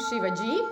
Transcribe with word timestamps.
Шиваджи. 0.00 0.66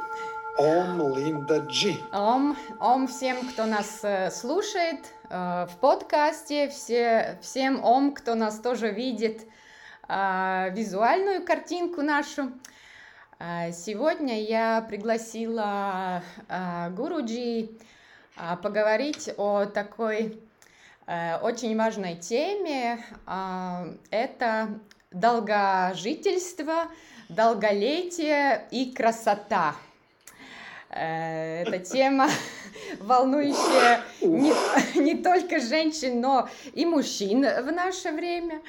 Ом 0.56 1.14
Линда 1.14 1.58
Джи. 1.58 1.96
Ом, 2.12 2.56
ом 2.80 3.06
всем, 3.06 3.46
кто 3.48 3.66
нас 3.66 4.00
э, 4.02 4.30
слушает 4.30 5.00
э, 5.28 5.66
в 5.70 5.76
подкасте, 5.80 6.68
все, 6.68 7.38
всем 7.42 7.84
ом, 7.84 8.12
кто 8.12 8.34
нас 8.34 8.58
тоже 8.58 8.90
видит 8.90 9.46
э, 10.08 10.70
визуальную 10.72 11.44
картинку 11.44 12.02
нашу. 12.02 12.52
Э, 13.38 13.70
сегодня 13.70 14.42
я 14.42 14.80
пригласила 14.80 16.22
э, 16.48 16.90
Гуруджи 16.90 17.68
э, 18.36 18.56
поговорить 18.62 19.30
о 19.36 19.66
такой 19.66 20.40
очень 21.40 21.74
важной 21.74 22.16
теме. 22.16 23.02
Это 24.10 24.78
долгожительство, 25.10 26.88
долголетие 27.28 28.66
и 28.70 28.92
красота. 28.92 29.76
Э, 30.90 31.62
эта 31.62 31.78
тема 31.78 32.30
волнующая 33.00 34.02
не, 34.22 34.52
не 34.98 35.22
только 35.22 35.60
женщин, 35.60 36.20
но 36.20 36.48
и 36.72 36.86
мужчин 36.86 37.42
в 37.42 37.72
наше 37.72 38.10
время. 38.12 38.62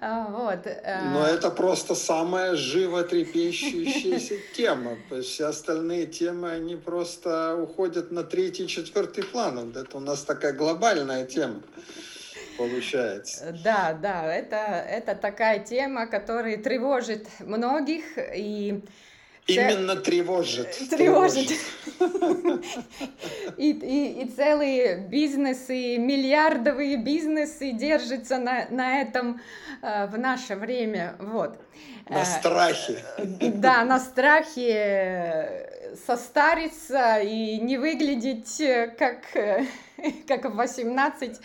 А, 0.00 0.26
вот. 0.28 0.66
Э. 0.66 1.10
Но 1.12 1.24
это 1.24 1.50
просто 1.50 1.94
самая 1.94 2.56
животрепещущаяся 2.56 4.34
тема. 4.56 4.96
Все 5.22 5.46
остальные 5.46 6.06
темы, 6.06 6.50
они 6.50 6.74
просто 6.74 7.56
уходят 7.56 8.10
на 8.10 8.24
третий, 8.24 8.66
четвертый 8.66 9.22
план. 9.22 9.72
Это 9.76 9.96
у 9.96 10.00
нас 10.00 10.22
такая 10.22 10.52
глобальная 10.52 11.24
тема 11.24 11.62
получается. 12.56 13.56
Да, 13.64 13.92
да, 13.92 14.34
это, 14.34 14.56
это 14.56 15.14
такая 15.14 15.58
тема, 15.60 16.06
которая 16.06 16.56
тревожит 16.56 17.26
многих 17.40 18.04
и 18.16 18.82
Именно 19.46 19.96
тревожит. 19.96 20.70
Тревожит. 20.90 21.52
И, 23.58 23.70
и, 23.70 24.22
и 24.22 24.28
целые 24.28 24.96
бизнесы, 24.96 25.96
миллиардовые 25.98 26.96
бизнесы 26.96 27.72
держатся 27.72 28.38
на, 28.38 28.66
на 28.70 29.00
этом 29.00 29.40
э, 29.82 30.06
в 30.06 30.18
наше 30.18 30.56
время. 30.56 31.14
Вот. 31.18 31.58
На 32.08 32.22
э, 32.22 32.24
страхе. 32.24 33.04
Да, 33.18 33.84
на 33.84 34.00
страхе 34.00 35.70
состариться 36.06 37.18
и 37.18 37.58
не 37.58 37.76
выглядеть 37.76 38.62
как, 38.98 39.20
как 40.28 40.44
в 40.44 40.54
18 40.54 41.40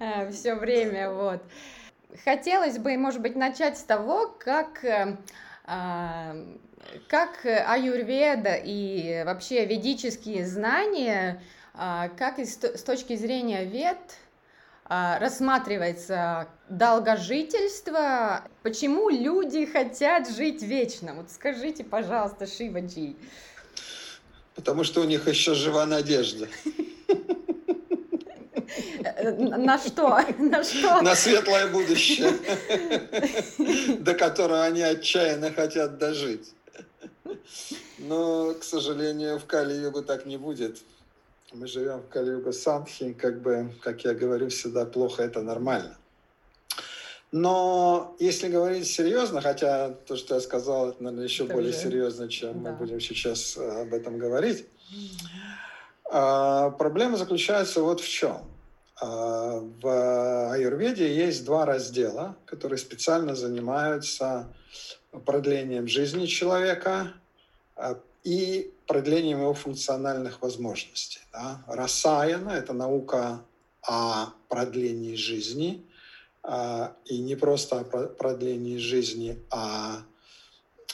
э, 0.00 0.30
все 0.30 0.54
время. 0.54 1.10
Вот. 1.10 1.42
Хотелось 2.24 2.78
бы, 2.78 2.96
может 2.96 3.20
быть, 3.20 3.36
начать 3.36 3.78
с 3.78 3.82
того, 3.82 4.28
как 4.38 4.84
как 7.08 7.46
аюрведа 7.46 8.60
и 8.62 9.22
вообще 9.24 9.64
ведические 9.64 10.46
знания, 10.46 11.42
а, 11.74 12.08
как 12.08 12.38
с 12.38 12.82
точки 12.82 13.16
зрения 13.16 13.64
вед 13.64 13.98
а, 14.84 15.18
рассматривается 15.18 16.48
долгожительство, 16.68 18.44
почему 18.62 19.08
люди 19.08 19.66
хотят 19.66 20.28
жить 20.28 20.62
вечно? 20.62 21.14
Вот 21.14 21.30
скажите, 21.30 21.82
пожалуйста, 21.82 22.46
Шиваджи. 22.46 23.16
Потому 24.54 24.84
что 24.84 25.00
у 25.00 25.04
них 25.04 25.26
еще 25.26 25.54
жива 25.54 25.84
надежда. 25.84 26.48
На 29.32 29.78
что? 29.78 30.20
На 30.38 30.62
что? 30.62 31.02
На 31.02 31.14
светлое 31.14 31.68
будущее, 31.68 32.32
до 33.98 34.14
которого 34.14 34.64
они 34.64 34.82
отчаянно 34.82 35.52
хотят 35.52 35.98
дожить. 35.98 36.52
Но, 37.98 38.54
к 38.54 38.62
сожалению, 38.62 39.38
в 39.38 39.46
Кали-югу 39.46 40.02
так 40.02 40.26
не 40.26 40.36
будет. 40.36 40.78
Мы 41.52 41.66
живем 41.66 42.00
в 42.00 42.08
Кали-югу 42.08 42.52
Сандхи, 42.52 43.12
как 43.12 43.40
бы, 43.40 43.72
как 43.82 44.04
я 44.04 44.14
говорю 44.14 44.48
всегда, 44.48 44.84
плохо 44.84 45.22
это 45.22 45.40
нормально. 45.42 45.96
Но 47.30 48.14
если 48.20 48.48
говорить 48.48 48.86
серьезно, 48.86 49.40
хотя 49.40 49.90
то, 49.90 50.16
что 50.16 50.36
я 50.36 50.40
сказал, 50.40 50.90
это, 50.90 51.02
наверное, 51.02 51.24
еще 51.24 51.44
это 51.44 51.54
более 51.54 51.72
же... 51.72 51.78
серьезно, 51.78 52.28
чем 52.28 52.62
да. 52.62 52.70
мы 52.70 52.76
будем 52.76 53.00
сейчас 53.00 53.56
э, 53.56 53.82
об 53.82 53.92
этом 53.92 54.18
говорить. 54.18 54.66
А, 56.04 56.70
проблема 56.70 57.16
заключается 57.16 57.82
вот 57.82 58.00
в 58.00 58.08
чем. 58.08 58.53
А, 59.00 59.60
в 59.60 60.52
аюрведе 60.52 61.14
есть 61.14 61.44
два 61.44 61.66
раздела, 61.66 62.36
которые 62.46 62.78
специально 62.78 63.34
занимаются 63.34 64.52
продлением 65.24 65.88
жизни 65.88 66.26
человека 66.26 67.12
а, 67.76 67.98
и 68.22 68.72
продлением 68.86 69.40
его 69.40 69.54
функциональных 69.54 70.42
возможностей. 70.42 71.20
Да. 71.32 71.64
Расаяна– 71.66 72.50
это 72.50 72.72
наука 72.72 73.42
о 73.82 74.32
продлении 74.48 75.14
жизни, 75.14 75.84
а, 76.42 76.94
и 77.04 77.18
не 77.18 77.36
просто 77.36 77.80
о 77.80 77.84
продлении 77.84 78.78
жизни, 78.78 79.42
а 79.50 80.02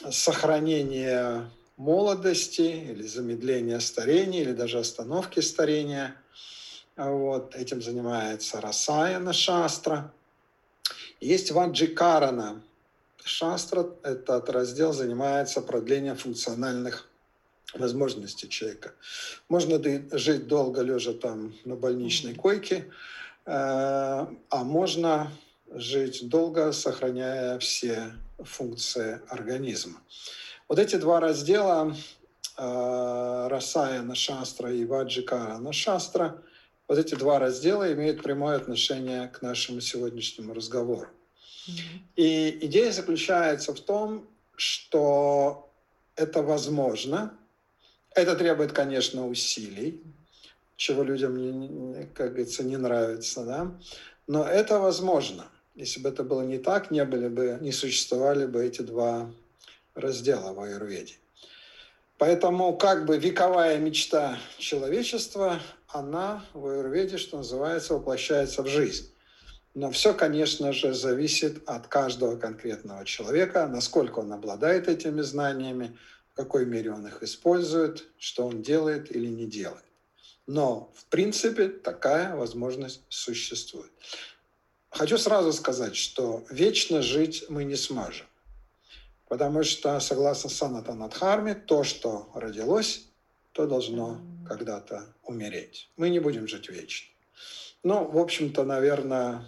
сохранение 0.09 1.49
молодости 1.77 2.61
или 2.61 3.03
замедление 3.03 3.79
старения, 3.79 4.41
или 4.41 4.53
даже 4.53 4.79
остановки 4.79 5.39
старения. 5.39 6.15
Вот, 7.03 7.55
этим 7.55 7.81
занимается 7.81 8.61
Расаяна 8.61 9.33
Шастра. 9.33 10.13
Есть 11.19 11.51
Ваджикарана 11.51 12.61
Шастра, 13.23 13.89
этот 14.03 14.47
раздел 14.51 14.93
занимается 14.93 15.61
продлением 15.61 16.15
функциональных 16.15 17.09
возможностей 17.73 18.47
человека. 18.47 18.93
Можно 19.49 19.81
жить 20.11 20.47
долго 20.47 20.81
лежа 20.81 21.13
там 21.13 21.55
на 21.65 21.75
больничной 21.75 22.35
койке, 22.35 22.85
э, 23.45 23.51
а 23.55 24.63
можно 24.63 25.31
жить 25.71 26.29
долго, 26.29 26.71
сохраняя 26.71 27.57
все 27.57 28.13
функции 28.37 29.21
организма. 29.27 29.99
Вот 30.67 30.77
эти 30.77 30.97
два 30.97 31.19
раздела 31.19 31.95
э, 32.57 33.47
Расаяна 33.49 34.13
Шастра 34.13 34.71
и 34.71 34.85
Ваджикарана 34.85 35.73
Шастра, 35.73 36.43
вот 36.91 36.99
эти 36.99 37.15
два 37.15 37.39
раздела 37.39 37.93
имеют 37.93 38.21
прямое 38.21 38.57
отношение 38.57 39.29
к 39.29 39.41
нашему 39.41 39.79
сегодняшнему 39.79 40.53
разговору. 40.53 41.07
И 42.17 42.57
идея 42.63 42.91
заключается 42.91 43.73
в 43.73 43.79
том, 43.79 44.27
что 44.57 45.71
это 46.17 46.43
возможно. 46.43 47.33
Это 48.13 48.35
требует, 48.35 48.73
конечно, 48.73 49.25
усилий, 49.25 50.03
чего 50.75 51.03
людям, 51.03 51.95
как 52.13 52.31
говорится, 52.31 52.65
не 52.65 52.75
нравится, 52.75 53.45
да. 53.45 53.71
Но 54.27 54.43
это 54.43 54.77
возможно. 54.77 55.45
Если 55.75 56.01
бы 56.01 56.09
это 56.09 56.25
было 56.25 56.41
не 56.41 56.57
так, 56.57 56.91
не 56.91 57.05
были 57.05 57.29
бы, 57.29 57.57
не 57.61 57.71
существовали 57.71 58.45
бы 58.45 58.65
эти 58.65 58.81
два 58.81 59.31
раздела 59.95 60.51
в 60.51 60.59
аюрведе. 60.59 61.13
Поэтому 62.17 62.77
как 62.77 63.05
бы 63.05 63.17
вековая 63.17 63.79
мечта 63.79 64.37
человечества, 64.59 65.59
она 65.93 66.45
в 66.53 66.65
аюрведе, 66.65 67.17
что 67.17 67.37
называется, 67.37 67.93
воплощается 67.93 68.63
в 68.63 68.67
жизнь. 68.67 69.11
Но 69.73 69.89
все, 69.91 70.13
конечно 70.13 70.73
же, 70.73 70.93
зависит 70.93 71.67
от 71.67 71.87
каждого 71.87 72.35
конкретного 72.37 73.05
человека, 73.05 73.67
насколько 73.67 74.19
он 74.19 74.33
обладает 74.33 74.89
этими 74.89 75.21
знаниями, 75.21 75.97
в 76.29 76.35
какой 76.35 76.65
мере 76.65 76.91
он 76.91 77.07
их 77.07 77.23
использует, 77.23 78.05
что 78.17 78.47
он 78.47 78.61
делает 78.61 79.15
или 79.15 79.27
не 79.27 79.45
делает. 79.45 79.85
Но, 80.47 80.91
в 80.95 81.05
принципе, 81.05 81.69
такая 81.69 82.35
возможность 82.35 83.01
существует. 83.07 83.91
Хочу 84.89 85.17
сразу 85.17 85.53
сказать, 85.53 85.95
что 85.95 86.43
вечно 86.49 87.01
жить 87.01 87.45
мы 87.47 87.63
не 87.63 87.77
сможем. 87.77 88.27
Потому 89.29 89.63
что, 89.63 89.97
согласно 90.01 90.49
Санатанадхарме, 90.49 91.55
то, 91.55 91.85
что 91.85 92.29
родилось, 92.33 93.05
то 93.61 93.67
должно 93.67 94.19
когда-то 94.47 95.13
умереть. 95.23 95.89
Мы 95.95 96.09
не 96.09 96.19
будем 96.19 96.47
жить 96.47 96.69
вечно. 96.69 97.07
Ну, 97.83 98.05
в 98.05 98.17
общем-то, 98.17 98.63
наверное, 98.63 99.45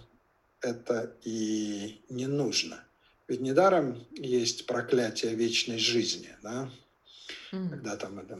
это 0.60 1.16
и 1.24 2.00
не 2.08 2.26
нужно. 2.26 2.78
Ведь 3.26 3.40
недаром 3.40 4.06
есть 4.12 4.66
проклятие 4.66 5.34
вечной 5.34 5.78
жизни, 5.78 6.30
да? 6.42 6.70
Mm. 7.52 7.70
Когда 7.70 7.96
там 7.96 8.18
это, 8.20 8.38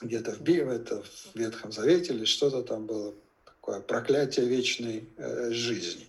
где-то 0.00 0.32
в, 0.32 0.48
это 0.48 1.02
в 1.02 1.36
Ветхом 1.36 1.70
Завете 1.70 2.14
или 2.14 2.24
что-то 2.24 2.62
там 2.62 2.86
было 2.86 3.14
такое 3.44 3.80
проклятие 3.80 4.46
вечной 4.46 5.08
э, 5.16 5.50
жизни. 5.52 6.08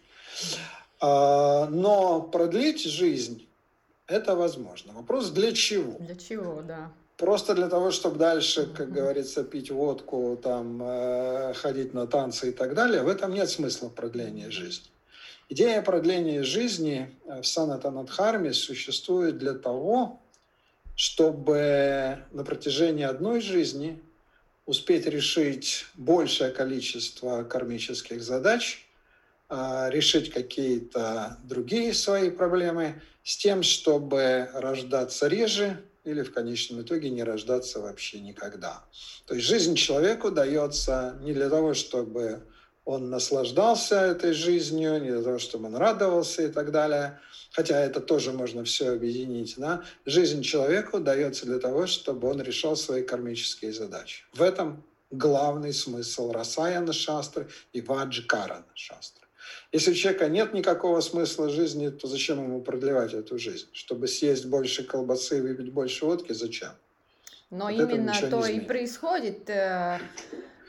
А, 1.00 1.68
но 1.68 2.22
продлить 2.22 2.84
жизнь 2.84 3.48
это 4.08 4.36
возможно. 4.36 4.94
Вопрос 4.94 5.30
для 5.30 5.52
чего? 5.52 5.98
Для 6.00 6.16
чего, 6.16 6.62
да. 6.62 6.92
Просто 7.18 7.56
для 7.56 7.68
того, 7.68 7.90
чтобы 7.90 8.18
дальше, 8.18 8.68
как 8.68 8.92
говорится, 8.92 9.44
пить 9.44 9.72
водку, 9.72 10.40
там, 10.42 10.80
э, 10.84 11.54
ходить 11.56 11.96
на 11.96 12.06
танцы 12.06 12.50
и 12.50 12.52
так 12.52 12.76
далее, 12.76 13.02
в 13.02 13.08
этом 13.08 13.34
нет 13.34 13.50
смысла 13.50 13.90
продления 13.90 14.52
жизни. 14.52 14.86
Идея 15.50 15.82
продления 15.82 16.44
жизни 16.44 17.10
э, 17.26 17.42
в 17.42 17.48
Санатанадхарме 17.48 18.54
существует 18.54 19.40
для 19.40 19.56
того, 19.56 20.22
чтобы 20.96 22.20
на 22.34 22.44
протяжении 22.44 23.06
одной 23.06 23.42
жизни 23.42 24.00
успеть 24.68 25.08
решить 25.08 25.86
большее 25.96 26.52
количество 26.52 27.44
кармических 27.44 28.22
задач, 28.22 28.86
а, 29.50 29.90
решить 29.90 30.32
какие-то 30.32 31.38
другие 31.44 31.94
свои 31.94 32.30
проблемы 32.30 33.02
с 33.24 33.38
тем, 33.38 33.64
чтобы 33.64 34.50
рождаться 34.54 35.28
реже 35.28 35.82
или 36.08 36.24
в 36.24 36.34
конечном 36.34 36.82
итоге 36.82 37.10
не 37.10 37.24
рождаться 37.24 37.80
вообще 37.80 38.20
никогда. 38.20 38.86
То 39.26 39.36
есть 39.36 39.46
жизнь 39.46 39.76
человеку 39.76 40.32
дается 40.32 41.18
не 41.22 41.34
для 41.34 41.50
того, 41.50 41.74
чтобы 41.74 42.44
он 42.86 43.10
наслаждался 43.10 43.96
этой 44.00 44.32
жизнью, 44.32 45.02
не 45.02 45.12
для 45.12 45.22
того, 45.22 45.40
чтобы 45.40 45.66
он 45.66 45.76
радовался 45.76 46.44
и 46.44 46.48
так 46.48 46.72
далее, 46.72 47.20
хотя 47.52 47.80
это 47.82 48.00
тоже 48.00 48.32
можно 48.32 48.64
все 48.64 48.92
объединить. 48.92 49.56
Да? 49.58 49.84
Жизнь 50.06 50.42
человеку 50.42 51.00
дается 51.00 51.46
для 51.46 51.60
того, 51.60 51.86
чтобы 51.86 52.30
он 52.30 52.42
решал 52.42 52.78
свои 52.78 53.04
кармические 53.04 53.74
задачи. 53.74 54.24
В 54.34 54.42
этом 54.42 54.86
главный 55.12 55.74
смысл 55.74 56.32
Расаяна 56.32 56.94
Шастры 56.94 57.50
и 57.74 57.82
Ваджикарана 57.82 58.66
Шастры. 58.74 59.27
Если 59.74 59.92
у 59.92 59.94
человека 59.94 60.30
нет 60.30 60.54
никакого 60.54 61.02
смысла 61.02 61.50
жизни, 61.50 61.90
то 61.90 62.08
зачем 62.08 62.42
ему 62.42 62.62
продлевать 62.62 63.14
эту 63.14 63.38
жизнь? 63.38 63.68
Чтобы 63.74 64.08
съесть 64.08 64.46
больше 64.46 64.84
колбасы 64.84 65.40
и 65.40 65.42
выпить 65.42 65.74
больше 65.74 66.06
водки, 66.06 66.32
зачем? 66.32 66.70
Но 67.50 67.66
вот 67.66 67.72
именно 67.72 68.14
то 68.30 68.46
и 68.46 68.60
происходит. 68.62 69.50
Э, 69.50 70.00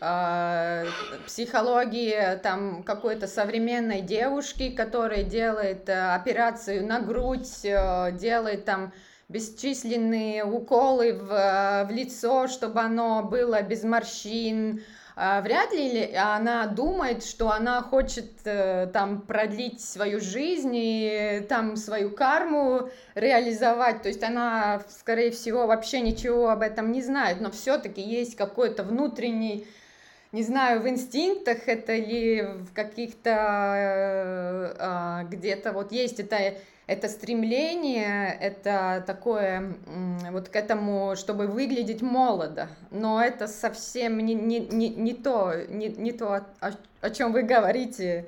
э, 0.01 0.87
психологии 1.27 2.39
там 2.43 2.83
какой-то 2.83 3.27
современной 3.29 4.01
девушки, 4.01 4.71
которая 4.71 5.23
делает 5.23 5.89
э, 5.89 6.15
операцию 6.15 6.85
на 6.87 7.01
грудь, 7.01 7.65
э, 7.65 8.13
делает 8.19 8.65
там 8.65 8.93
бесчисленные 9.29 10.45
уколы 10.45 11.13
в, 11.15 11.33
э, 11.33 11.85
в 11.87 11.91
лицо, 11.91 12.49
чтобы 12.49 12.81
оно 12.81 13.23
было 13.23 13.63
без 13.63 13.85
морщин, 13.85 14.81
а, 14.81 14.98
вряд 15.43 15.73
ли 15.73 16.15
она 16.15 16.67
думает, 16.67 17.25
что 17.25 17.51
она 17.51 17.83
хочет 17.83 18.31
э, 18.45 18.87
там 18.93 19.23
продлить 19.23 19.81
свою 19.81 20.21
жизнь 20.21 20.73
и 20.75 21.45
там 21.49 21.77
свою 21.77 22.11
карму 22.11 22.89
реализовать. 23.17 24.03
То 24.03 24.09
есть 24.09 24.23
она, 24.23 24.83
скорее 24.89 25.33
всего, 25.33 25.67
вообще 25.67 26.01
ничего 26.01 26.51
об 26.51 26.63
этом 26.63 26.93
не 26.93 27.03
знает, 27.03 27.41
но 27.41 27.51
все-таки 27.51 28.01
есть 28.01 28.37
какой-то 28.37 28.85
внутренний 28.85 29.67
не 30.31 30.43
знаю, 30.43 30.83
в 30.83 30.89
инстинктах 30.89 31.69
это 31.69 31.95
или 31.95 32.43
в 32.43 32.75
каких-то 32.75 33.31
э, 33.31 34.75
э, 34.79 35.29
где-то 35.31 35.73
вот 35.73 35.91
есть 35.91 36.21
это 36.21 36.55
это 36.89 37.09
стремление, 37.09 38.37
это 38.41 39.05
такое 39.07 39.75
вот 40.33 40.49
к 40.49 40.57
этому, 40.57 41.15
чтобы 41.17 41.47
выглядеть 41.47 42.01
молодо, 42.01 42.69
но 42.91 43.23
это 43.23 43.47
совсем 43.47 44.19
не, 44.19 44.35
не, 44.35 44.59
не, 44.61 44.89
не 44.89 45.13
то, 45.13 45.53
не, 45.69 45.89
не 45.89 46.13
то, 46.13 46.47
о, 46.61 46.71
о 47.03 47.11
чем 47.11 47.33
вы 47.33 47.43
говорите. 47.43 48.27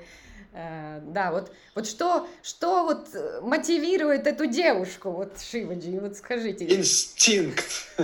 Э, 0.52 1.00
да, 1.02 1.30
вот, 1.30 1.52
вот 1.76 1.86
что, 1.86 2.26
что 2.42 2.84
вот 2.84 3.08
мотивирует 3.42 4.26
эту 4.26 4.46
девушку, 4.46 5.10
вот 5.10 5.38
Шиваджи, 5.40 6.00
вот 6.00 6.16
скажите. 6.16 6.64
Инстинкт. 6.74 7.64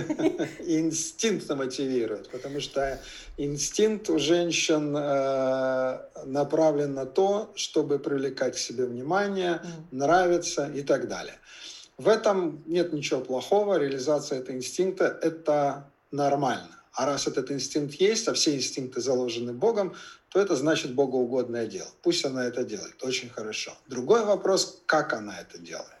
Инстинкт 0.59 1.49
мотивирует, 1.49 2.29
потому 2.29 2.61
что 2.61 2.99
инстинкт 3.35 4.09
у 4.09 4.17
женщин 4.17 4.95
э, 4.95 5.99
направлен 6.25 6.93
на 6.93 7.05
то, 7.05 7.51
чтобы 7.55 7.99
привлекать 7.99 8.55
к 8.55 8.59
себе 8.59 8.85
внимание, 8.85 9.61
нравиться 9.91 10.71
и 10.73 10.83
так 10.83 11.09
далее. 11.09 11.35
В 11.97 12.07
этом 12.07 12.63
нет 12.65 12.93
ничего 12.93 13.19
плохого, 13.19 13.77
реализация 13.77 14.39
этого 14.39 14.55
инстинкта– 14.55 15.05
это 15.21 15.91
нормально. 16.11 16.76
А 16.97 17.05
раз 17.05 17.27
этот 17.27 17.51
инстинкт 17.51 17.93
есть, 17.93 18.27
а 18.27 18.33
все 18.33 18.55
инстинкты 18.55 19.01
заложены 19.01 19.53
Богом, 19.53 19.95
то 20.29 20.39
это 20.41 20.55
значит 20.55 20.95
богоугодное 20.95 21.67
дело. 21.67 21.87
Пусть 22.01 22.25
она 22.25 22.43
это 22.43 22.63
делает, 22.63 23.03
очень 23.03 23.29
хорошо. 23.29 23.77
Другой 23.85 24.25
вопрос, 24.25 24.81
как 24.87 25.13
она 25.13 25.39
это 25.39 25.59
делает. 25.59 25.99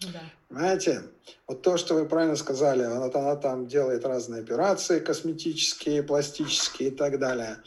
Да. 0.00 0.20
Понимаете? 0.48 1.04
Вот 1.46 1.62
то, 1.62 1.76
что 1.76 1.94
вы 1.94 2.04
правильно 2.04 2.34
сказали, 2.34 2.82
она, 2.82 3.04
она 3.04 3.36
там 3.36 3.68
делает 3.68 4.04
разные 4.04 4.42
операции 4.42 4.98
косметические, 4.98 6.02
пластические 6.02 6.88
и 6.88 6.92
так 6.92 7.20
далее. 7.20 7.58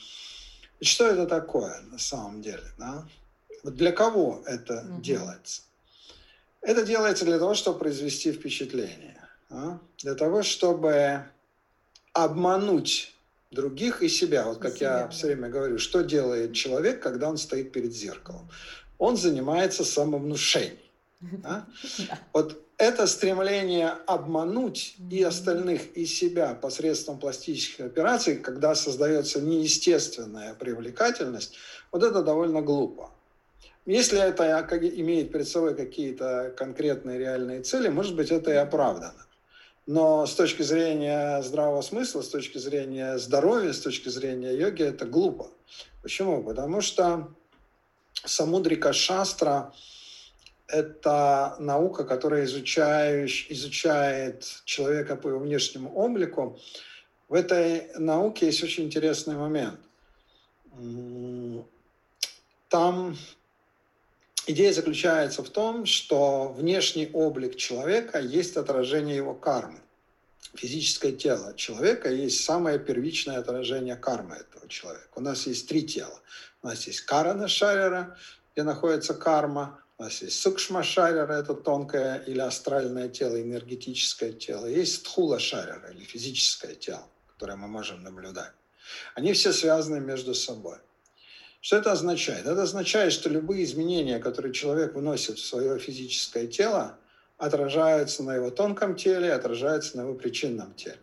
И 0.81 0.83
что 0.83 1.07
это 1.07 1.25
такое 1.27 1.79
на 1.89 1.99
самом 1.99 2.41
деле? 2.41 2.65
Да? 2.77 3.07
Вот 3.63 3.75
для 3.75 3.93
кого 3.93 4.43
это 4.45 4.85
угу. 4.89 5.01
делается? 5.01 5.61
Это 6.59 6.83
делается 6.83 7.23
для 7.23 7.39
того, 7.39 7.53
чтобы 7.53 7.79
произвести 7.79 8.33
впечатление. 8.33 9.25
Да? 9.49 9.79
Для 9.99 10.15
того, 10.15 10.43
чтобы 10.43 11.23
обмануть 12.13 13.13
других 13.51 14.01
и 14.01 14.09
себя. 14.09 14.45
Вот 14.45 14.59
как 14.59 14.75
себя, 14.75 15.01
я 15.01 15.07
все 15.09 15.27
время 15.27 15.49
говорю, 15.49 15.77
что 15.77 16.01
делает 16.01 16.53
человек, 16.53 17.01
когда 17.01 17.29
он 17.29 17.37
стоит 17.37 17.71
перед 17.71 17.93
зеркалом? 17.93 18.49
Он 18.97 19.17
занимается 19.17 19.83
самовнушением. 19.83 20.77
Да? 21.21 21.67
Вот 22.33 22.59
это 22.81 23.05
стремление 23.05 23.89
обмануть 24.07 24.95
и 25.11 25.21
остальных, 25.21 25.95
и 25.95 26.07
себя 26.07 26.55
посредством 26.55 27.19
пластических 27.19 27.85
операций, 27.85 28.37
когда 28.37 28.73
создается 28.73 29.39
неестественная 29.39 30.55
привлекательность, 30.55 31.53
вот 31.91 32.01
это 32.01 32.23
довольно 32.23 32.63
глупо. 32.63 33.11
Если 33.85 34.19
это 34.19 34.67
имеет 34.95 35.31
перед 35.31 35.47
собой 35.47 35.75
какие-то 35.75 36.53
конкретные 36.57 37.19
реальные 37.19 37.61
цели, 37.61 37.89
может 37.89 38.15
быть, 38.15 38.31
это 38.31 38.51
и 38.51 38.55
оправдано. 38.55 39.27
Но 39.87 40.25
с 40.25 40.35
точки 40.35 40.61
зрения 40.61 41.41
здравого 41.41 41.81
смысла, 41.81 42.21
с 42.21 42.29
точки 42.29 42.59
зрения 42.59 43.17
здоровья, 43.17 43.73
с 43.73 43.79
точки 43.81 44.09
зрения 44.09 44.53
йоги, 44.53 44.83
это 44.83 45.05
глупо. 45.05 45.49
Почему? 46.01 46.43
Потому 46.43 46.81
что 46.81 47.33
Самудрика 48.13 48.93
Шастра– 48.93 49.73
это 50.67 51.55
наука, 51.59 52.03
которая 52.03 52.45
изучает, 52.45 53.29
изучает 53.49 54.61
человека 54.65 55.15
по 55.15 55.29
его 55.29 55.39
внешнему 55.39 55.93
облику. 55.93 56.59
В 57.27 57.33
этой 57.33 57.91
науке 57.97 58.45
есть 58.47 58.63
очень 58.63 58.85
интересный 58.85 59.35
момент. 59.35 59.79
Там 62.69 63.17
Идея 64.51 64.73
заключается 64.73 65.43
в 65.43 65.49
том, 65.49 65.85
что 65.85 66.49
внешний 66.49 67.09
облик 67.13 67.55
человека 67.55 68.19
есть 68.19 68.57
отражение 68.57 69.15
его 69.15 69.33
кармы. 69.33 69.79
Физическое 70.55 71.13
тело 71.13 71.53
человека 71.55 72.11
есть 72.11 72.43
самое 72.43 72.77
первичное 72.77 73.37
отражение 73.37 73.95
кармы 73.95 74.35
этого 74.35 74.67
человека. 74.67 75.07
У 75.15 75.21
нас 75.21 75.47
есть 75.47 75.69
три 75.69 75.83
тела. 75.83 76.19
У 76.61 76.67
нас 76.67 76.85
есть 76.85 76.99
карана 76.99 77.47
шарера, 77.47 78.17
где 78.51 78.63
находится 78.63 79.13
карма. 79.13 79.79
У 79.97 80.03
нас 80.03 80.21
есть 80.21 80.41
сукшма 80.41 80.83
шарера, 80.83 81.31
это 81.31 81.53
тонкое 81.53 82.17
или 82.27 82.41
астральное 82.41 83.07
тело, 83.07 83.41
энергетическое 83.41 84.33
тело. 84.33 84.65
Есть 84.65 85.05
тхула 85.05 85.39
шарера, 85.39 85.91
или 85.93 86.03
физическое 86.03 86.75
тело, 86.75 87.07
которое 87.27 87.55
мы 87.55 87.69
можем 87.69 88.03
наблюдать. 88.03 88.51
Они 89.15 89.31
все 89.31 89.53
связаны 89.53 90.01
между 90.01 90.33
собой. 90.35 90.75
Что 91.61 91.77
это 91.77 91.91
означает? 91.91 92.47
Это 92.47 92.63
означает, 92.63 93.13
что 93.13 93.29
любые 93.29 93.63
изменения, 93.63 94.17
которые 94.17 94.51
человек 94.51 94.95
выносит 94.95 95.37
в 95.37 95.45
свое 95.45 95.77
физическое 95.77 96.47
тело, 96.47 96.97
отражаются 97.37 98.23
на 98.23 98.35
его 98.35 98.49
тонком 98.49 98.95
теле, 98.95 99.31
отражаются 99.31 99.97
на 99.97 100.01
его 100.01 100.15
причинном 100.15 100.73
теле. 100.73 100.97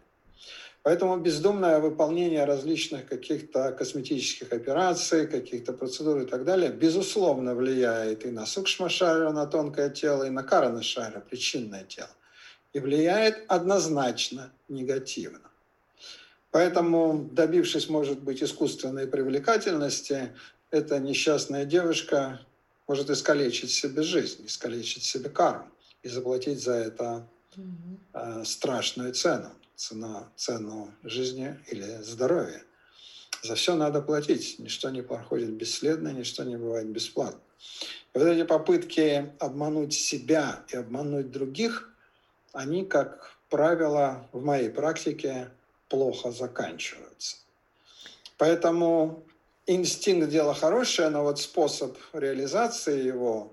Поэтому 0.83 1.17
бездумное 1.19 1.79
выполнение 1.79 2.45
различных 2.45 3.07
каких-то 3.07 3.71
косметических 3.73 4.53
операций, 4.53 5.29
каких-то 5.29 5.73
процедур 5.73 6.23
и 6.23 6.27
так 6.27 6.45
далее, 6.45 6.71
безусловно, 6.71 7.55
влияет 7.55 8.25
и 8.25 8.31
на 8.31 8.45
сукшмашара, 8.45 9.31
на 9.33 9.47
тонкое 9.47 9.91
тело, 9.91 10.25
и 10.25 10.31
на 10.31 10.43
каранашара, 10.43 11.21
причинное 11.21 11.85
тело. 11.85 12.11
И 12.73 12.81
влияет 12.81 13.45
однозначно 13.49 14.50
негативно. 14.69 15.49
Поэтому, 16.50 17.28
добившись, 17.33 17.88
может 17.88 18.21
быть, 18.21 18.43
искусственной 18.43 19.07
привлекательности, 19.07 20.33
эта 20.71 20.99
несчастная 20.99 21.64
девушка 21.64 22.40
может 22.87 23.11
искалечить 23.11 23.71
себе 23.71 24.02
жизнь, 24.02 24.47
искалечить 24.47 25.05
себе 25.05 25.28
карму 25.28 25.69
и 26.02 26.09
заплатить 26.09 26.62
за 26.62 26.73
это 26.73 27.28
э, 28.14 28.45
страшную 28.45 29.12
цену, 29.12 29.50
цена, 29.76 30.31
цену 30.37 30.95
жизни 31.05 31.59
или 31.71 32.02
здоровья. 32.02 32.62
За 33.43 33.55
все 33.55 33.75
надо 33.76 34.00
платить, 34.00 34.59
ничто 34.59 34.90
не 34.90 35.02
проходит 35.02 35.50
бесследно, 35.50 36.09
ничто 36.09 36.45
не 36.45 36.57
бывает 36.57 36.88
бесплатно. 36.88 37.40
И 38.14 38.19
вот 38.19 38.26
эти 38.26 38.45
попытки 38.45 39.33
обмануть 39.38 39.93
себя 39.93 40.64
и 40.69 40.76
обмануть 40.76 41.31
других, 41.31 41.95
они, 42.52 42.85
как 42.85 43.37
правило, 43.49 44.26
в 44.33 44.43
моей 44.43 44.71
практике 44.71 45.50
плохо 45.88 46.30
заканчиваются. 46.30 47.37
Поэтому 48.37 49.25
инстинкт– 49.66 50.28
дело 50.30 50.54
хорошее, 50.54 51.11
но 51.11 51.23
вот 51.23 51.40
способ 51.40 51.97
реализации 52.12 53.02
его 53.02 53.52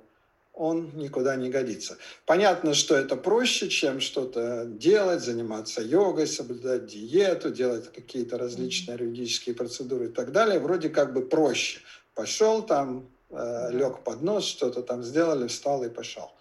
он 0.55 0.91
никуда 0.95 1.35
не 1.35 1.49
годится. 1.49 1.97
Понятно, 2.25 2.73
что 2.73 2.95
это 2.95 3.15
проще, 3.17 3.67
чем 3.69 3.99
что-то 3.99 4.65
делать, 4.65 5.21
заниматься 5.21 5.81
йогой, 5.81 6.27
соблюдать 6.27 6.85
диету, 6.85 7.51
делать 7.51 7.91
какие-то 7.91 8.37
различные 8.37 8.97
юридические 8.97 9.53
процедуры 9.53 10.05
и 10.05 10.11
так 10.11 10.31
далее. 10.31 10.59
Вроде 10.59 10.89
как 10.89 11.13
бы 11.13 11.21
проще. 11.21 11.81
Пошел 12.13 12.63
там, 12.63 13.09
э, 13.29 13.71
лег 13.71 14.03
под 14.03 14.21
нос, 14.21 14.45
что-то 14.45 14.81
там 14.81 15.03
сделали, 15.03 15.47
встал 15.47 15.83
и 15.83 15.89
пошел. 15.89 16.31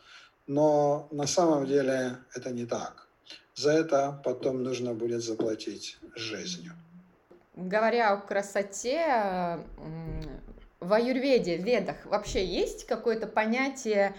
Но 0.47 1.09
на 1.11 1.27
самом 1.27 1.67
деле 1.67 2.19
это 2.35 2.51
не 2.51 2.67
так. 2.67 3.04
За 3.55 3.71
это 3.71 4.21
потом 4.25 4.63
нужно 4.63 4.95
будет 4.95 5.23
заплатить 5.23 5.97
жизнью. 6.17 6.73
Говоря 7.55 8.13
о 8.13 8.17
красоте, 8.17 9.61
в 10.81 10.93
аюрведе, 10.93 11.59
в 11.59 11.63
ведах 11.65 11.97
вообще 12.05 12.45
есть 12.45 12.87
какое-то 12.87 13.27
понятие 13.29 14.15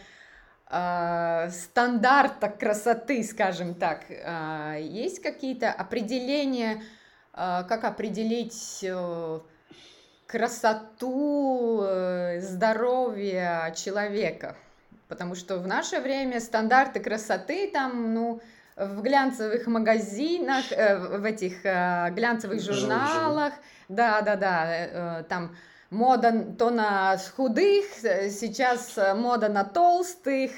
э, 0.69 1.49
стандарта 1.51 2.49
красоты, 2.49 3.23
скажем 3.23 3.75
так? 3.75 4.05
Э, 4.09 4.77
есть 4.81 5.21
какие-то 5.21 5.71
определения, 5.71 6.81
э, 7.33 7.63
как 7.67 7.83
определить 7.83 8.79
э, 8.83 9.39
красоту, 10.27 11.81
э, 11.83 12.39
здоровье 12.41 13.73
человека? 13.75 14.55
Потому 15.07 15.35
что 15.35 15.59
в 15.59 15.67
наше 15.67 15.99
время 15.99 16.39
стандарты 16.39 16.99
красоты 16.99 17.69
там, 17.69 18.13
ну, 18.13 18.41
в 18.75 19.01
глянцевых 19.01 19.67
магазинах, 19.67 20.71
э, 20.71 20.97
в 20.97 21.23
этих 21.23 21.65
э, 21.65 22.11
глянцевых 22.11 22.61
журналах, 22.61 23.53
да, 23.87 24.21
да, 24.21 24.35
да, 24.35 24.65
э, 25.19 25.23
там 25.29 25.55
мода 25.89 26.45
то 26.57 26.71
на 26.71 27.17
худых, 27.37 27.85
сейчас 28.01 28.97
мода 29.15 29.47
на 29.47 29.63
толстых, 29.63 30.51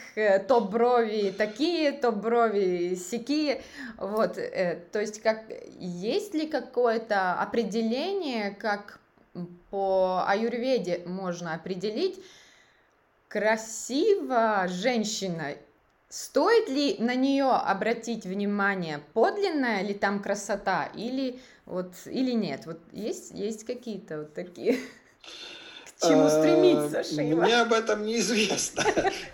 то 0.47 0.61
брови 0.61 1.31
такие, 1.37 1.91
то 1.91 2.11
брови 2.11 2.95
сякие, 2.95 3.61
вот, 3.97 4.35
то 4.35 4.99
есть 4.99 5.21
как, 5.21 5.43
есть 5.77 6.33
ли 6.33 6.47
какое-то 6.47 7.33
определение, 7.33 8.51
как 8.51 8.99
по 9.69 10.23
аюрведе 10.25 11.03
можно 11.05 11.53
определить, 11.53 12.23
красиво 13.27 14.65
женщина 14.69 15.53
Стоит 16.09 16.69
ли 16.69 16.95
на 16.99 17.15
нее 17.15 17.49
обратить 17.49 18.25
внимание, 18.25 19.01
подлинная 19.13 19.81
ли 19.81 19.93
там 19.93 20.21
красота 20.21 20.89
или 20.95 21.39
вот 21.65 21.91
или 22.05 22.31
нет? 22.31 22.65
Вот 22.65 22.79
есть 22.93 23.31
есть 23.31 23.65
какие-то 23.65 24.19
вот 24.19 24.33
такие 24.33 24.79
к 25.99 26.07
чему 26.07 26.29
стремиться, 26.29 27.03
Шейла? 27.03 27.41
Мне 27.41 27.59
об 27.59 27.73
этом 27.73 28.05
неизвестно. 28.05 28.83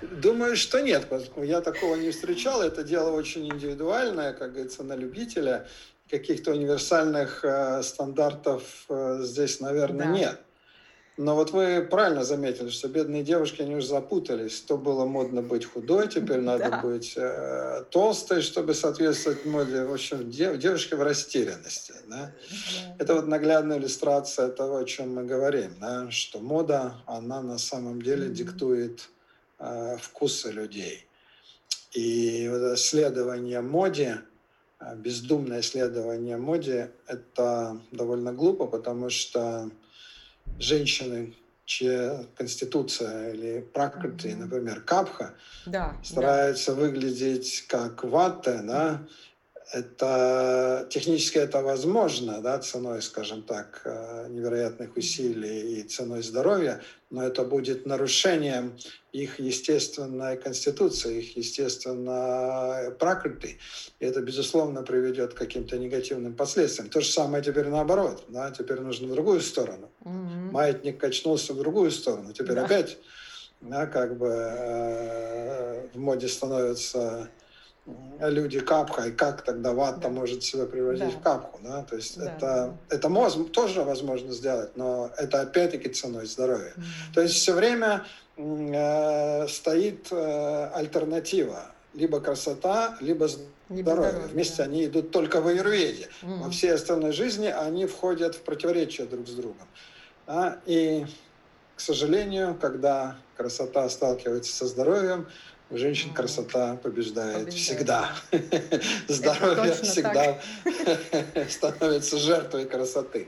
Думаю, 0.02 0.56
что 0.56 0.80
нет, 0.80 1.08
поскольку 1.10 1.44
я 1.44 1.62
такого 1.62 1.96
не 1.96 2.12
встречал. 2.12 2.62
Это 2.62 2.84
дело 2.84 3.12
очень 3.12 3.48
индивидуальное, 3.48 4.34
как 4.34 4.54
говорится, 4.54 4.84
на 4.84 4.96
любителя. 4.96 5.68
Каких-то 6.10 6.52
универсальных 6.52 7.44
э, 7.44 7.82
стандартов 7.82 8.86
э, 8.88 9.20
здесь, 9.24 9.60
наверное, 9.60 10.06
да. 10.06 10.12
нет. 10.12 10.40
Но 11.16 11.36
вот 11.36 11.52
вы 11.52 11.88
правильно 11.90 12.24
заметили, 12.24 12.70
что 12.70 12.88
бедные 12.88 13.24
девушки, 13.24 13.62
они 13.62 13.76
уже 13.76 13.88
запутались. 13.88 14.62
То 14.62 14.78
было 14.78 15.06
модно 15.06 15.44
быть 15.44 15.66
худой, 15.66 16.08
теперь 16.08 16.40
надо 16.42 16.72
да. 16.72 16.82
быть 16.82 17.14
э, 17.16 17.84
толстой, 17.92 18.42
чтобы 18.42 18.74
соответствовать 18.74 19.46
моде. 19.46 19.84
В 19.84 19.94
общем, 19.94 20.32
дев, 20.32 20.58
девушки 20.58 20.96
в 20.96 21.04
растерянности. 21.04 21.94
Да? 22.08 22.34
Да. 22.36 22.96
Это 22.98 23.14
вот 23.14 23.28
наглядная 23.28 23.78
иллюстрация 23.78 24.50
того, 24.50 24.78
о 24.78 24.86
чем 24.86 25.14
мы 25.14 25.24
говорим. 25.24 25.76
Да? 25.80 26.10
Что 26.10 26.40
мода, 26.40 26.96
она 27.06 27.42
на 27.42 27.60
самом 27.60 28.02
деле 28.02 28.28
mm-hmm. 28.28 28.34
диктует 28.34 29.10
э, 29.60 29.98
вкусы 30.02 30.52
людей. 30.52 31.06
И 31.92 32.50
вот 32.52 32.80
следование 32.80 33.62
моде, 33.62 34.22
э, 34.80 34.96
бездумное 34.96 35.62
следование 35.62 36.38
моде, 36.38 36.90
это 37.06 37.80
довольно 37.92 38.34
глупо, 38.34 38.66
потому 38.66 39.12
что 39.12 39.70
женщины, 40.60 41.34
чья 41.66 42.26
конституция 42.36 43.34
или 43.34 43.62
пракрити, 43.62 44.28
mm-hmm. 44.28 44.36
например, 44.36 44.82
капха, 44.82 45.36
да, 45.66 45.96
стараются 46.04 46.76
да. 46.76 46.82
выглядеть 46.82 47.66
как 47.68 48.04
ватта, 48.04 48.62
да, 48.64 49.02
это 49.74 50.88
технически 50.92 51.40
это 51.40 51.62
возможно, 51.64 52.42
да, 52.42 52.60
ценой, 52.60 53.02
скажем 53.02 53.42
так, 53.42 53.82
э, 53.86 54.28
невероятных 54.30 54.96
усилий 54.96 55.80
и 55.80 55.84
ценой 55.84 56.22
здоровья, 56.22 56.82
но 57.10 57.24
это 57.24 57.44
будет 57.44 57.88
нарушением 57.88 58.78
их 59.12 59.40
естественной 59.40 60.38
конституции, 60.38 61.24
их 61.24 61.38
естественной 61.38 62.92
пракрити. 62.92 63.58
И 64.00 64.06
это, 64.06 64.22
безусловно, 64.22 64.84
приведет 64.84 65.34
к 65.34 65.38
каким-то 65.38 65.78
негативным 65.80 66.36
последствиям. 66.36 66.90
То 66.90 67.02
же 67.02 67.12
самое 67.12 67.44
теперь 67.44 67.68
наоборот. 67.68 68.26
Да? 68.30 68.52
Теперь 68.52 68.80
нужно 68.80 69.08
в 69.08 69.12
другую 69.12 69.42
сторону. 69.42 69.90
Mm-hmm. 70.04 70.52
Маятник 70.52 71.00
качнулся 71.00 71.54
в 71.54 71.58
другую 71.58 71.90
сторону. 71.90 72.32
Теперь 72.32 72.56
да. 72.56 72.66
опять 72.66 72.98
да, 73.62 73.88
как 73.88 74.18
бы 74.18 74.28
э, 74.28 75.88
в 75.94 76.00
моде 76.00 76.28
становится 76.28 77.30
люди 77.86 78.60
капха, 78.60 79.08
и 79.08 79.12
как 79.12 79.42
тогда 79.42 79.74
ватта 79.74 80.02
да. 80.04 80.10
может 80.10 80.44
себя 80.44 80.66
превратить 80.66 81.14
да. 81.14 81.20
в 81.20 81.22
капху, 81.22 81.60
да, 81.64 81.84
то 81.84 81.96
есть 81.96 82.18
да, 82.18 82.26
это, 82.26 82.40
да. 82.40 82.96
это 82.96 83.10
моз, 83.10 83.38
тоже 83.52 83.84
возможно 83.84 84.32
сделать, 84.32 84.76
но 84.78 85.12
это 85.18 85.42
опять-таки 85.42 85.90
ценой 85.90 86.26
здоровья. 86.26 86.74
Mm-hmm. 86.76 87.14
То 87.14 87.22
есть 87.22 87.36
все 87.36 87.54
время 87.54 88.06
э, 88.38 89.48
стоит 89.48 90.08
э, 90.12 90.70
альтернатива, 90.74 91.66
либо 91.94 92.22
красота, 92.22 92.98
либо 93.02 93.28
здоровье. 93.28 93.54
Здоровье 93.70 94.28
Вместе 94.28 94.58
да. 94.58 94.64
они 94.66 94.86
идут 94.86 95.12
только 95.12 95.42
в 95.42 95.48
аюрведе. 95.48 96.08
Mm-hmm. 96.22 96.44
Во 96.44 96.50
всей 96.52 96.74
остальной 96.74 97.12
жизни 97.12 97.48
они 97.48 97.86
входят 97.86 98.36
в 98.36 98.42
противоречие 98.42 99.08
друг 99.08 99.28
с 99.28 99.32
другом. 99.32 99.68
Да? 100.28 100.60
И, 100.66 101.06
к 101.76 101.82
сожалению, 101.82 102.56
когда 102.60 103.18
красота 103.36 103.90
сталкивается 103.90 104.54
со 104.54 104.68
здоровьем, 104.68 105.28
у 105.74 105.78
женщин 105.78 106.14
красота 106.14 106.76
побеждает, 106.76 107.46
побеждает. 107.46 107.54
всегда. 107.54 108.16
Здоровье 109.08 109.74
всегда 109.74 110.40
становится 111.50 112.18
жертвой 112.18 112.66
красоты. 112.66 113.28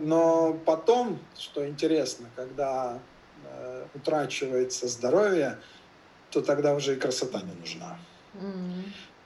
Но 0.00 0.54
потом, 0.64 1.18
что 1.38 1.68
интересно, 1.68 2.26
когда 2.34 2.98
э, 3.44 3.86
утрачивается 3.94 4.88
здоровье, 4.88 5.58
то 6.30 6.40
тогда 6.40 6.74
уже 6.74 6.96
и 6.96 6.98
красота 6.98 7.42
не 7.42 7.52
нужна. 7.52 7.98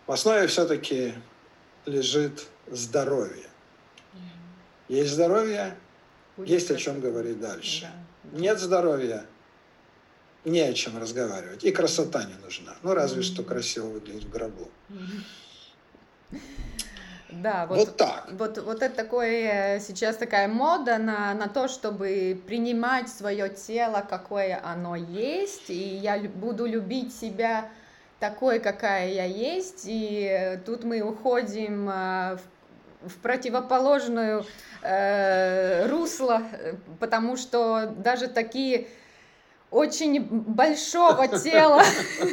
В 0.07 0.13
основе 0.13 0.49
все-таки 0.49 1.15
лежит 1.87 2.49
здоровье. 2.67 3.47
Есть 4.89 5.13
здоровье, 5.13 5.77
есть 6.39 6.71
о 6.73 6.77
чем 6.77 7.01
говорить 7.01 7.41
дальше. 7.41 7.89
Нет 8.33 8.59
здоровья, 8.59 9.25
не 10.47 10.61
о 10.61 10.73
чем 10.73 10.97
разговаривать. 10.97 11.65
И 11.65 11.73
красота 11.73 12.25
не 12.25 12.35
нужна. 12.43 12.75
Ну, 12.83 12.95
разве 12.95 13.23
что 13.23 13.43
красиво 13.43 13.87
выглядеть 13.87 14.25
в 14.25 14.31
гробу. 14.31 14.69
Да, 17.29 17.67
вот, 17.67 17.79
вот 17.79 17.97
так. 17.97 18.29
Вот, 18.33 18.59
вот 18.59 18.83
это 18.83 18.95
такое 18.95 19.81
сейчас 19.81 20.17
такая 20.17 20.49
мода 20.49 20.97
на, 20.99 21.35
на 21.35 21.49
то, 21.49 21.69
чтобы 21.69 22.41
принимать 22.47 23.09
свое 23.09 23.49
тело, 23.49 24.07
какое 24.09 24.61
оно 24.65 24.95
есть, 24.95 25.69
и 25.69 25.97
я 25.97 26.19
буду 26.19 26.65
любить 26.65 27.15
себя 27.15 27.69
такой, 28.21 28.61
какая 28.61 29.11
я 29.11 29.25
есть, 29.25 29.83
и 29.87 30.59
тут 30.65 30.85
мы 30.85 31.03
уходим 31.03 31.91
э, 31.91 32.39
в, 33.03 33.11
в 33.11 33.17
противоположную 33.19 34.47
э, 34.83 35.87
русло, 35.89 36.43
потому 37.01 37.37
что 37.37 37.93
даже 37.99 38.29
такие 38.29 38.87
очень 39.71 40.23
большого 40.23 41.29
тела 41.29 41.83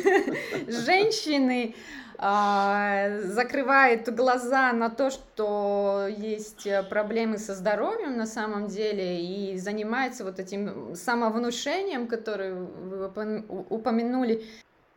женщины 0.68 1.76
а, 2.18 3.20
закрывает 3.20 4.14
глаза 4.14 4.72
на 4.72 4.90
то, 4.90 5.10
что 5.10 6.08
есть 6.10 6.68
проблемы 6.90 7.38
со 7.38 7.54
здоровьем 7.54 8.18
на 8.18 8.26
самом 8.26 8.68
деле 8.68 9.22
и 9.22 9.58
занимается 9.58 10.24
вот 10.24 10.40
этим 10.40 10.96
самовнушением, 10.96 12.08
которое 12.08 12.54
вы 12.54 13.44
упомянули. 13.70 14.46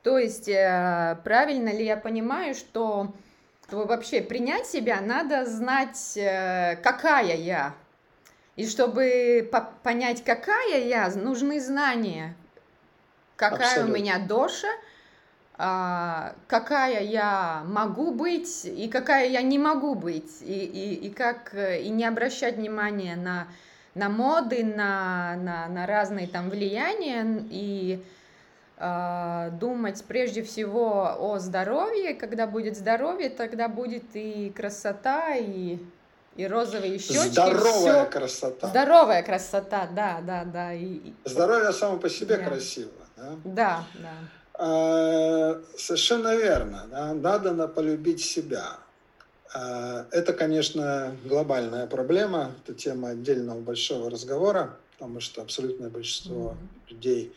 То 0.03 0.19
есть 0.19 0.49
э, 0.49 1.19
правильно 1.25 1.71
ли 1.71 1.85
я 1.85 1.97
понимаю, 1.97 2.55
что 2.55 3.13
чтобы 3.67 3.87
вообще 3.87 4.23
принять 4.23 4.67
себя, 4.67 5.01
надо 5.01 5.45
знать, 5.47 6.17
э, 6.17 6.77
какая 6.77 7.35
я, 7.35 7.75
и 8.57 8.67
чтобы 8.67 9.49
по 9.53 9.71
понять, 9.83 10.25
какая 10.25 10.85
я, 10.85 11.09
нужны 11.11 11.61
знания. 11.61 12.35
Какая 13.37 13.69
Абсолютно. 13.69 13.93
у 13.95 13.97
меня 13.97 14.19
доша, 14.19 14.69
а, 15.59 16.35
какая 16.49 17.03
я 17.03 17.63
могу 17.67 18.13
быть 18.13 18.65
и 18.65 18.89
какая 18.89 19.29
я 19.29 19.43
не 19.43 19.59
могу 19.59 19.95
быть. 19.95 20.41
И, 20.41 20.65
и, 20.65 20.95
и 21.07 21.11
как 21.11 21.55
и 21.55 21.89
не 21.91 22.05
обращать 22.07 22.57
внимания 22.57 23.15
на, 23.17 23.47
на 23.95 24.09
моды, 24.09 24.65
на, 24.65 25.37
на, 25.37 25.69
на 25.69 25.87
разные 25.87 26.27
там 26.27 26.49
влияния. 26.49 27.45
И 27.51 28.03
э, 28.79 29.51
думать 29.61 30.03
прежде 30.07 30.43
всего 30.43 31.17
о 31.19 31.39
здоровье. 31.39 32.15
Когда 32.15 32.47
будет 32.47 32.77
здоровье, 32.77 33.29
тогда 33.31 33.69
будет 33.69 34.05
и 34.15 34.51
красота, 34.57 35.35
и, 35.37 35.79
и 36.37 36.47
розовые 36.47 36.99
щечки. 36.99 37.29
Здоровая 37.29 38.03
все. 38.03 38.11
красота. 38.11 38.69
Здоровая 38.69 39.23
красота, 39.23 39.89
да, 39.95 40.21
да, 40.21 40.45
да. 40.45 40.75
И, 40.75 41.01
Здоровье 41.25 41.73
само 41.73 41.99
по 41.99 42.09
себе 42.09 42.37
да. 42.37 42.45
красиво. 42.45 42.91
Да, 43.17 43.37
да. 43.45 43.85
да. 43.95 44.11
А, 44.55 45.63
совершенно 45.77 46.35
верно. 46.37 46.87
Да? 46.91 47.15
Надо 47.15 47.69
полюбить 47.69 48.25
себя. 48.25 48.79
А, 49.55 50.07
это, 50.11 50.33
конечно, 50.33 51.17
глобальная 51.25 51.87
проблема, 51.87 52.53
это 52.65 52.75
тема 52.75 53.11
отдельного 53.11 53.61
большого 53.61 54.11
разговора, 54.11 54.77
потому 54.93 55.21
что 55.21 55.43
абсолютное 55.43 55.89
большинство 55.89 56.51
mm-hmm. 56.51 56.91
людей 56.91 57.37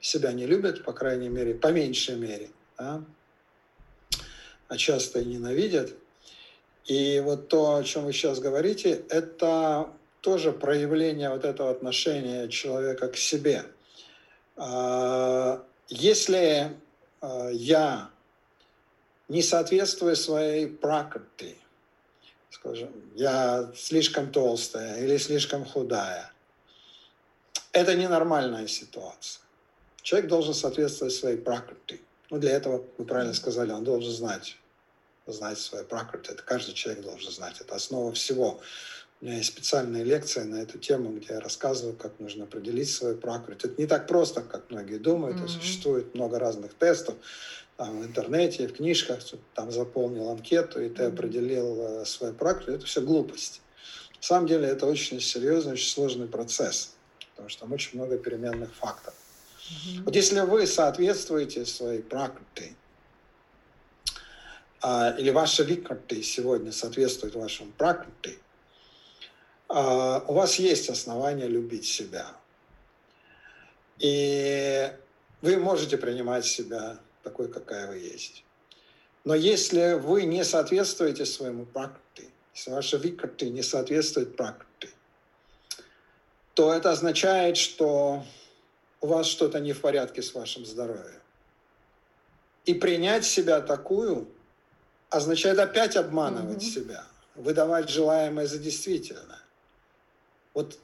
себя 0.00 0.32
не 0.32 0.46
любят, 0.46 0.84
по 0.84 0.92
крайней 0.92 1.28
мере, 1.28 1.54
по 1.54 1.68
меньшей 1.68 2.16
мере, 2.16 2.50
да? 2.78 3.02
а 4.68 4.76
часто 4.76 5.20
и 5.20 5.24
ненавидят. 5.24 5.92
И 6.86 7.20
вот 7.20 7.48
то, 7.48 7.76
о 7.76 7.84
чем 7.84 8.04
вы 8.04 8.12
сейчас 8.12 8.40
говорите, 8.40 9.02
это 9.08 9.90
тоже 10.20 10.52
проявление 10.52 11.30
вот 11.30 11.44
этого 11.44 11.70
отношения 11.70 12.48
человека 12.48 13.08
к 13.08 13.16
себе. 13.16 13.64
А, 14.56 15.62
если 15.88 16.76
я 17.52 18.10
не 19.28 19.42
соответствую 19.42 20.16
своей 20.16 20.66
пракрити, 20.66 21.56
скажем, 22.50 22.90
я 23.14 23.70
слишком 23.76 24.32
толстая 24.32 25.02
или 25.02 25.16
слишком 25.18 25.64
худая. 25.64 26.32
Это 27.72 27.94
ненормальная 27.94 28.66
ситуация. 28.66 29.42
Человек 30.02 30.28
должен 30.28 30.54
соответствовать 30.54 31.14
своей 31.14 31.36
пракрити. 31.36 32.00
Ну, 32.30 32.38
для 32.38 32.52
этого, 32.52 32.84
вы 32.98 33.04
правильно 33.04 33.34
сказали, 33.34 33.70
он 33.70 33.84
должен 33.84 34.10
знать, 34.12 34.56
знать 35.32 35.58
свою 35.58 35.84
пракрити. 35.84 36.30
Это 36.30 36.42
каждый 36.42 36.74
человек 36.74 37.02
должен 37.02 37.30
знать. 37.30 37.60
Это 37.60 37.74
основа 37.74 38.12
всего. 38.12 38.60
У 39.20 39.26
меня 39.26 39.36
есть 39.36 39.50
специальные 39.50 40.04
лекции 40.04 40.40
на 40.40 40.62
эту 40.62 40.78
тему, 40.78 41.12
где 41.12 41.34
я 41.34 41.40
рассказываю, 41.40 41.94
как 41.94 42.18
нужно 42.20 42.44
определить 42.44 42.90
свою 42.90 43.18
пракрити. 43.18 43.66
Это 43.66 43.80
не 43.80 43.86
так 43.86 44.06
просто, 44.06 44.40
как 44.40 44.70
многие 44.70 44.96
думают. 44.96 45.36
Mm-hmm. 45.36 45.48
Существует 45.48 46.14
много 46.14 46.38
разных 46.38 46.72
тестов 46.74 47.16
там, 47.80 47.98
в 47.98 48.04
интернете, 48.04 48.68
в 48.68 48.74
книжках, 48.74 49.20
там 49.54 49.72
заполнил 49.72 50.28
анкету, 50.28 50.82
и 50.82 50.90
ты 50.90 51.04
определил 51.04 51.80
э, 51.80 52.04
свою 52.04 52.34
практику, 52.34 52.72
это 52.72 52.84
все 52.84 53.00
глупость. 53.00 53.62
На 54.16 54.22
самом 54.22 54.48
деле 54.48 54.68
это 54.68 54.84
очень 54.84 55.18
серьезный, 55.18 55.72
очень 55.72 55.88
сложный 55.88 56.28
процесс, 56.28 56.92
потому 57.30 57.48
что 57.48 57.60
там 57.60 57.72
очень 57.72 57.98
много 57.98 58.18
переменных 58.18 58.74
факторов. 58.74 59.16
Mm-hmm. 59.16 60.02
Вот 60.04 60.14
если 60.14 60.40
вы 60.40 60.66
соответствуете 60.66 61.64
своей 61.64 62.02
практике, 62.02 62.74
а, 64.82 65.14
или 65.18 65.30
ваша 65.30 65.62
викрати 65.62 66.22
сегодня 66.22 66.72
соответствует 66.72 67.34
вашему 67.34 67.72
практике, 67.72 68.38
а, 69.68 70.24
у 70.26 70.34
вас 70.34 70.58
есть 70.58 70.88
основания 70.88 71.46
любить 71.46 71.86
себя. 71.86 72.26
И 73.98 74.90
вы 75.42 75.58
можете 75.58 75.98
принимать 75.98 76.46
себя 76.46 76.98
такой, 77.22 77.48
какая 77.48 77.88
вы 77.88 77.98
есть. 77.98 78.44
Но 79.24 79.34
если 79.34 79.94
вы 79.94 80.24
не 80.24 80.44
соответствуете 80.44 81.26
своему 81.26 81.66
практи, 81.66 82.30
если 82.54 82.70
ваша 82.70 82.96
викрати 82.96 83.44
не 83.44 83.62
соответствует 83.62 84.34
практи, 84.36 84.88
то 86.54 86.72
это 86.72 86.90
означает, 86.90 87.58
что 87.58 88.24
у 89.02 89.06
вас 89.06 89.26
что-то 89.26 89.60
не 89.60 89.74
в 89.74 89.80
порядке 89.80 90.22
с 90.22 90.34
вашим 90.34 90.64
здоровьем. 90.64 91.20
И 92.64 92.74
принять 92.74 93.24
себя 93.24 93.60
такую 93.60 94.28
означает 95.10 95.58
опять 95.58 95.96
обманывать 95.96 96.62
mm-hmm. 96.62 96.74
себя, 96.74 97.04
выдавать 97.34 97.88
желаемое 97.88 98.46
за 98.46 98.58
действительное. 98.58 99.40
Вот 100.54 100.78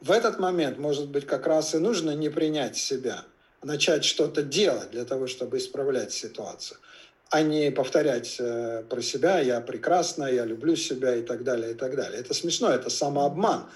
в 0.00 0.10
этот 0.10 0.38
момент, 0.38 0.78
может 0.78 1.08
быть, 1.08 1.26
как 1.26 1.46
раз 1.46 1.74
и 1.74 1.78
нужно 1.78 2.10
не 2.12 2.28
принять 2.28 2.76
себя– 2.76 3.22
начать 3.66 4.04
что-то 4.04 4.42
делать 4.42 4.90
для 4.90 5.04
того, 5.04 5.26
чтобы 5.26 5.58
исправлять 5.58 6.12
ситуацию, 6.12 6.78
а 7.30 7.42
не 7.42 7.70
повторять 7.70 8.36
э, 8.38 8.84
про 8.88 9.02
себя 9.02 9.40
«я 9.40 9.60
прекрасна», 9.60 10.26
«я 10.26 10.44
люблю 10.44 10.76
себя» 10.76 11.16
и 11.16 11.22
так 11.22 11.42
далее, 11.42 11.72
и 11.72 11.74
так 11.74 11.96
далее. 11.96 12.20
Это 12.20 12.32
смешно, 12.34 12.70
это 12.70 12.90
самообман. 12.90 13.68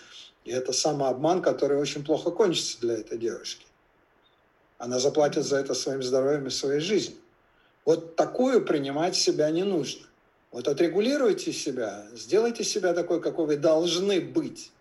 И 0.45 0.53
это 0.53 0.73
самообман, 0.73 1.43
который 1.43 1.77
очень 1.77 2.05
плохо 2.05 2.31
кончится 2.31 2.81
для 2.81 2.95
этой 2.95 3.19
девушки. 3.19 3.67
Она 4.79 4.99
заплатит 4.99 5.45
за 5.45 5.57
это 5.57 5.75
своим 5.75 6.03
здоровьем 6.03 6.47
и 6.47 6.51
своей 6.51 6.81
жизнью. 6.81 7.19
Вот 7.85 8.17
такую 8.17 8.65
принимать 8.65 9.17
себя 9.17 9.51
не 9.51 9.65
нужно. 9.65 10.07
Вот 10.51 10.69
отрегулируйте 10.69 11.53
себя, 11.53 12.07
сделайте 12.13 12.65
себя 12.65 12.93
такой, 12.93 13.21
какой 13.21 13.47
вы 13.47 13.57
должны 13.57 14.21
быть, 14.21 14.73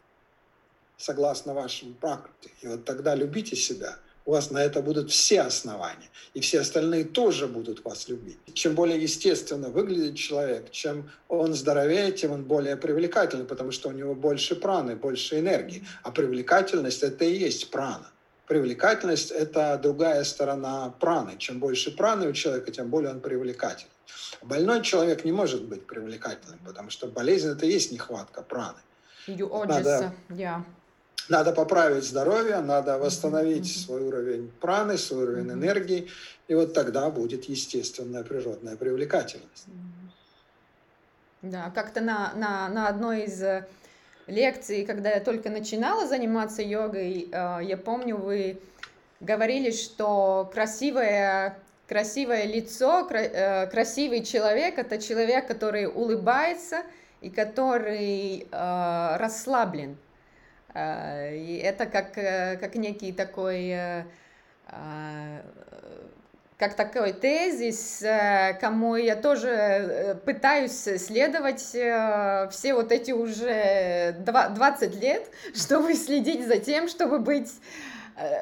согласно 0.97 1.53
вашему 1.53 1.93
практике. 1.93 2.53
И 2.61 2.67
вот 2.67 2.85
тогда 2.85 3.15
любите 3.15 3.55
себя– 3.55 3.97
у 4.29 4.31
вас 4.31 4.51
на 4.51 4.59
это 4.59 4.83
будут 4.83 5.09
все 5.09 5.41
основания. 5.41 6.07
И 6.35 6.39
все 6.39 6.59
остальные 6.59 7.05
тоже 7.05 7.47
будут 7.47 7.83
вас 7.83 8.07
любить. 8.09 8.37
Чем 8.53 8.75
более 8.75 9.01
естественно 9.01 9.69
выглядит 9.69 10.17
человек, 10.17 10.69
чем 10.69 11.09
он 11.27 11.55
здоровее, 11.55 12.11
тем 12.11 12.33
он 12.33 12.43
более 12.43 12.77
привлекательный, 12.77 13.45
потому 13.45 13.71
что 13.71 13.89
у 13.89 13.91
него 13.91 14.13
больше 14.13 14.55
праны, 14.55 14.95
больше 14.95 15.39
энергии. 15.39 15.83
А 16.03 16.11
привлекательность– 16.11 17.01
это 17.09 17.25
и 17.25 17.35
есть 17.35 17.71
прана. 17.71 18.11
Привлекательность– 18.49 19.29
это 19.43 19.77
другая 19.77 20.23
сторона 20.23 20.91
праны. 20.99 21.37
Чем 21.37 21.59
больше 21.59 21.95
праны 21.95 22.27
у 22.27 22.33
человека, 22.33 22.71
тем 22.71 22.89
более 22.89 23.11
он 23.11 23.19
привлекательный. 23.19 23.91
Больной 24.41 24.81
человек 24.81 25.23
не 25.23 25.31
может 25.31 25.65
быть 25.65 25.85
привлекательным, 25.85 26.59
потому 26.65 26.89
что 26.89 27.05
болезнь– 27.05 27.47
это 27.51 27.67
и 27.67 27.71
есть 27.71 27.91
нехватка 27.91 28.41
праны. 28.41 28.79
Надо, 29.27 30.13
yeah. 30.29 30.63
Надо 31.29 31.53
поправить 31.53 32.03
здоровье, 32.03 32.59
надо 32.61 32.97
восстановить 32.97 33.67
mm-hmm. 33.67 33.85
свой 33.85 34.01
уровень 34.01 34.51
праны, 34.59 34.97
свой 34.97 35.25
уровень 35.25 35.49
mm-hmm. 35.49 35.53
энергии, 35.53 36.07
и 36.47 36.55
вот 36.55 36.73
тогда 36.73 37.11
будет 37.11 37.45
естественная 37.45 38.23
природная 38.23 38.77
привлекательность. 38.77 39.67
Да, 41.43 41.69
как-то 41.69 42.01
на, 42.01 42.33
на, 42.33 42.67
на 42.69 42.87
одной 42.87 43.25
из 43.25 43.43
лекций, 44.29 44.85
когда 44.85 45.09
я 45.09 45.19
только 45.19 45.49
начинала 45.49 46.07
заниматься 46.07 46.61
йогой, 46.61 47.29
э, 47.31 47.59
я 47.63 47.77
помню, 47.77 48.17
вы 48.17 48.59
говорили, 49.19 49.71
что 49.71 50.49
красивое, 50.53 51.57
красивое 51.87 52.45
лицо, 52.45 53.07
э, 53.11 53.67
красивый 53.67 54.23
человек– 54.23 54.77
это 54.77 55.01
человек, 55.01 55.47
который 55.47 55.87
улыбается 55.87 56.83
и 57.21 57.29
который 57.29 58.47
расслаблен. 58.51 59.97
Э, 60.73 61.35
и 61.35 61.57
это 61.57 61.85
как, 61.85 62.13
как 62.13 62.75
некий 62.75 63.11
такой, 63.11 64.05
как 66.59 66.75
такой 66.75 67.13
тезис, 67.13 68.03
кому 68.59 68.97
я 68.97 69.15
тоже 69.15 70.19
пытаюсь 70.25 70.77
следовать 70.77 71.61
все 71.61 72.73
вот 72.73 72.91
эти 72.91 73.11
уже 73.11 74.13
20 74.19 74.95
лет, 75.01 75.31
чтобы 75.55 75.95
следить 75.95 76.45
за 76.45 76.57
тем, 76.57 76.89
чтобы 76.89 77.19
быть 77.19 77.49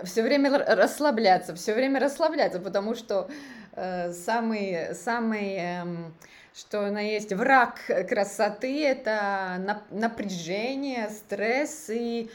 все 0.04 0.24
время 0.24 0.58
расслабляться, 0.58 1.54
все 1.54 1.76
время 1.76 2.00
расслабляться, 2.00 2.60
потому 2.60 2.96
что 2.96 3.30
самый, 3.76 4.96
самый 4.96 5.54
эм, 5.54 6.16
что 6.56 6.88
она 6.88 7.02
есть 7.02 7.32
враг 7.34 7.82
красоты, 8.10 8.84
это 8.84 9.80
напряжение, 9.92 11.10
стресс 11.12 11.92
и 11.92 12.32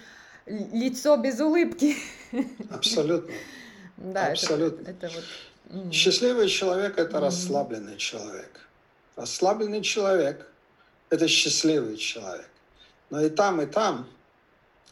лицо 0.47 1.17
без 1.17 1.41
улыбки. 1.41 1.97
Абсолютно. 2.71 3.35
Да, 3.97 4.27
Абсолютно. 4.29 4.83
Это, 4.89 5.07
это 5.07 5.15
вот... 5.17 5.25
Счастливый 5.91 6.49
человек– 6.49 6.95
это 6.99 7.17
mm-hmm. 7.17 7.21
расслабленный 7.21 7.97
человек. 7.97 8.69
Расслабленный 9.17 9.83
человек– 9.83 10.47
это 11.11 11.27
счастливый 11.29 11.97
человек. 11.97 12.49
Но 13.11 13.21
и 13.21 13.31
там, 13.31 13.61
и 13.63 13.67
там 13.67 14.07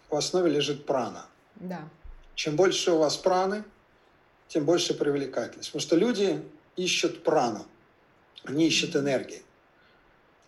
в 0.08 0.16
основе 0.16 0.50
лежит 0.50 0.86
прана. 0.86 1.26
Да. 1.56 1.88
Чем 2.34 2.56
больше 2.56 2.92
у 2.92 2.98
вас 2.98 3.16
праны, 3.16 3.64
тем 4.48 4.64
больше 4.64 4.94
привлекательность. 4.94 5.68
Потому 5.70 5.82
что 5.82 5.96
люди 5.96 6.42
ищут 6.76 7.24
прану. 7.24 7.66
Они 8.44 8.66
ищут 8.66 8.96
энергии. 8.96 9.42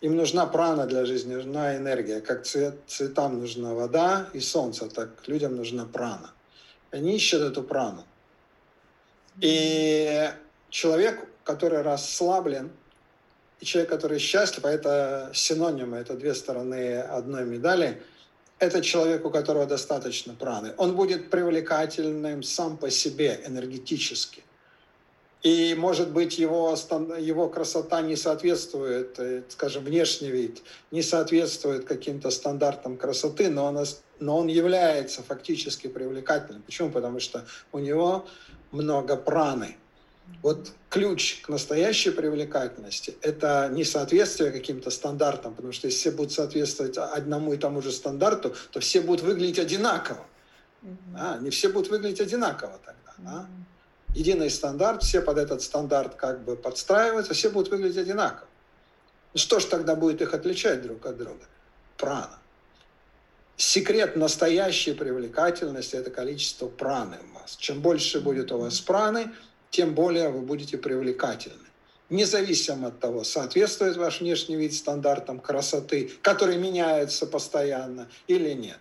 Им 0.01 0.15
нужна 0.15 0.45
прана 0.45 0.85
для 0.85 1.05
жизни, 1.05 1.35
нужна 1.35 1.77
энергия. 1.77 2.21
Как 2.21 2.43
цвет, 2.43 2.75
цветам 2.87 3.39
нужна 3.39 3.73
вода 3.73 4.29
и 4.33 4.39
солнце, 4.39 4.89
так 4.89 5.27
людям 5.27 5.55
нужна 5.55 5.85
прана. 5.85 6.31
Они 6.91 7.15
ищут 7.15 7.41
эту 7.41 7.63
прану. 7.63 8.03
И 9.41 10.29
человек, 10.69 11.27
который 11.43 11.81
расслаблен, 11.81 12.71
и 13.59 13.65
человек, 13.65 13.89
который 13.89 14.19
счастлив, 14.19 14.65
а 14.65 14.71
это 14.71 15.31
синонимы, 15.33 15.97
это 15.97 16.15
две 16.15 16.33
стороны 16.33 16.99
одной 16.99 17.45
медали, 17.45 18.01
это 18.59 18.81
человек, 18.81 19.25
у 19.25 19.29
которого 19.29 19.65
достаточно 19.65 20.33
праны. 20.33 20.73
Он 20.77 20.95
будет 20.95 21.29
привлекательным 21.29 22.43
сам 22.43 22.77
по 22.77 22.89
себе 22.89 23.41
энергетически. 23.45 24.43
и, 25.43 25.75
может 25.75 26.11
быть, 26.11 26.37
его, 26.37 26.73
его 27.19 27.49
красота 27.49 28.01
не 28.01 28.15
соответствует, 28.15 29.19
э, 29.19 29.43
скажем, 29.49 29.83
внешний 29.83 30.29
вид, 30.29 30.61
не 30.89 31.01
соответствует 31.01 31.83
каким-то 31.83 32.31
стандартам 32.31 32.95
красоты, 32.95 33.49
но 33.49 33.65
он, 33.65 33.85
но 34.19 34.37
он 34.37 34.47
является 34.47 35.21
фактически 35.21 35.87
привлекательным. 35.87 36.61
Почему? 36.61 36.91
Потому 36.91 37.19
что 37.19 37.45
у 37.73 37.79
него 37.79 38.25
много 38.73 39.15
праны. 39.15 39.77
Вот 40.41 40.71
ключ 40.89 41.41
к 41.41 41.49
настоящей 41.49 42.11
привлекательности– 42.11 43.15
это 43.21 43.69
не 43.71 43.85
соответствие 43.85 44.51
каким-то 44.51 44.89
стандартам, 44.89 45.53
потому 45.53 45.71
что 45.71 45.87
если 45.87 45.99
все 45.99 46.11
будут 46.11 46.33
соответствовать 46.33 46.97
одному 46.97 47.53
и 47.53 47.57
тому 47.57 47.81
же 47.81 47.91
стандарту, 47.91 48.53
то 48.71 48.79
все 48.79 49.01
будут 49.01 49.21
выглядеть 49.21 49.59
одинаково. 49.59 50.25
Mm-hmm. 50.81 51.15
А, 51.17 51.37
не 51.37 51.49
все 51.49 51.69
будут 51.69 51.89
выглядеть 51.89 52.19
одинаково 52.19 52.79
тогда. 52.83 53.31
Mm-hmm. 53.31 53.37
А? 53.37 53.47
единый 54.13 54.49
стандарт, 54.49 55.03
все 55.03 55.21
под 55.21 55.37
этот 55.37 55.61
стандарт 55.61 56.15
как 56.15 56.43
бы 56.43 56.55
подстраиваются, 56.55 57.33
все 57.33 57.49
будут 57.49 57.71
выглядеть 57.71 57.97
одинаково. 57.97 58.47
Ну 59.33 59.39
что 59.39 59.59
ж 59.59 59.65
тогда 59.65 59.95
будет 59.95 60.21
их 60.21 60.33
отличать 60.33 60.81
друг 60.81 61.05
от 61.05 61.17
друга? 61.17 61.45
Прана. 61.97 62.39
Секрет 63.55 64.15
настоящей 64.15 64.93
привлекательности– 64.93 65.95
это 65.97 66.09
количество 66.09 66.67
праны 66.67 67.17
в 67.17 67.39
вас. 67.39 67.55
Чем 67.55 67.81
больше 67.81 68.19
будет 68.19 68.51
у 68.51 68.57
вас 68.57 68.79
праны, 68.79 69.31
тем 69.69 69.93
более 69.93 70.29
вы 70.29 70.41
будете 70.41 70.77
привлекательны. 70.77 71.57
Независимо 72.09 72.87
от 72.87 72.99
того, 72.99 73.23
соответствует 73.23 73.95
ваш 73.95 74.21
внешний 74.21 74.55
вид 74.55 74.73
стандартам 74.73 75.39
красоты, 75.39 76.11
которые 76.21 76.57
меняются 76.57 77.25
постоянно 77.25 78.09
или 78.27 78.53
нет. 78.53 78.79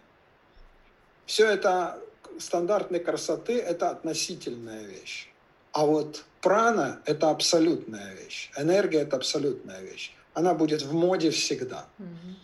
Все 1.27 1.47
это 1.47 1.99
стандартной 2.39 3.01
красоты– 3.01 3.59
это 3.61 3.91
относительная 3.91 4.85
вещь. 4.85 5.29
А 5.73 5.87
вот 5.87 6.25
прана– 6.41 7.01
это 7.05 7.31
абсолютная 7.31 8.15
вещь. 8.15 8.51
Энергия– 8.57 9.01
это 9.03 9.17
абсолютная 9.17 9.81
вещь. 9.81 10.15
Она 10.35 10.55
будет 10.55 10.83
в 10.83 10.93
моде 10.93 11.31
всегда. 11.31 11.87
Угу. 11.99 12.37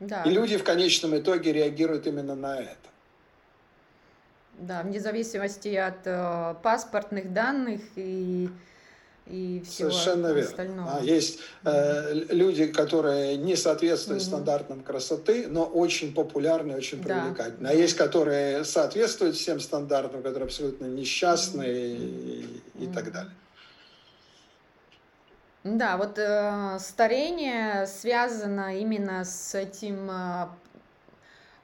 Да. 0.00 0.22
И 0.24 0.30
люди 0.30 0.56
в 0.56 0.64
конечном 0.64 1.16
итоге 1.16 1.52
реагируют 1.52 2.06
именно 2.06 2.34
на 2.34 2.60
это. 2.60 2.76
Да, 4.58 4.82
вне 4.82 5.00
зависимости 5.00 5.74
от 5.74 6.06
э, 6.06 6.54
паспортных 6.62 7.32
данных 7.32 7.80
и 7.96 8.48
и 9.26 9.62
всего 9.64 9.90
Совершенно 9.90 10.26
верно. 10.28 10.42
остального. 10.42 10.96
А, 10.98 11.02
есть 11.02 11.38
э, 11.64 12.12
люди, 12.28 12.66
которые 12.66 13.38
не 13.38 13.56
соответствуют 13.56 14.20
mm 14.20 14.26
стандартам 14.26 14.82
красоты, 14.82 15.46
но 15.48 15.64
очень 15.64 16.12
популярны, 16.12 16.76
очень 16.76 17.02
да. 17.02 17.22
привлекательны. 17.22 17.68
А 17.68 17.72
есть, 17.72 17.96
которые 17.96 18.64
соответствуют 18.64 19.36
всем 19.36 19.60
стандартам, 19.60 20.22
которые 20.22 20.44
абсолютно 20.44 20.84
несчастные 20.84 21.96
mm 21.96 22.60
и, 22.80 22.84
и 22.84 22.86
так 22.88 23.10
далее. 23.12 23.32
Да, 25.64 25.96
вот 25.96 26.18
э, 26.18 26.78
старение 26.78 27.86
связано 27.86 28.78
именно 28.78 29.24
с 29.24 29.54
этим 29.54 30.10
э, 30.10 30.46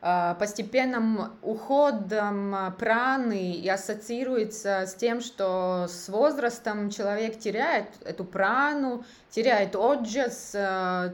а, 0.03 0.35
постепенным 0.37 1.39
уходом 1.43 2.55
а, 2.55 2.71
праны 2.71 3.53
и 3.53 3.69
ассоциируется 3.69 4.87
с 4.87 4.95
тем, 4.95 5.21
что 5.21 5.87
с 5.91 6.09
возрастом 6.09 6.89
человек 6.89 7.39
теряет 7.39 7.89
эту 8.03 8.25
прану, 8.25 9.05
теряет 9.29 9.77
оджас, 9.77 10.53
а, 10.55 11.13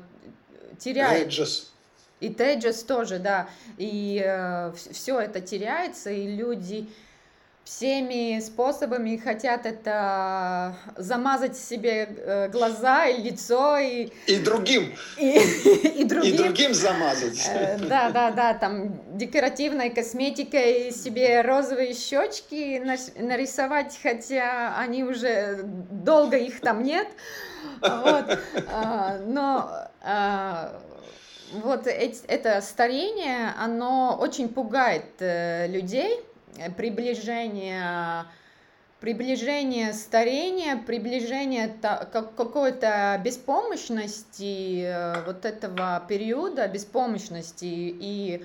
теряет... 0.79 1.27
Эджас. 1.27 1.72
И 2.20 2.29
теджас 2.33 2.85
тоже, 2.85 3.18
да. 3.18 3.49
И 3.77 4.22
э, 4.25 4.72
все 4.92 5.18
это 5.18 5.40
теряется, 5.40 6.11
и 6.11 6.37
люди 6.37 6.88
всеми 7.66 8.38
способами 8.38 9.16
хотят 9.16 9.66
это 9.66 10.76
замазать 10.96 11.57
себе 11.57 12.09
э, 12.09 12.48
глаза 12.48 13.07
и 13.07 13.20
лицо 13.20 13.76
и 13.76 14.11
и 14.29 14.37
другим. 14.38 14.94
и, 15.18 15.37
и 16.00 16.05
другим. 16.05 16.35
И 16.35 16.38
другим 16.38 16.74
замазать. 16.74 17.44
Э, 17.52 17.76
да 17.79 18.11
да 18.11 18.31
да 18.31 18.55
там 18.55 19.18
декоративной 19.18 19.90
косметикой 19.90 20.92
себе 20.92 21.40
розовые 21.40 21.92
щечки 21.94 22.81
нарисовать 23.18 23.98
хотя 24.00 24.76
они 24.79 25.02
уже 25.02 25.59
долго 25.64 26.37
их 26.37 26.61
там 26.61 26.85
нет. 26.85 27.09
Вот. 27.81 28.38
А, 28.68 29.18
но 29.26 29.88
а, 30.02 30.81
вот 31.52 31.88
это 31.88 32.61
старение 32.61 33.52
оно 33.59 34.16
очень 34.20 34.48
пугает 34.48 35.05
э, 35.18 35.66
людей 35.66 36.22
приближение 36.76 38.26
приближение 39.00 39.92
старения, 39.92 40.76
приближение 40.76 41.74
какой-то 42.11 43.20
беспомощности 43.22 44.82
э, 44.85 45.24
вот 45.26 45.44
этого 45.44 46.02
периода 46.09 46.66
беспомощности. 46.66 47.64
И 47.64 48.44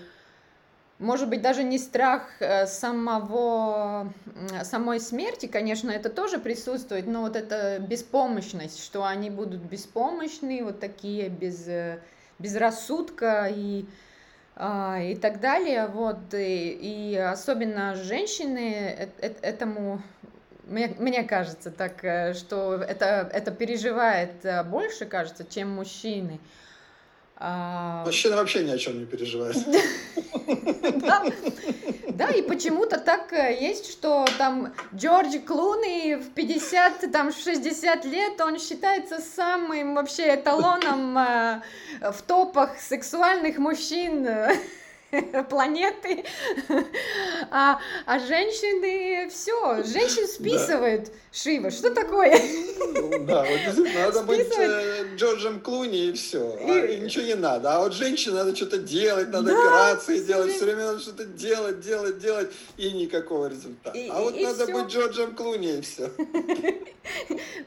может 1.00 1.30
быть, 1.30 1.42
даже 1.42 1.64
не 1.64 1.80
страх 1.80 2.24
э, 2.42 2.68
самого, 2.68 4.14
самой 4.64 5.00
смерти, 5.00 5.46
конечно, 5.48 5.90
это 5.90 6.10
тоже 6.10 6.38
присутствует, 6.38 7.08
но 7.08 7.22
вот 7.22 7.36
эта 7.36 7.80
беспомощность, 7.80 8.84
что 8.84 9.06
они 9.06 9.30
будут 9.30 9.62
беспомощны, 9.62 10.64
вот 10.64 10.80
такие 10.80 11.30
без, 11.30 11.68
без 12.40 12.56
рассудка 12.56 13.48
и 13.50 13.86
и 14.58 15.18
так 15.22 15.40
далее. 15.40 15.88
Вот, 15.88 16.34
и, 16.34 16.70
и 16.70 17.16
особенно 17.18 17.96
женщины 17.96 19.10
этому, 19.42 20.02
мне, 20.66 20.94
мне 21.00 21.24
кажется 21.24 21.72
так, 21.72 22.04
э, 22.04 22.34
что 22.34 22.76
это, 22.76 23.30
это 23.32 23.52
переживает 23.52 24.46
э, 24.46 24.64
больше, 24.64 25.06
кажется, 25.06 25.46
чем 25.46 25.70
мужчины. 25.70 26.40
А... 27.44 28.04
Мужчина 28.06 28.36
вообще 28.36 28.64
ни 28.64 28.70
о 28.70 28.78
чем 28.78 29.00
не 29.00 29.06
переживает. 29.06 29.58
Да, 32.14 32.30
и 32.30 32.44
почему-то 32.44 33.00
так 33.00 33.34
э, 33.34 33.58
есть, 33.60 33.90
что 33.90 34.26
там 34.38 34.74
Джордж 34.94 35.40
Клуни 35.40 36.16
в 36.16 36.30
50, 36.36 37.12
там 37.12 37.32
60 37.32 38.06
лет, 38.06 38.40
он 38.42 38.60
считается 38.60 39.20
самым 39.20 39.96
вообще 39.96 40.36
эталоном 40.36 41.18
э, 41.18 41.62
в 42.02 42.22
топах 42.22 42.78
сексуальных 42.80 43.58
мужчин 43.58 44.28
планеты, 45.50 46.24
а, 47.52 47.80
а 48.06 48.20
женщины 48.20 49.30
все, 49.30 49.84
женщин 49.84 50.28
списывают. 50.28 51.06
Да. 51.06 51.12
Шива, 51.34 51.72
что 51.72 51.92
такое? 51.92 52.38
Ну, 52.78 53.26
да, 53.26 53.46
вот 53.46 53.94
надо 53.94 54.24
быть 54.24 54.52
э, 54.58 55.16
Джорджем 55.16 55.62
Клуни 55.62 56.10
и 56.10 56.14
все, 56.14 56.58
а, 56.60 56.86
и... 56.86 57.00
ничего 57.00 57.24
не 57.24 57.36
надо. 57.36 57.74
А 57.74 57.80
вот 57.80 57.94
женщине 57.94 58.36
надо 58.36 58.56
что-то 58.56 58.78
делать, 58.78 59.30
надо 59.30 59.52
да, 59.52 59.62
операции 59.62 60.24
делать, 60.24 60.54
все 60.54 60.66
время 60.66 60.88
надо 60.88 61.00
что-то 61.00 61.26
делать, 61.26 61.80
делать, 61.80 62.20
делать, 62.20 62.52
и 62.78 62.92
никакого 62.92 63.48
результата. 63.48 63.98
И, 63.98 64.10
а 64.10 64.20
вот 64.22 64.40
надо 64.40 64.66
все. 64.66 64.74
быть 64.74 64.92
Джорджем 64.92 65.36
Клуни 65.36 65.78
и 65.78 65.82
все. 65.82 66.12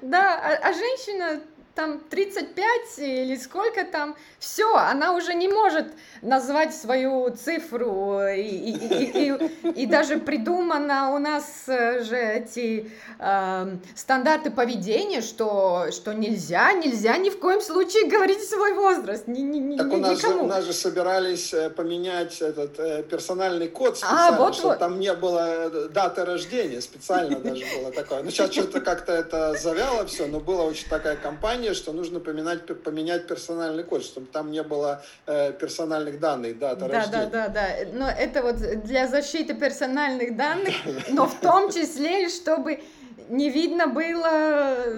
Да, 0.02 0.34
а, 0.36 0.68
а 0.68 0.72
женщина 0.72 1.40
там 1.74 2.00
35 2.10 2.98
или 2.98 3.36
сколько 3.36 3.84
там, 3.84 4.16
все, 4.38 4.74
она 4.76 5.12
уже 5.12 5.34
не 5.34 5.48
может 5.48 5.86
назвать 6.22 6.74
свою 6.74 7.30
цифру, 7.30 8.20
и, 8.20 8.40
и, 8.40 8.70
и, 8.72 9.32
и, 9.32 9.82
и 9.82 9.86
даже 9.86 10.18
придумано 10.18 11.14
у 11.14 11.18
нас 11.18 11.64
же 11.66 12.16
эти 12.16 12.90
э, 13.18 13.76
стандарты 13.94 14.50
поведения, 14.50 15.20
что, 15.20 15.86
что 15.90 16.12
нельзя, 16.12 16.72
нельзя 16.72 17.16
ни 17.18 17.30
в 17.30 17.38
коем 17.38 17.60
случае 17.60 18.08
говорить 18.08 18.42
свой 18.48 18.74
возраст. 18.74 19.26
Ни, 19.26 19.40
ни, 19.40 19.76
так 19.76 19.86
ни, 19.86 19.96
у, 19.96 19.98
нас 19.98 20.18
никому. 20.18 20.34
же, 20.34 20.44
у 20.44 20.46
нас 20.46 20.64
же 20.64 20.72
собирались 20.72 21.52
э, 21.52 21.70
поменять 21.70 22.40
этот 22.40 22.78
э, 22.78 23.02
персональный 23.02 23.68
код 23.68 23.96
специально, 23.98 24.28
а, 24.28 24.38
вот, 24.38 24.54
чтобы 24.54 24.70
вот. 24.70 24.78
там 24.78 25.00
не 25.00 25.12
было 25.14 25.68
э, 25.70 25.88
даты 25.88 26.24
рождения, 26.24 26.80
специально 26.80 27.38
даже 27.38 27.64
было 27.76 27.90
такое. 27.92 28.22
Ну, 28.22 28.30
сейчас 28.30 28.52
что-то 28.52 28.80
как-то 28.80 29.12
это 29.12 29.54
завяло 29.54 30.06
все, 30.06 30.26
но 30.26 30.40
была 30.40 30.64
очень 30.64 30.88
такая 30.88 31.16
компания, 31.16 31.63
компании, 31.64 31.74
что 31.74 31.92
нужно 31.92 32.20
поменять, 32.20 32.82
поменять 32.82 33.26
персональный 33.26 33.84
код, 33.84 34.04
чтобы 34.04 34.26
там 34.26 34.50
не 34.50 34.62
было 34.62 35.02
э, 35.26 35.52
персональных 35.52 36.20
данных, 36.20 36.58
дата 36.58 36.86
да, 36.86 36.88
рождения. 36.88 37.26
Да, 37.26 37.48
да, 37.48 37.48
да. 37.48 37.68
Но 37.92 38.08
это 38.08 38.42
вот 38.42 38.56
для 38.84 39.06
защиты 39.08 39.54
персональных 39.54 40.36
данных, 40.36 40.74
но 41.08 41.26
в 41.26 41.40
том 41.40 41.70
числе, 41.70 42.28
чтобы 42.28 42.80
не 43.28 43.50
видно 43.50 43.86
было 43.86 44.30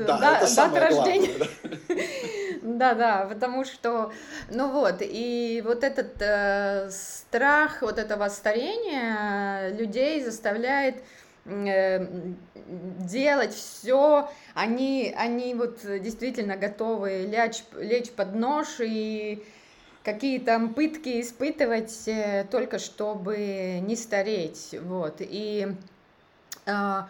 да, 0.07 0.19
да, 0.19 0.47
дата 0.57 0.81
рождения. 0.81 1.35
Да, 2.63 2.95
да, 2.95 3.27
потому 3.29 3.65
что, 3.65 4.13
ну 4.51 4.69
вот, 4.69 4.97
и 5.01 5.63
вот 5.65 5.85
этот 5.85 6.21
э, 6.21 6.91
страх 6.91 7.81
вот 7.81 7.97
этого 7.97 8.29
старения 8.29 9.71
людей 9.79 10.25
заставляет 10.25 10.97
делать 11.47 13.55
все, 13.55 14.31
они, 14.55 15.15
они 15.17 15.55
вот 15.55 15.81
действительно 15.83 16.57
готовы 16.57 17.27
лечь, 17.27 17.63
лечь 17.77 18.11
под 18.11 18.35
нож 18.35 18.67
и 18.81 19.45
какие 20.03 20.39
там 20.39 20.75
пытки 20.75 21.21
испытывать 21.21 22.07
э, 22.07 22.47
только 22.51 22.79
чтобы 22.79 23.79
не 23.81 23.97
стареть, 23.97 24.75
вот, 24.83 25.17
и 25.21 25.69
э, 26.67 27.03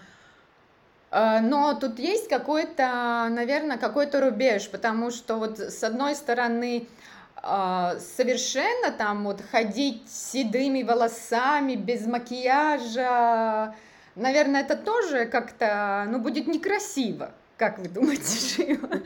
А, 1.11 1.41
но 1.41 1.75
тут 1.75 1.99
есть 1.99 2.29
какой-то, 2.29 3.29
наверное, 3.31 3.79
какой-то 3.79 4.21
рубеж, 4.21 4.69
потому 4.69 5.11
что 5.11 5.37
вот 5.37 5.59
с 5.59 5.83
одной 5.83 6.15
стороны 6.15 6.89
а, 7.37 7.97
совершенно 8.17 8.91
там 8.91 9.25
вот 9.25 9.41
ходить 9.41 10.11
седыми 10.11 10.83
волосами, 10.83 11.75
без 11.75 12.07
макияжа, 12.07 13.75
наверное, 14.17 14.63
это 14.63 14.77
тоже 14.77 15.27
как-то, 15.27 16.07
ну, 16.11 16.19
будет 16.19 16.47
некрасиво. 16.47 17.31
Как 17.57 17.79
вы 17.79 17.89
думаете, 17.89 18.23
Шива? 18.57 19.01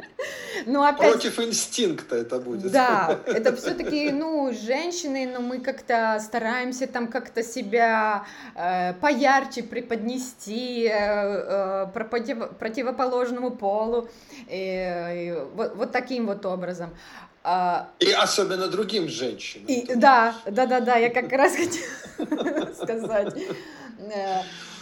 Ну, 0.66 0.82
опять... 0.82 1.12
Против 1.12 1.38
инстинкта 1.38 2.16
это 2.16 2.40
будет. 2.40 2.72
Да, 2.72 3.20
это 3.26 3.54
все-таки, 3.54 4.10
ну, 4.10 4.52
женщины, 4.52 5.30
но 5.32 5.40
мы 5.40 5.60
как-то 5.60 6.18
стараемся 6.20 6.88
там 6.88 7.06
как-то 7.06 7.44
себя 7.44 8.24
э, 8.56 8.94
поярче 8.94 9.62
преподнести 9.62 10.86
э, 10.86 10.90
э, 10.90 11.86
против, 11.92 12.50
противоположному 12.58 13.52
полу, 13.52 14.08
э, 14.48 15.44
вот, 15.54 15.76
вот 15.76 15.92
таким 15.92 16.26
вот 16.26 16.44
образом. 16.44 16.90
А, 17.42 17.88
и 18.00 18.10
особенно 18.10 18.66
другим 18.68 19.08
женщинам. 19.08 19.66
И, 19.66 19.94
да, 19.94 20.34
да, 20.44 20.66
да, 20.66 20.80
да, 20.80 20.96
я 20.96 21.08
как 21.08 21.30
раз 21.32 21.52
хотела 21.56 22.72
сказать. 22.74 23.34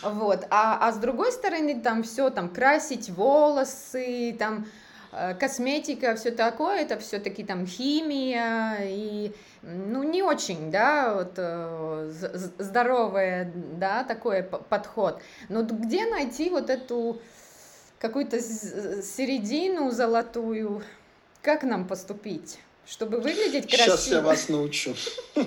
Вот. 0.02 0.46
А, 0.50 0.78
а 0.80 0.92
с 0.92 0.98
другой 0.98 1.32
стороны, 1.32 1.80
там 1.80 2.02
все, 2.02 2.30
там 2.30 2.48
красить 2.48 3.11
волосы, 3.11 4.34
там 4.38 4.66
э, 5.12 5.34
косметика, 5.34 6.14
все 6.14 6.30
такое, 6.30 6.82
это 6.82 6.98
все-таки 6.98 7.44
там 7.44 7.66
химия 7.66 8.78
и 8.82 9.32
ну 9.62 10.02
не 10.04 10.22
очень, 10.22 10.70
да, 10.70 11.14
вот 11.14 11.32
э, 11.37 12.11
здоровый, 12.58 13.46
да, 13.54 14.04
такой 14.04 14.42
подход. 14.42 15.20
Но 15.48 15.62
где 15.62 16.06
найти 16.06 16.50
вот 16.50 16.70
эту 16.70 17.20
какую-то 17.98 18.40
середину 18.40 19.90
золотую? 19.90 20.82
Как 21.42 21.62
нам 21.62 21.87
поступить? 21.87 22.58
Чтобы 22.87 23.18
выглядеть 23.18 23.68
красиво. 23.68 23.96
Сейчас 23.96 24.08
я 24.08 24.20
вас 24.22 24.48
научу. 24.48 24.94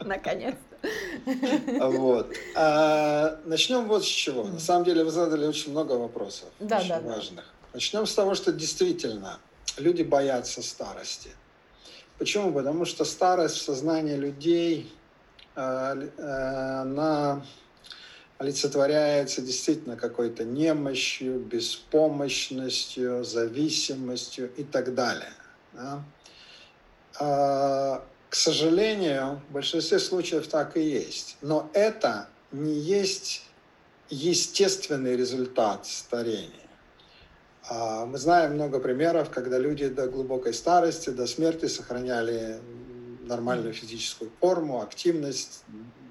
Наконец-то. 0.00 0.73
Вот. 1.80 2.34
А, 2.54 3.38
начнем 3.44 3.86
вот 3.86 4.04
с 4.04 4.08
чего. 4.08 4.44
На 4.44 4.60
самом 4.60 4.84
деле 4.84 5.04
вы 5.04 5.10
задали 5.10 5.46
очень 5.46 5.70
много 5.70 5.92
вопросов. 5.92 6.48
Да, 6.60 6.78
очень 6.78 6.88
да, 6.88 7.00
важных. 7.00 7.44
Да. 7.44 7.68
Начнем 7.74 8.06
с 8.06 8.14
того, 8.14 8.34
что 8.34 8.52
действительно 8.52 9.38
люди 9.78 10.02
боятся 10.02 10.62
старости. 10.62 11.30
Почему? 12.18 12.52
Потому 12.52 12.84
что 12.84 13.04
старость 13.04 13.56
в 13.56 13.62
сознании 13.62 14.16
людей, 14.16 14.92
а, 15.56 15.96
а, 16.18 16.82
она 16.82 17.44
олицетворяется 18.38 19.42
действительно 19.42 19.96
какой-то 19.96 20.44
немощью, 20.44 21.38
беспомощностью, 21.38 23.24
зависимостью 23.24 24.52
и 24.56 24.64
так 24.64 24.94
далее. 24.94 25.32
Да? 25.72 26.02
К 28.34 28.36
сожалению, 28.36 29.40
в 29.48 29.52
большинстве 29.52 30.00
случаев 30.00 30.48
так 30.48 30.76
и 30.76 30.80
есть. 30.80 31.36
Но 31.40 31.70
это 31.72 32.28
не 32.50 32.74
есть 32.74 33.44
естественный 34.10 35.16
результат 35.16 35.86
старения. 35.86 36.68
А, 37.68 38.06
мы 38.06 38.18
знаем 38.18 38.54
много 38.54 38.80
примеров, 38.80 39.30
когда 39.30 39.56
люди 39.56 39.86
до 39.86 40.08
глубокой 40.08 40.52
старости, 40.52 41.10
до 41.10 41.28
смерти 41.28 41.66
сохраняли 41.66 42.58
нормальную 43.20 43.72
физическую 43.72 44.32
форму, 44.40 44.82
активность, 44.82 45.62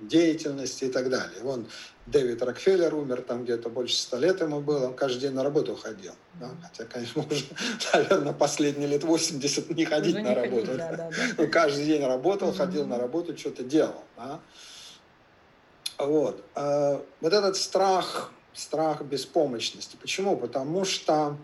деятельность 0.02 0.82
и 0.82 0.88
так 0.88 1.10
далее. 1.10 1.42
Вон 1.42 1.68
Дэвид 2.06 2.44
Рокфеллер 2.44 2.94
умер, 2.96 3.22
там 3.22 3.44
где-то 3.44 3.70
больше 3.70 3.96
ста 3.96 4.18
лет 4.18 4.42
ему 4.42 4.60
было, 4.60 4.88
он 4.88 4.94
каждый 4.94 5.22
день 5.22 5.32
на 5.32 5.44
работу 5.44 5.76
ходил. 5.76 6.14
Да? 6.34 6.50
Хотя, 6.62 6.84
конечно, 6.86 7.26
уже, 7.30 7.46
наверное, 7.94 8.34
последние 8.34 8.90
лет 8.90 9.04
80 9.04 9.70
не 9.70 9.86
ходить 9.86 10.16
уже 10.16 10.24
на 10.24 10.30
не 10.30 10.36
работу. 10.36 10.66
Ходить, 10.66 10.78
да, 10.78 10.92
да, 10.92 11.10
да. 11.38 11.48
Каждый 11.48 11.86
день 11.86 12.06
работал, 12.06 12.50
mm-hmm. 12.50 12.58
ходил 12.58 12.86
на 12.86 12.98
работу, 12.98 13.38
что-то 13.38 13.64
делал. 13.64 14.04
Да? 14.18 14.40
Вот. 15.98 16.44
А, 16.56 17.02
вот 17.22 17.34
этот 17.34 17.56
страх, 17.56 18.32
страх 18.54 19.02
беспомощности. 19.04 19.96
Почему? 19.96 20.36
Потому 20.36 20.84
что 20.84 21.38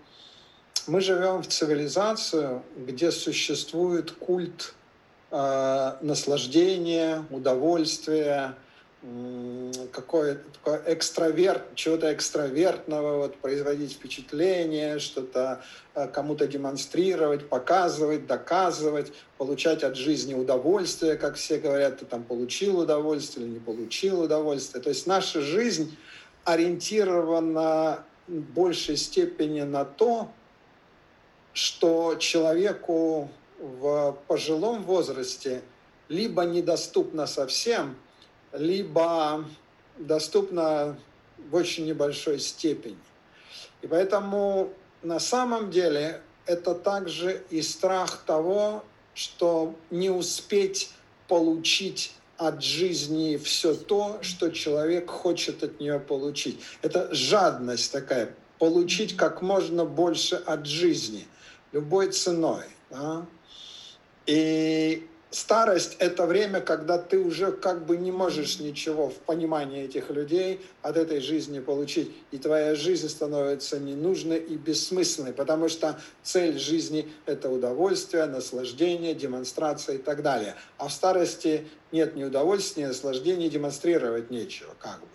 мы 0.88 1.00
живем 1.00 1.42
в 1.42 1.48
цивилизацию, 1.48 2.64
где 2.76 3.12
существует 3.12 4.12
культ 4.12 4.74
э, 5.32 5.96
наслаждения, 6.02 7.24
удовольствия, 7.30 8.56
какое-то 9.94 10.44
такое 10.52 10.84
экстраверт, 10.88 11.74
чего-то 11.76 12.14
экстравертного, 12.14 13.18
вот, 13.18 13.38
производить 13.38 13.94
впечатление, 13.94 15.00
что-то 15.00 15.64
э, 15.96 16.08
кому-то 16.10 16.48
демонстрировать, 16.48 17.48
показывать, 17.48 18.28
доказывать, 18.28 19.14
получать 19.38 19.84
от 19.84 19.96
жизни 19.96 20.34
удовольствие, 20.34 21.16
как 21.16 21.36
все 21.36 21.60
говорят, 21.60 22.00
ты 22.00 22.06
там 22.06 22.24
получил 22.24 22.80
удовольствие 22.80 23.46
или 23.46 23.54
не 23.54 23.60
получил 23.60 24.22
удовольствие. 24.22 24.84
То 24.84 24.90
есть 24.90 25.08
наша 25.08 25.40
жизнь 25.40 25.98
ориентирована 26.44 28.04
в 28.28 28.34
большей 28.34 28.98
степени 28.98 29.62
на 29.62 29.86
то, 29.86 30.30
что 31.54 32.16
человеку 32.16 33.30
в 33.60 34.18
пожилом 34.28 34.84
возрасте 34.84 35.62
либо 36.10 36.44
недоступно 36.44 37.28
совсем– 37.28 37.96
либо 38.54 39.46
доступна 39.98 40.98
в 41.38 41.56
очень 41.56 41.86
небольшой 41.86 42.40
степени. 42.40 42.98
И 43.82 43.88
поэтому 43.88 44.74
на 45.02 45.20
самом 45.20 45.72
деле 45.72 46.22
это 46.46 46.76
также 46.76 47.44
и 47.50 47.62
страх 47.62 48.24
того, 48.26 48.84
что 49.14 49.76
не 49.90 50.10
успеть 50.10 50.92
получить 51.28 52.14
от 52.38 52.64
жизни 52.64 53.38
все 53.38 53.74
то, 53.74 54.20
что 54.22 54.50
человек 54.50 55.10
хочет 55.10 55.62
от 55.62 55.80
нее 55.80 56.00
получить. 56.00 56.60
Это 56.82 57.14
жадность 57.14 57.92
такая, 57.92 58.34
получить 58.60 59.18
как 59.18 59.42
можно 59.42 59.86
больше 59.86 60.36
от 60.36 60.66
жизни, 60.66 61.28
любой 61.74 62.12
ценой. 62.12 62.64
Да? 62.90 63.26
И 64.26 65.09
старость– 65.32 65.96
это 66.00 66.26
время, 66.26 66.62
когда 66.62 66.98
ты 66.98 67.20
уже 67.20 67.52
как 67.52 67.86
бы 67.86 67.98
не 67.98 68.12
можешь 68.12 68.60
ничего 68.60 69.10
в 69.10 69.16
понимании 69.16 69.84
этих 69.84 70.10
людей 70.10 70.62
от 70.82 70.98
этой 70.98 71.20
жизни 71.20 71.60
получить. 71.60 72.12
И 72.32 72.38
твоя 72.38 72.76
жизнь 72.76 73.10
становится 73.10 73.80
ненужной 73.80 74.40
и 74.40 74.56
бессмысленной, 74.56 75.34
потому 75.34 75.70
что 75.70 76.00
цель 76.24 76.58
жизни– 76.58 77.12
это 77.26 77.50
удовольствие, 77.50 78.26
наслаждение, 78.26 79.14
демонстрация 79.14 79.96
и 79.96 80.00
так 80.00 80.22
далее. 80.22 80.56
А 80.78 80.88
в 80.88 80.94
старости 80.94 81.68
нет 81.92 82.16
ни 82.16 82.24
удовольствия, 82.24 82.84
ни 82.84 82.88
наслаждения, 82.88 83.50
демонстрировать 83.50 84.32
нечего 84.32 84.74
как 84.80 85.00
бы. 85.00 85.08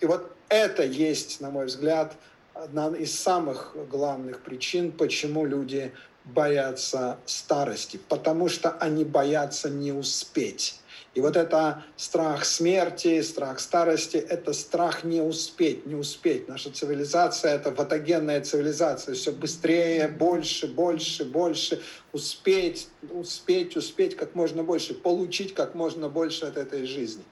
И 0.00 0.06
вот 0.06 0.30
это 0.48 0.84
есть, 0.84 1.40
на 1.40 1.50
мой 1.50 1.66
взгляд, 1.66 2.16
одна 2.54 2.88
из 2.88 3.18
самых 3.18 3.76
главных 3.90 4.40
причин, 4.40 4.92
почему 4.92 5.44
люди 5.44 5.92
боятся 6.26 7.18
старости, 7.24 8.00
потому 8.08 8.48
что 8.48 8.70
они 8.70 9.04
боятся 9.04 9.70
не 9.70 9.92
успеть. 9.92 10.80
И 11.14 11.20
вот 11.20 11.34
это 11.34 11.82
страх 11.96 12.44
смерти, 12.44 13.22
страх 13.22 13.58
старости, 13.58 14.18
это 14.18 14.52
страх 14.52 15.02
не 15.02 15.22
успеть, 15.22 15.86
не 15.86 15.94
успеть. 15.94 16.46
Наша 16.46 16.70
цивилизация– 16.70 17.54
это 17.54 17.72
фотогенная 17.72 18.42
цивилизация. 18.42 19.14
Все 19.14 19.32
быстрее, 19.32 20.08
больше, 20.08 20.66
больше, 20.66 21.24
больше. 21.24 21.80
Успеть, 22.12 22.88
успеть, 23.10 23.76
успеть 23.78 24.14
как 24.14 24.34
можно 24.34 24.62
больше. 24.62 24.92
Получить 24.92 25.54
как 25.54 25.74
можно 25.74 26.10
больше 26.10 26.44
от 26.44 26.58
этой 26.58 26.84
жизни. 26.84 27.24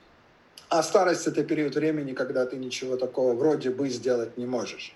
А 0.71 0.83
старость– 0.83 1.27
это 1.27 1.45
период 1.45 1.75
времени, 1.75 2.15
когда 2.15 2.47
ты 2.47 2.57
ничего 2.57 2.97
такого 2.97 3.35
вроде 3.35 3.69
бы 3.69 3.91
сделать 3.91 4.39
не 4.39 4.47
можешь 4.47 4.95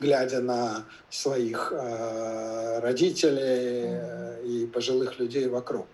глядя 0.00 0.40
на 0.40 0.84
своих 1.10 1.72
э, 1.74 2.80
родителей 2.80 3.84
э, 3.86 4.42
и 4.44 4.66
пожилых 4.66 5.18
людей 5.18 5.48
вокруг. 5.48 5.86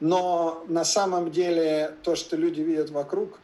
Но 0.00 0.64
на 0.68 0.84
самом 0.84 1.30
деле 1.30 1.94
то, 2.02 2.16
что 2.16 2.36
люди 2.36 2.60
видят 2.60 2.90
вокруг, 2.90 3.38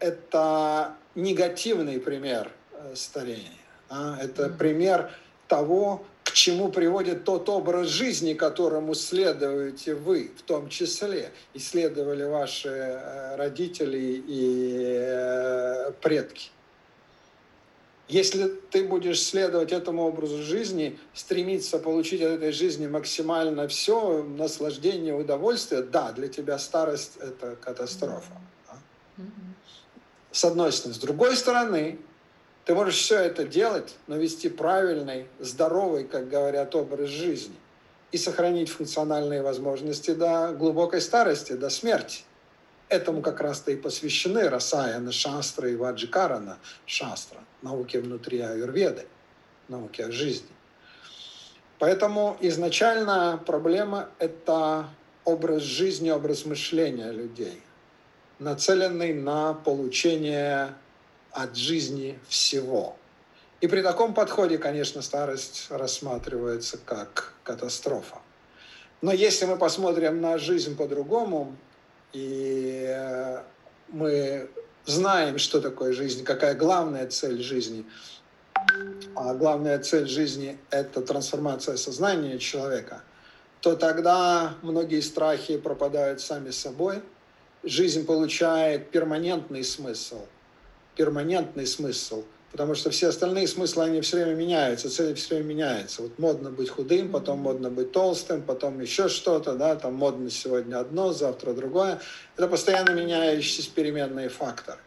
это 0.00 0.94
негативный 1.14 1.98
пример 1.98 2.50
э, 2.72 2.94
старения. 2.94 3.50
А? 3.88 4.18
Это 4.20 4.48
пример 4.48 5.10
того, 5.48 6.04
к 6.24 6.32
чему 6.32 6.70
приводит 6.70 7.24
тот 7.24 7.48
образ 7.48 7.88
жизни, 7.88 8.34
которому 8.34 8.94
следуете 8.94 9.94
вы, 9.94 10.30
в 10.36 10.42
том 10.42 10.68
числе, 10.68 11.30
и 11.52 11.58
следовали 11.58 12.24
ваши 12.24 13.00
родители 13.36 14.22
и 14.26 15.92
предки. 16.00 16.50
Если 18.08 18.48
ты 18.70 18.84
будешь 18.84 19.22
следовать 19.22 19.72
этому 19.72 20.02
образу 20.02 20.42
жизни, 20.42 20.98
стремиться 21.14 21.78
получить 21.78 22.20
от 22.20 22.32
этой 22.32 22.52
жизни 22.52 22.86
максимально 22.86 23.68
все, 23.68 24.22
наслаждение, 24.22 25.14
удовольствие, 25.14 25.82
да, 25.82 26.12
для 26.12 26.28
тебя 26.28 26.58
старость– 26.58 27.12
это 27.20 27.56
катастрофа. 27.56 28.32
С 30.30 30.44
одной 30.44 30.72
стороны. 30.72 30.94
С 30.94 30.98
другой 30.98 31.36
стороны, 31.36 31.98
Ты 32.64 32.74
можешь 32.74 32.96
все 32.96 33.18
это 33.18 33.44
делать, 33.44 33.96
но 34.06 34.16
вести 34.16 34.48
правильный, 34.48 35.26
здоровый, 35.40 36.04
как 36.04 36.28
говорят, 36.28 36.74
образ 36.74 37.08
жизни 37.08 37.56
и 38.12 38.18
сохранить 38.18 38.68
функциональные 38.68 39.42
возможности 39.42 40.12
до 40.12 40.52
глубокой 40.52 41.00
старости, 41.00 41.54
до 41.54 41.70
смерти. 41.70 42.22
Этому 42.92 43.22
как 43.22 43.40
раз-то 43.40 43.70
и 43.70 43.76
посвящены 43.76 44.50
Расаяна 44.50 45.12
Шастра 45.12 45.70
и 45.70 45.76
Ваджикарана 45.76 46.58
Шастра, 46.84 47.38
науки 47.62 47.96
внутри 47.96 48.40
Аюрведы, 48.40 49.06
науки 49.68 50.02
о 50.02 50.12
жизни. 50.12 50.50
Поэтому 51.78 52.36
изначально 52.42 53.42
проблема– 53.46 54.10
это 54.18 54.90
образ 55.24 55.62
жизни, 55.62 56.10
образ 56.10 56.44
мышления 56.44 57.10
людей, 57.12 57.62
нацеленный 58.38 59.14
на 59.14 59.54
получение 59.54 60.74
от 61.30 61.56
жизни 61.56 62.18
всего. 62.28 62.98
И 63.62 63.68
при 63.68 63.80
таком 63.80 64.12
подходе, 64.12 64.58
конечно, 64.58 65.00
старость 65.00 65.68
рассматривается 65.70 66.76
как 66.76 67.32
катастрофа. 67.42 68.18
Но 69.00 69.12
если 69.12 69.46
мы 69.46 69.56
посмотрим 69.56 70.20
на 70.20 70.36
жизнь 70.36 70.76
по-другому, 70.76 71.56
и 72.12 72.84
э, 72.88 73.42
мы 73.88 74.48
знаем, 74.84 75.38
что 75.38 75.60
такое 75.60 75.92
жизнь, 75.92 76.24
какая 76.24 76.54
главная 76.54 77.06
цель 77.06 77.42
жизни. 77.42 77.84
А 79.16 79.34
главная 79.34 79.78
цель 79.78 80.06
жизни– 80.06 80.58
это 80.70 81.02
трансформация 81.02 81.76
сознания 81.76 82.38
человека, 82.38 83.02
то 83.60 83.76
тогда 83.76 84.54
многие 84.62 85.00
страхи 85.00 85.56
пропадают 85.56 86.20
сами 86.20 86.50
собой, 86.50 87.02
жизнь 87.62 88.06
получает 88.06 88.90
перманентный 88.90 89.64
смысл, 89.64 90.26
перманентный 90.96 91.66
смысл– 91.66 92.24
потому 92.52 92.74
что 92.74 92.90
все 92.90 93.08
остальные 93.08 93.48
смыслы, 93.48 93.84
они 93.84 94.00
все 94.02 94.18
время 94.18 94.34
меняются, 94.34 94.90
цели 94.90 95.14
все 95.14 95.36
время 95.36 95.48
меняются. 95.48 96.02
Вот 96.02 96.18
модно 96.18 96.50
быть 96.50 96.68
худым, 96.68 97.10
потом 97.10 97.38
модно 97.40 97.70
быть 97.70 97.92
толстым, 97.92 98.42
потом 98.42 98.80
еще 98.80 99.08
что-то, 99.08 99.54
да, 99.54 99.74
там 99.74 99.94
модно 99.94 100.30
сегодня 100.30 100.78
одно, 100.78 101.12
завтра 101.12 101.54
другое. 101.54 102.00
Это 102.36 102.46
постоянно 102.46 102.90
меняющиеся 102.90 103.70
переменные 103.74 104.28
факторы. 104.28 104.78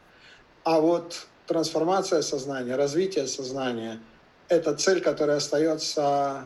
А 0.63 0.79
вот 0.79 1.25
трансформация 1.47 2.21
сознания, 2.21 2.75
развитие 2.75 3.27
сознания– 3.27 3.99
это 4.47 4.75
цель, 4.75 5.01
которая 5.01 5.37
остается 5.37 6.45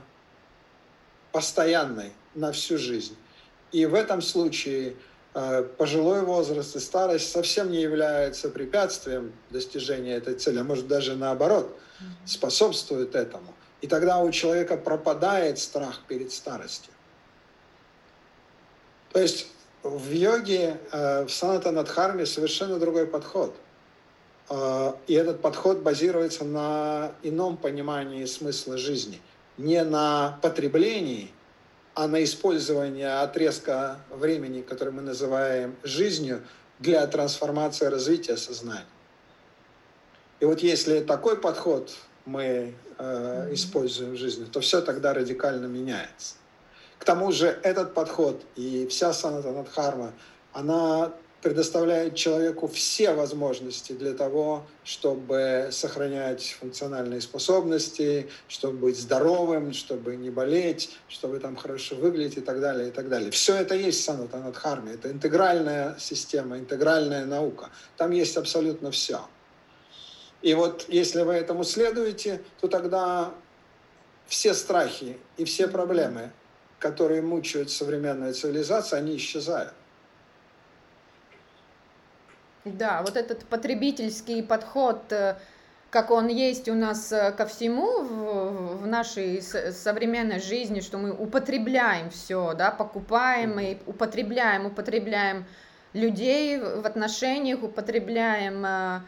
постоянной 1.34 2.14
на 2.34 2.54
всю 2.54 2.78
жизнь. 2.78 3.16
И 3.74 3.86
в 3.86 3.94
этом 3.94 4.22
случае– 4.22 4.96
пожилой 5.78 6.24
возраст 6.24 6.76
и 6.76 6.80
старость 6.80 7.32
совсем 7.32 7.72
не 7.72 7.82
являются 7.82 8.50
препятствием 8.50 9.32
достижения 9.52 10.16
этой 10.16 10.34
цели, 10.36 10.60
а 10.60 10.64
может 10.64 10.88
даже 10.88 11.16
наоборот, 11.16 11.78
способствует 12.26 13.16
этому. 13.16 13.54
И 13.82 13.88
тогда 13.88 14.20
у 14.20 14.32
человека 14.32 14.76
пропадает 14.78 15.60
страх 15.60 16.02
перед 16.08 16.32
старостью. 16.32 16.92
То 19.14 19.20
есть 19.20 19.48
в 19.84 20.12
йоге, 20.12 20.80
э, 20.92 21.26
в 21.26 21.30
санатанадхарме 21.30 22.26
совершенно 22.26 22.80
другой 22.80 23.08
подход. 23.08 23.56
Э, 24.50 24.94
и 25.08 25.14
этот 25.14 25.42
подход 25.42 25.80
базируется 25.80 26.44
на 26.44 27.14
ином 27.24 27.58
понимании 27.58 28.26
смысла 28.26 28.78
жизни. 28.78 29.22
Не 29.58 29.84
на 29.84 30.38
потреблении– 30.42 31.32
а 32.00 32.08
на 32.08 32.24
использование 32.24 33.20
отрезка 33.20 33.98
времени, 34.10 34.62
который 34.62 34.94
мы 34.94 35.02
называем 35.02 35.76
жизнью, 35.84 36.42
для 36.80 37.06
трансформации 37.08 37.88
развития 37.88 38.38
сознания. 38.38 38.86
И 40.40 40.46
вот 40.46 40.62
если 40.62 41.02
такой 41.02 41.36
подход 41.36 41.94
мы 42.24 42.74
э, 42.98 43.50
используем 43.52 44.14
в 44.14 44.16
жизни, 44.16 44.46
то 44.46 44.62
все 44.62 44.80
тогда 44.80 45.14
радикально 45.14 45.66
меняется. 45.66 46.36
К 47.00 47.04
тому 47.04 47.34
же 47.34 47.60
этот 47.64 47.94
подход 47.94 48.46
и 48.56 48.88
вся 48.88 49.12
санатанадхарма, 49.12 50.14
она 50.54 51.12
предоставляет 51.42 52.16
человеку 52.16 52.68
все 52.68 53.14
возможности 53.14 53.94
для 53.94 54.14
того, 54.14 54.66
чтобы 54.84 55.70
сохранять 55.72 56.56
функциональные 56.60 57.22
способности, 57.22 58.30
чтобы 58.48 58.78
быть 58.78 59.00
здоровым, 59.00 59.74
чтобы 59.74 60.18
не 60.18 60.30
болеть, 60.30 60.98
чтобы 61.08 61.40
там 61.40 61.56
хорошо 61.56 61.96
выглядеть 61.96 62.38
и 62.38 62.42
так 62.42 62.60
далее, 62.60 62.90
и 62.90 62.92
так 62.92 63.08
далее. 63.08 63.32
Все 63.32 63.56
это 63.56 63.76
есть 63.76 64.04
санатанадхарме. 64.04 64.94
Это 64.94 65.12
интегральная 65.12 65.96
система, 65.98 66.58
интегральная 66.58 67.26
наука. 67.26 67.70
Там 67.96 68.12
есть 68.12 68.36
абсолютно 68.36 68.92
все. 68.92 69.22
И 70.42 70.54
вот 70.54 70.86
если 70.90 71.22
вы 71.22 71.34
этому 71.34 71.64
следуете, 71.64 72.42
то 72.60 72.68
тогда 72.68 73.34
все 74.28 74.54
страхи 74.54 75.18
и 75.38 75.46
все 75.46 75.68
проблемы, 75.68 76.32
которые 76.80 77.22
мучают 77.22 77.72
современную 77.72 78.34
цивилизацию, 78.34 79.00
они 79.00 79.18
исчезают. 79.18 79.74
Да, 82.66 83.02
вот 83.04 83.16
этот 83.16 83.46
потребительский 83.46 84.44
подход, 84.44 85.12
э, 85.12 85.36
как 85.90 86.12
он 86.12 86.28
есть 86.28 86.68
у 86.68 86.76
нас 86.76 87.12
э, 87.12 87.32
ко 87.32 87.46
всему 87.46 88.02
в, 88.02 88.78
в 88.82 88.88
нашей 88.88 89.42
современной 89.42 90.40
жизни, 90.40 90.82
что 90.82 90.98
мы 90.98 91.12
употребляем 91.12 92.10
все, 92.10 92.54
да, 92.54 92.72
покупаем 92.72 93.60
и 93.60 93.78
употребляем, 93.86 94.66
употребляем 94.66 95.46
людей 95.94 96.60
в 96.60 96.86
отношениях, 96.86 97.64
употребляем 97.64 98.66
э, 98.66 99.02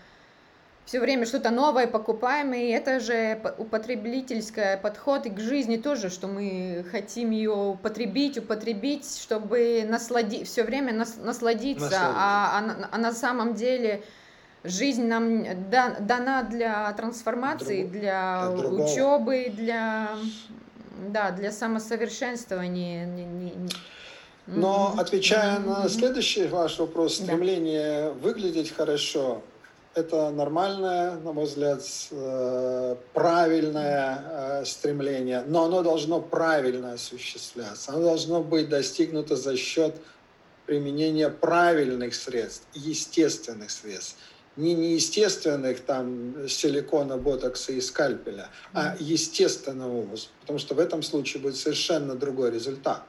все 0.91 0.99
время 0.99 1.25
что-то 1.25 1.51
новое 1.51 1.88
покупаем, 1.88 2.54
и 2.54 2.67
это 2.67 2.99
же 2.99 3.39
употребительский 3.58 4.75
подход 4.75 5.25
и 5.25 5.30
к 5.30 5.39
жизни 5.39 5.77
тоже, 5.77 6.10
что 6.10 6.27
мы 6.27 6.86
хотим 6.91 7.32
ее 7.32 7.54
употребить, 7.54 8.38
употребить, 8.38 9.06
чтобы 9.21 9.86
насладить, 9.88 10.49
все 10.49 10.65
время 10.65 10.91
нас, 10.91 11.15
насладиться, 11.15 11.86
насладиться. 11.86 12.13
А, 12.13 12.60
а, 12.60 12.89
а 12.91 12.97
на 12.97 13.13
самом 13.13 13.54
деле 13.54 14.04
жизнь 14.65 15.06
нам 15.08 15.45
да, 15.69 15.95
дана 16.01 16.43
для 16.43 16.91
трансформации, 16.91 17.84
Друг, 17.84 17.93
для, 17.93 18.49
для 18.49 18.67
учебы, 18.67 19.45
для, 19.49 20.10
да, 21.08 21.32
для 21.32 21.54
самосовершенствования. 21.54 23.08
Но 24.45 24.93
отвечая 24.97 25.60
на 25.60 25.88
следующий 25.88 26.47
ваш 26.47 26.80
вопрос, 26.80 27.15
стремление 27.15 28.10
да. 28.10 28.12
выглядеть 28.12 28.75
хорошо, 28.75 29.41
это 29.93 30.30
нормальное, 30.32 31.17
на 31.17 31.34
мой 31.34 31.45
взгляд, 31.45 31.82
э, 32.12 32.95
правильное 33.13 34.23
э, 34.62 34.65
стремление, 34.65 35.43
но 35.47 35.65
оно 35.65 35.84
должно 35.84 36.21
правильно 36.21 36.93
осуществляться. 36.93 37.91
Оно 37.91 38.04
должно 38.04 38.41
быть 38.41 38.69
достигнуто 38.69 39.36
за 39.36 39.58
счет 39.58 39.95
применения 40.65 41.30
правильных 41.30 42.15
средств, 42.15 42.65
естественных 42.73 43.71
средств. 43.71 44.15
Не 44.58 44.73
неестественных 44.73 45.80
там 45.82 46.47
силикона, 46.47 47.17
ботокса 47.17 47.71
и 47.71 47.82
скальпеля, 47.82 48.49
а 48.73 48.95
естественного 48.99 50.06
потому 50.41 50.60
что 50.60 50.75
в 50.75 50.80
этом 50.80 51.04
случае 51.04 51.41
будет 51.41 51.56
совершенно 51.56 52.15
другой 52.15 52.51
результат. 52.51 53.04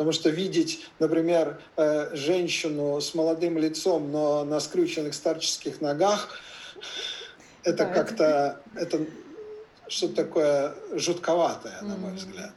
Потому 0.00 0.12
что 0.12 0.30
видеть, 0.30 0.86
например, 0.98 1.60
э, 1.76 2.16
женщину 2.16 3.02
с 3.02 3.14
молодым 3.14 3.58
лицом, 3.58 4.10
но 4.10 4.44
на 4.46 4.58
скрюченных 4.58 5.12
старческих 5.12 5.82
ногах, 5.82 6.40
это 7.64 7.84
да, 7.84 7.92
как-то, 7.92 8.60
это 8.76 9.04
что-то 9.88 10.14
такое 10.14 10.74
жутковатое, 10.94 11.82
на 11.82 11.96
мой 11.96 12.14
взгляд. 12.14 12.54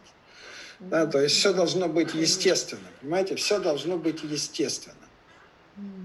Да, 0.80 1.06
то 1.06 1.20
есть 1.20 1.36
все 1.36 1.52
должно 1.52 1.90
быть 1.90 2.14
естественно, 2.14 2.88
понимаете? 3.02 3.36
Все 3.36 3.60
должно 3.60 3.98
быть 3.98 4.24
естественно. 4.24 4.96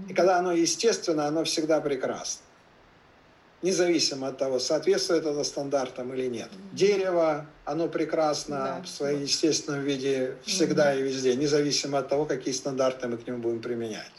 И 0.09 0.13
когда 0.13 0.39
оно 0.39 0.51
естественно, 0.51 1.25
оно 1.25 1.45
всегда 1.45 1.79
прекрасно 1.79 2.43
независимо 3.61 4.27
от 4.27 4.37
того, 4.37 4.59
соответствует 4.59 5.25
это 5.25 5.43
стандартам 5.43 6.13
или 6.13 6.27
нет. 6.27 6.49
Дерево, 6.71 7.45
оно 7.65 7.87
прекрасно 7.87 8.57
да. 8.57 8.81
в 8.83 8.87
своем 8.87 9.21
естественном 9.21 9.81
виде 9.81 10.35
всегда 10.45 10.93
mm-hmm. 10.93 10.99
и 10.99 11.03
везде, 11.03 11.35
независимо 11.35 11.99
от 11.99 12.09
того, 12.09 12.25
какие 12.25 12.53
стандарты 12.53 13.07
мы 13.07 13.17
к 13.17 13.27
нему 13.27 13.39
будем 13.39 13.61
применять. 13.61 14.11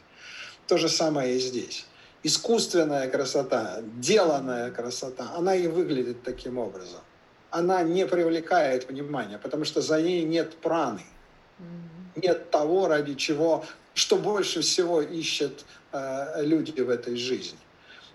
То 0.67 0.77
же 0.77 0.89
самое 0.89 1.37
и 1.37 1.41
здесь. 1.41 1.87
Искусственная 2.23 3.09
красота, 3.09 3.81
деланная 3.97 4.71
красота, 4.71 5.33
она 5.37 5.55
и 5.55 5.67
выглядит 5.69 6.23
таким 6.23 6.59
образом. 6.59 7.01
Она 7.51 7.83
не 7.83 8.07
привлекает 8.07 8.89
внимания, 8.89 9.39
потому 9.39 9.65
что 9.65 9.81
за 9.81 10.01
ней 10.01 10.23
нет 10.23 10.57
праны. 10.57 11.03
Mm-hmm. 11.59 12.23
Нет 12.23 12.51
того, 12.51 12.89
ради 12.89 13.15
чего, 13.15 13.65
что 13.95 14.17
больше 14.17 14.61
всего 14.61 15.01
ищут 15.01 15.65
э, 15.93 16.43
люди 16.45 16.81
в 16.81 16.91
этой 16.91 17.17
жизни. 17.17 17.59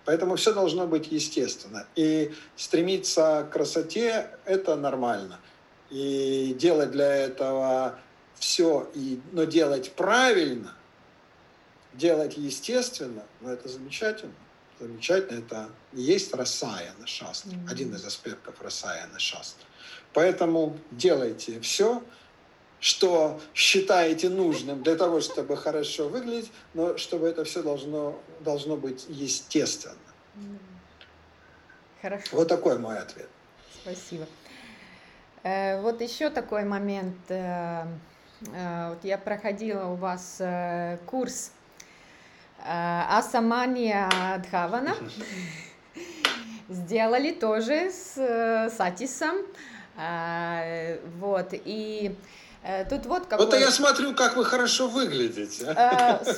Поэтому 0.06 0.36
все 0.36 0.53
должно 0.53 0.88
быть 0.88 1.12
естественно. 1.12 1.88
И 1.95 2.32
стремиться 2.56 3.47
к 3.49 3.53
красоте– 3.53 4.30
это 4.45 4.76
нормально. 4.76 5.39
И 5.89 6.56
делать 6.58 6.91
для 6.91 7.12
этого 7.14 7.99
все, 8.36 8.89
и, 8.93 9.20
но 9.32 9.45
делать 9.45 9.91
правильно, 9.93 10.74
делать 11.93 12.38
естественно, 12.38 13.24
ну 13.41 13.49
это 13.49 13.68
замечательно. 13.68 14.34
замечательно, 14.80 15.39
это 15.39 15.70
и 15.93 16.01
есть 16.01 16.34
Расаяна 16.34 17.08
Шастра, 17.08 17.51
mm-hmm. 17.51 17.72
один 17.72 17.95
из 17.95 18.06
аспектов 18.06 18.56
Расаяна 18.62 19.20
Шастра. 19.20 19.66
Поэтому 20.14 20.78
делайте 20.91 21.60
все, 21.62 22.03
что 22.86 23.42
считаете 23.56 24.30
нужным 24.30 24.84
для 24.84 24.96
того, 24.96 25.20
чтобы 25.20 25.58
хорошо 25.58 26.08
выглядеть, 26.08 26.52
но 26.76 26.98
чтобы 26.98 27.28
это 27.28 27.44
все 27.44 27.64
должно, 27.64 28.22
должно 28.42 28.78
быть 28.78 29.08
естественно. 29.10 29.96
Хорошо. 32.00 32.28
Вот 32.34 32.48
такой 32.48 32.78
мой 32.78 33.00
ответ. 33.00 33.28
Спасибо. 33.82 34.28
Э, 35.42 35.82
вот 35.82 36.00
еще 36.00 36.30
такой 36.30 36.64
момент. 36.64 37.18
Э, 37.30 37.88
э, 38.54 38.90
вот 38.90 39.04
я 39.04 39.18
проходила 39.18 39.86
у 39.86 39.96
вас 39.96 40.40
курс 41.08 41.54
Асамания 42.64 44.12
Дхавана. 44.46 44.96
Сделали 46.70 47.32
тоже 47.32 47.90
с 47.92 48.70
Сатисом. 48.78 49.38
Вот. 51.20 51.48
И 51.52 52.16
Тут 52.89 53.05
вот 53.05 53.28
какой... 53.28 53.45
Вот 53.45 53.55
я 53.55 53.72
смотрю, 53.72 54.16
как 54.16 54.36
вы 54.36 54.45
хорошо 54.45 54.88
выглядите. 54.88 55.76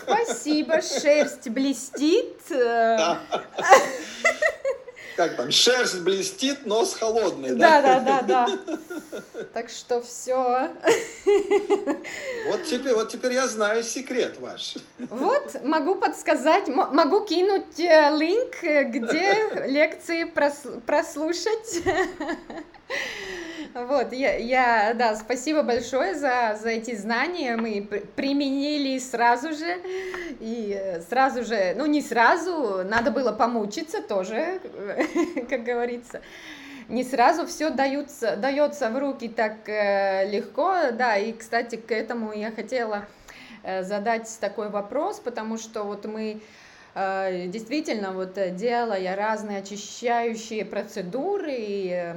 спасибо, 0.03 0.81
шерсть 0.81 1.49
блестит 1.49 2.41
как 5.17 5.35
там, 5.35 5.51
шерсть 5.51 5.99
блестит, 6.01 6.65
нос 6.67 6.93
холодный, 6.93 7.55
да? 7.55 7.81
Да, 7.81 7.99
да, 7.99 8.21
да, 8.21 8.47
да. 8.47 9.41
Так 9.53 9.69
что 9.69 10.01
все. 10.01 10.69
Вот 12.47 12.63
теперь, 12.63 12.93
вот 12.93 13.09
теперь 13.09 13.33
я 13.33 13.47
знаю 13.47 13.83
секрет 13.83 14.39
ваш. 14.39 14.75
Вот, 14.99 15.57
могу 15.63 15.95
подсказать, 15.95 16.67
могу 16.67 17.25
кинуть 17.25 17.79
э, 17.79 18.15
линк, 18.15 18.63
э, 18.63 18.83
где 18.83 19.65
лекции 19.67 20.23
прослушать. 20.85 21.83
Вот, 23.73 24.13
я, 24.13 24.35
я, 24.35 24.93
да, 24.93 25.15
спасибо 25.15 25.63
большое 25.63 26.15
за, 26.15 26.57
за 26.61 26.69
эти 26.69 26.95
знания, 26.95 27.55
мы 27.55 27.87
применили 28.15 28.97
сразу 28.99 29.53
же, 29.53 29.77
и 30.39 30.99
сразу 31.09 31.43
же, 31.43 31.73
ну 31.75 31.85
не 31.85 32.01
сразу, 32.01 32.83
надо 32.83 33.11
было 33.11 33.31
помучиться 33.31 34.01
тоже, 34.01 34.59
как 35.49 35.63
говорится, 35.63 36.21
не 36.89 37.03
сразу 37.03 37.45
все 37.45 37.69
даются, 37.69 38.35
дается 38.37 38.89
в 38.89 38.97
руки 38.97 39.27
так 39.27 39.67
э, 39.67 40.29
легко, 40.29 40.91
да, 40.93 41.17
и, 41.17 41.33
кстати, 41.33 41.75
к 41.75 41.91
этому 41.91 42.33
я 42.33 42.51
хотела 42.51 43.05
э, 43.63 43.83
задать 43.83 44.29
такой 44.39 44.69
вопрос, 44.69 45.19
потому 45.19 45.57
что 45.57 45.83
вот 45.83 46.05
мы 46.05 46.41
э, 46.95 47.47
действительно 47.47 48.11
вот 48.11 48.37
делая 48.55 49.15
разные 49.15 49.59
очищающие 49.59 50.63
процедуры, 50.63 51.55
и 51.57 52.13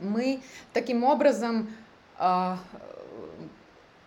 мы 0.00 0.40
таким 0.72 1.04
образом 1.04 1.68
э, 2.18 2.56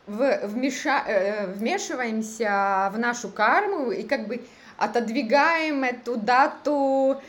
вмеша, 0.07 1.03
э, 1.07 1.47
вмешиваемся 1.47 2.91
в 2.93 2.99
нашу 2.99 3.29
карму 3.29 3.91
и 3.91 4.03
как 4.03 4.27
бы 4.27 4.41
отодвигаем 4.77 5.83
эту 5.83 6.17
дату 6.17 7.21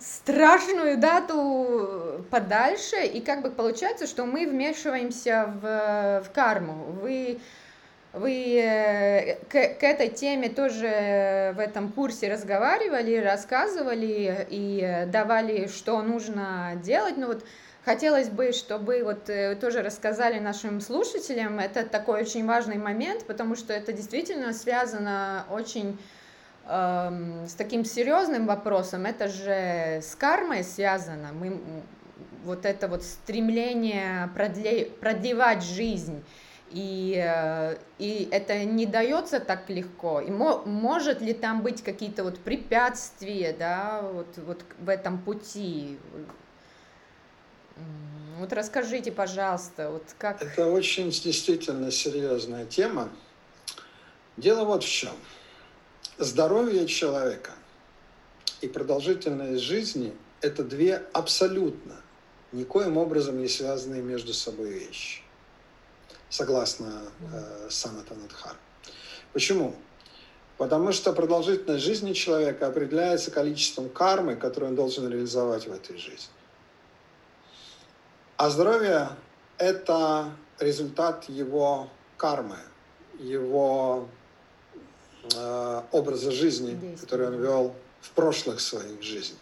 страшную 0.00 0.98
дату 0.98 2.24
подальше, 2.30 2.96
и 3.04 3.20
как 3.20 3.42
бы 3.42 3.50
получается, 3.50 4.06
что 4.06 4.26
мы 4.26 4.46
вмешиваемся 4.46 5.52
в, 5.60 6.22
в 6.26 6.30
карму. 6.32 6.74
Вы, 7.00 7.40
вы 8.12 8.60
э, 8.62 9.36
к, 9.48 9.52
к 9.52 9.82
этой 9.82 10.08
теме 10.08 10.48
тоже 10.48 11.52
в 11.56 11.60
этом 11.60 11.92
курсе 11.92 12.30
разговаривали, 12.32 13.16
рассказывали 13.16 14.46
и 14.50 15.06
давали, 15.08 15.68
что 15.68 16.02
нужно 16.02 16.72
делать. 16.82 17.16
Ну 17.16 17.28
вот 17.28 17.44
Хотелось 17.86 18.30
бы, 18.30 18.50
чтобы 18.50 19.04
вот 19.04 19.30
э, 19.30 19.54
тоже 19.54 19.80
рассказали 19.80 20.40
нашим 20.40 20.80
слушателям, 20.80 21.60
это 21.60 21.86
такой 21.86 22.22
очень 22.22 22.44
важный 22.44 22.78
момент, 22.78 23.24
потому 23.28 23.54
что 23.54 23.72
это 23.72 23.92
действительно 23.92 24.52
связано 24.52 25.46
очень 25.50 25.96
эм, 26.66 27.46
с 27.46 27.54
таким 27.54 27.84
серьезным 27.84 28.48
вопросом, 28.48 29.06
это 29.06 29.28
же 29.28 30.00
с 30.02 30.16
кармой 30.16 30.64
связано, 30.64 31.28
мы, 31.32 31.60
вот 32.42 32.66
это 32.66 32.88
вот 32.88 33.04
стремление 33.04 34.30
продле, 34.34 34.86
продлевать 34.86 35.62
жизнь, 35.62 36.24
и, 36.72 37.14
э, 37.24 37.76
и 38.00 38.28
это 38.32 38.64
не 38.64 38.86
дается 38.86 39.38
так 39.38 39.70
легко. 39.70 40.20
И 40.20 40.32
мо, 40.32 40.60
может 40.66 41.20
ли 41.20 41.32
там 41.32 41.62
быть 41.62 41.84
какие-то 41.84 42.24
вот 42.24 42.40
препятствия, 42.40 43.54
да, 43.56 44.00
вот, 44.02 44.38
вот 44.38 44.64
в 44.80 44.88
этом 44.88 45.18
пути? 45.18 46.00
Вот 48.38 48.52
расскажите, 48.52 49.12
пожалуйста, 49.12 49.90
вот 49.90 50.02
как... 50.18 50.42
Это 50.42 50.66
очень 50.66 51.10
действительно 51.10 51.90
серьезная 51.90 52.66
тема. 52.66 53.08
Дело 54.36 54.64
вот 54.64 54.84
в 54.84 54.88
чем. 54.88 55.14
Здоровье 56.18 56.86
человека 56.86 57.52
и 58.60 58.68
продолжительность 58.68 59.62
жизни– 59.62 60.14
это 60.42 60.64
две 60.64 60.96
абсолютно 61.12 61.96
никоим 62.52 62.96
образом 62.98 63.40
не 63.40 63.48
связанные 63.48 64.02
между 64.02 64.34
собой 64.34 64.70
вещи, 64.70 65.22
согласно 66.28 67.02
э, 67.32 67.68
Санатанадхар. 67.70 68.56
Почему? 69.32 69.74
Потому 70.58 70.92
что 70.92 71.12
продолжительность 71.12 71.84
жизни 71.84 72.12
человека 72.12 72.66
определяется 72.66 73.30
количеством 73.30 73.88
кармы, 73.88 74.36
которую 74.36 74.70
он 74.70 74.76
должен 74.76 75.08
реализовать 75.10 75.66
в 75.66 75.72
этой 75.72 75.98
жизни. 75.98 76.35
А 78.36 78.50
здоровье– 78.50 79.08
это 79.58 80.30
результат 80.58 81.24
его 81.28 81.88
кармы, 82.18 82.58
его 83.18 84.08
э, 85.34 85.82
образа 85.90 86.30
жизни, 86.32 86.96
который 87.00 87.28
он 87.28 87.40
вел 87.40 87.74
в 88.02 88.10
прошлых 88.10 88.60
своих 88.60 89.02
жизнях. 89.02 89.38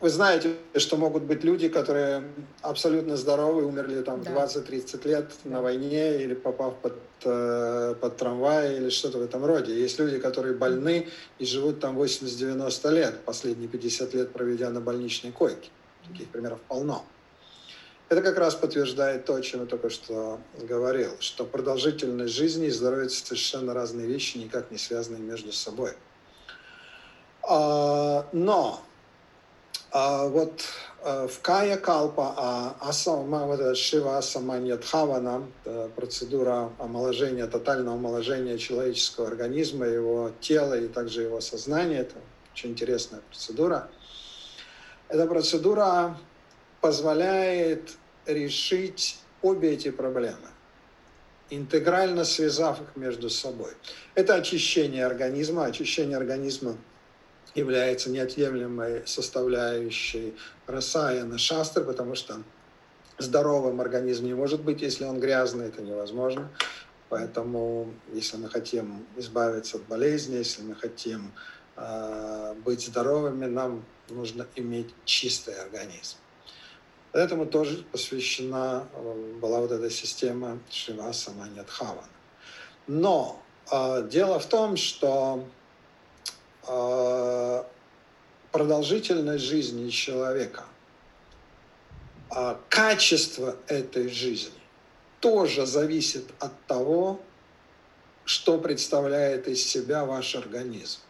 Вы 0.00 0.08
знаете, 0.08 0.56
что 0.76 0.96
могут 0.96 1.24
быть 1.24 1.44
люди, 1.44 1.68
которые 1.68 2.24
абсолютно 2.62 3.16
здоровы, 3.16 3.64
умерли 3.66 4.02
там 4.02 4.22
да. 4.22 4.46
20-30 4.46 5.06
лет 5.06 5.30
да. 5.44 5.50
на 5.50 5.62
войне 5.62 6.22
или 6.22 6.32
попав 6.32 6.76
под, 6.78 6.98
э, 7.24 7.94
под 8.00 8.16
трамвай 8.16 8.78
или 8.78 8.88
что-то 8.88 9.18
в 9.18 9.22
этом 9.22 9.44
роде. 9.44 9.78
Есть 9.78 9.98
люди, 9.98 10.18
которые 10.18 10.54
больны 10.54 11.08
и 11.38 11.44
живут 11.44 11.78
там 11.80 11.96
80-90 12.00 12.90
лет, 12.90 13.20
последние 13.26 13.68
50 13.68 14.14
лет 14.14 14.32
проведя 14.32 14.70
на 14.70 14.80
больничной 14.80 15.30
койке. 15.30 15.68
Таких 16.08 16.28
примеров 16.28 16.60
полно. 16.68 17.04
Это 18.12 18.20
как 18.20 18.36
раз 18.36 18.54
подтверждает 18.54 19.24
то, 19.24 19.34
о 19.34 19.40
чем 19.40 19.60
я 19.60 19.66
только 19.66 19.88
что 19.88 20.38
говорил, 20.60 21.12
что 21.20 21.46
продолжительность 21.46 22.34
жизни 22.34 22.66
и 22.66 22.70
здоровье– 22.70 23.08
совершенно 23.10 23.72
разные 23.72 24.06
вещи, 24.06 24.36
никак 24.36 24.70
не 24.70 24.76
связанные 24.76 25.22
между 25.22 25.50
собой. 25.50 25.94
А, 27.42 28.26
но 28.32 28.82
а, 29.90 30.26
вот 30.28 30.62
а, 31.02 31.26
в 31.26 31.40
Кая 31.40 31.78
Калпа 31.78 32.76
асама, 32.80 33.46
вот 33.46 33.60
это 33.60 33.74
Шива 33.74 34.18
Асаманья 34.18 34.78
процедура 35.96 36.70
омоложения, 36.78 37.46
тотального 37.46 37.96
омоложения 37.96 38.58
человеческого 38.58 39.26
организма, 39.26 39.86
его 39.86 40.32
тела 40.40 40.78
и 40.78 40.86
также 40.86 41.22
его 41.22 41.40
сознания, 41.40 42.00
это 42.00 42.16
очень 42.52 42.72
интересная 42.72 43.20
процедура. 43.30 43.88
Эта 45.12 45.26
процедура 45.26 46.16
позволяет 46.80 47.98
решить 48.24 49.18
обе 49.42 49.72
эти 49.74 49.90
проблемы, 49.90 50.48
интегрально 51.50 52.24
связав 52.24 52.80
их 52.80 52.96
между 52.96 53.28
собой. 53.28 53.72
Это 54.14 54.36
очищение 54.36 55.04
организма. 55.04 55.66
Очищение 55.66 56.16
организма 56.16 56.78
является 57.54 58.08
неотъемлемой 58.08 59.02
составляющей 59.04 60.34
расаяна 60.66 61.36
шастры, 61.36 61.84
потому 61.84 62.14
что 62.14 62.42
здоровым 63.18 63.82
организм 63.82 64.24
не 64.24 64.34
может 64.34 64.62
быть, 64.62 64.80
если 64.80 65.04
он 65.04 65.20
грязный, 65.20 65.66
это 65.66 65.82
невозможно. 65.82 66.48
Поэтому, 67.10 67.92
если 68.14 68.38
мы 68.38 68.48
хотим 68.48 69.04
избавиться 69.18 69.76
от 69.76 69.82
болезни, 69.82 70.36
если 70.36 70.62
мы 70.62 70.74
хотим 70.74 71.32
быть 72.64 72.84
здоровыми, 72.86 73.46
нам 73.46 73.84
нужно 74.08 74.46
иметь 74.56 74.94
чистый 75.04 75.54
организм. 75.60 76.16
Этому 77.12 77.44
тоже 77.44 77.84
посвящена 77.92 78.88
э, 78.94 79.34
была 79.38 79.60
вот 79.60 79.70
эта 79.70 79.90
система 79.90 80.58
Шиваса 80.70 81.30
Маньядхавана. 81.32 82.08
Но 82.86 83.42
э, 83.70 84.08
дело 84.08 84.38
в 84.38 84.46
том, 84.46 84.76
что 84.76 85.46
э, 86.66 87.62
продолжительность 88.50 89.44
жизни 89.44 89.90
человека, 89.90 90.64
э, 92.34 92.56
качество 92.70 93.56
этой 93.66 94.08
жизни 94.08 94.60
тоже 95.20 95.66
зависит 95.66 96.24
от 96.38 96.52
того, 96.66 97.20
что 98.24 98.56
представляет 98.56 99.48
из 99.48 99.66
себя 99.66 100.06
ваш 100.06 100.34
организм. 100.34 101.00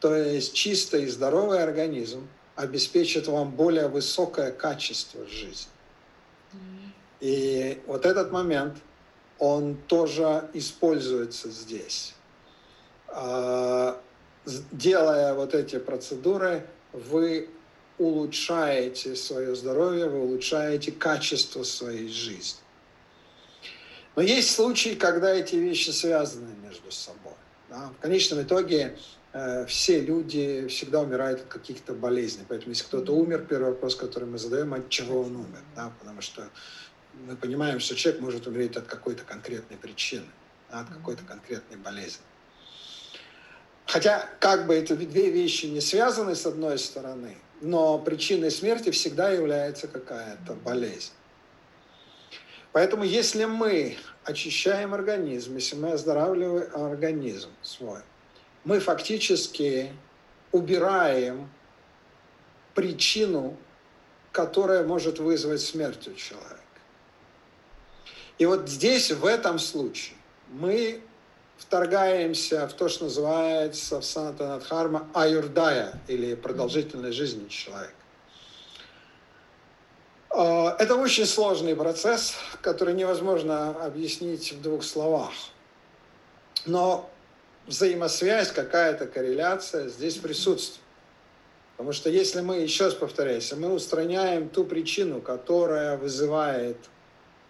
То 0.00 0.14
есть 0.14 0.54
чистый 0.54 1.04
и 1.04 1.06
здоровый 1.08 1.62
организм 1.62 2.28
обеспечит 2.56 3.26
вам 3.26 3.50
более 3.50 3.88
высокое 3.88 4.52
качество 4.52 5.26
жизни. 5.26 5.70
И 7.20 7.80
вот 7.86 8.06
этот 8.06 8.30
момент, 8.30 8.76
он 9.38 9.76
тоже 9.86 10.48
используется 10.54 11.50
здесь. 11.50 12.14
А, 13.08 14.00
делая 14.72 15.34
вот 15.34 15.54
эти 15.54 15.78
процедуры, 15.78 16.66
вы 16.92 17.48
улучшаете 17.98 19.16
свое 19.16 19.54
здоровье, 19.56 20.08
вы 20.08 20.20
улучшаете 20.20 20.92
качество 20.92 21.64
своей 21.64 22.08
жизни. 22.08 22.60
Но 24.14 24.22
есть 24.22 24.54
случаи, 24.54 24.94
когда 24.94 25.32
эти 25.32 25.56
вещи 25.56 25.90
связаны 25.90 26.54
между 26.62 26.90
собой. 26.90 27.34
Да? 27.68 27.92
В 27.96 28.02
конечном 28.02 28.42
итоге 28.42 28.96
все 29.66 30.00
люди 30.00 30.66
всегда 30.68 31.00
умирают 31.00 31.40
от 31.40 31.46
каких-то 31.46 31.92
болезней. 31.94 32.44
Поэтому 32.48 32.70
если 32.70 32.84
кто-то 32.84 33.12
умер, 33.14 33.46
первый 33.48 33.70
вопрос, 33.70 33.94
который 33.96 34.28
мы 34.28 34.38
задаем, 34.38 34.74
от 34.74 34.88
чего 34.88 35.20
он 35.20 35.36
умер. 35.36 35.62
Да? 35.76 35.92
Потому 35.98 36.20
что 36.20 36.48
мы 37.26 37.36
понимаем, 37.36 37.80
что 37.80 37.94
человек 37.94 38.20
может 38.20 38.46
умереть 38.46 38.76
от 38.76 38.86
какой-то 38.86 39.24
конкретной 39.24 39.76
причины, 39.76 40.26
да? 40.70 40.80
от 40.80 40.88
какой-то 40.88 41.24
конкретной 41.24 41.76
болезни. 41.76 42.22
Хотя 43.86 44.28
как 44.38 44.66
бы 44.66 44.74
эти 44.76 44.92
две 44.92 45.30
вещи 45.30 45.66
не 45.66 45.80
связаны 45.80 46.34
с 46.34 46.44
одной 46.44 46.78
стороны, 46.78 47.38
но 47.60 47.98
причиной 47.98 48.50
смерти 48.50 48.90
всегда 48.90 49.30
является 49.30 49.88
какая-то 49.88 50.54
болезнь. 50.54 51.12
Поэтому 52.72 53.02
если 53.02 53.46
мы 53.46 53.96
очищаем 54.24 54.92
организм, 54.92 55.54
если 55.54 55.74
мы 55.76 55.92
оздоравливаем 55.92 56.68
организм 56.74 57.48
свой, 57.62 58.00
мы 58.64 58.80
фактически 58.80 59.92
убираем 60.52 61.48
причину, 62.74 63.56
которая 64.32 64.84
может 64.84 65.18
вызвать 65.18 65.60
смерть 65.60 66.06
у 66.08 66.14
человека. 66.14 66.58
И 68.38 68.46
вот 68.46 68.68
здесь, 68.68 69.10
в 69.10 69.26
этом 69.26 69.58
случае, 69.58 70.16
мы 70.48 71.02
вторгаемся 71.56 72.68
в 72.68 72.72
то, 72.72 72.88
что 72.88 73.04
называется 73.04 74.00
в 74.00 74.04
Санатанадхарма 74.04 75.08
аюрдая, 75.12 76.00
или 76.06 76.34
продолжительность 76.34 77.16
жизни 77.16 77.48
человека. 77.48 77.92
А, 80.30 80.76
это 80.78 80.94
очень 80.94 81.26
сложный 81.26 81.74
процесс, 81.74 82.34
который 82.62 82.94
невозможно 82.94 83.70
объяснить 83.84 84.52
в 84.52 84.62
двух 84.62 84.84
словах. 84.84 85.32
Но 86.64 87.10
взаимосвязь, 87.68 88.50
какая-то 88.50 89.06
корреляция 89.06 89.88
здесь 89.88 90.16
присутствует. 90.16 90.80
Потому 91.76 91.92
что 91.92 92.10
если 92.10 92.40
мы, 92.40 92.56
еще 92.56 92.86
раз 92.86 92.94
повторяюсь, 92.94 93.52
мы 93.52 93.72
устраняем 93.72 94.48
ту 94.48 94.64
причину, 94.64 95.20
которая 95.20 95.96
вызывает 95.96 96.76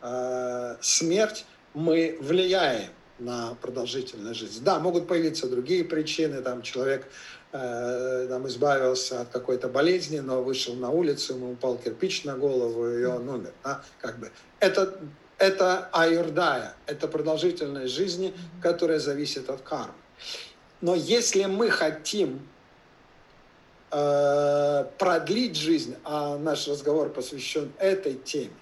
э, 0.03 0.77
смерть, 0.83 1.47
мы 1.73 2.19
влияем 2.21 2.91
на 3.19 3.57
продолжительность 3.63 4.39
жизни. 4.39 4.63
Да, 4.63 4.81
могут 4.81 5.09
появиться 5.09 5.49
другие 5.49 5.83
причины, 5.83 6.43
там 6.43 6.61
человек 6.61 7.09
э, 7.53 8.27
там, 8.29 8.47
избавился 8.49 9.23
от 9.23 9.29
какой-то 9.29 9.69
болезни, 9.69 10.19
но 10.19 10.43
вышел 10.43 10.75
на 10.75 10.91
улицу, 10.91 11.35
ему 11.35 11.53
упал 11.53 11.79
кирпич 11.79 12.25
на 12.25 12.37
голову, 12.37 12.87
и 12.87 13.05
он 13.05 13.29
умер. 13.29 13.53
Да? 13.65 13.83
Как 13.99 14.19
бы. 14.19 14.31
Это, 14.61 15.01
это 15.39 15.89
аюрдая, 15.93 16.75
это 16.87 17.09
продолжительность 17.09 17.95
жизни, 17.95 18.35
которая 18.61 18.99
зависит 18.99 19.49
от 19.49 19.63
кармы. 19.63 19.95
Но 20.81 20.95
если 20.95 21.45
мы 21.47 21.71
хотим 21.71 22.49
э, 23.91 24.85
продлить 24.99 25.57
жизнь, 25.57 25.97
а 26.05 26.37
наш 26.39 26.69
разговор 26.69 27.11
посвящен 27.11 27.73
этой 27.79 28.15
теме, 28.15 28.53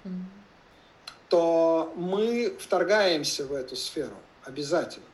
то 1.29 1.93
мы 1.95 2.55
вторгаемся 2.59 3.45
в 3.45 3.53
эту 3.53 3.75
сферу 3.75 4.15
обязательно. 4.43 5.05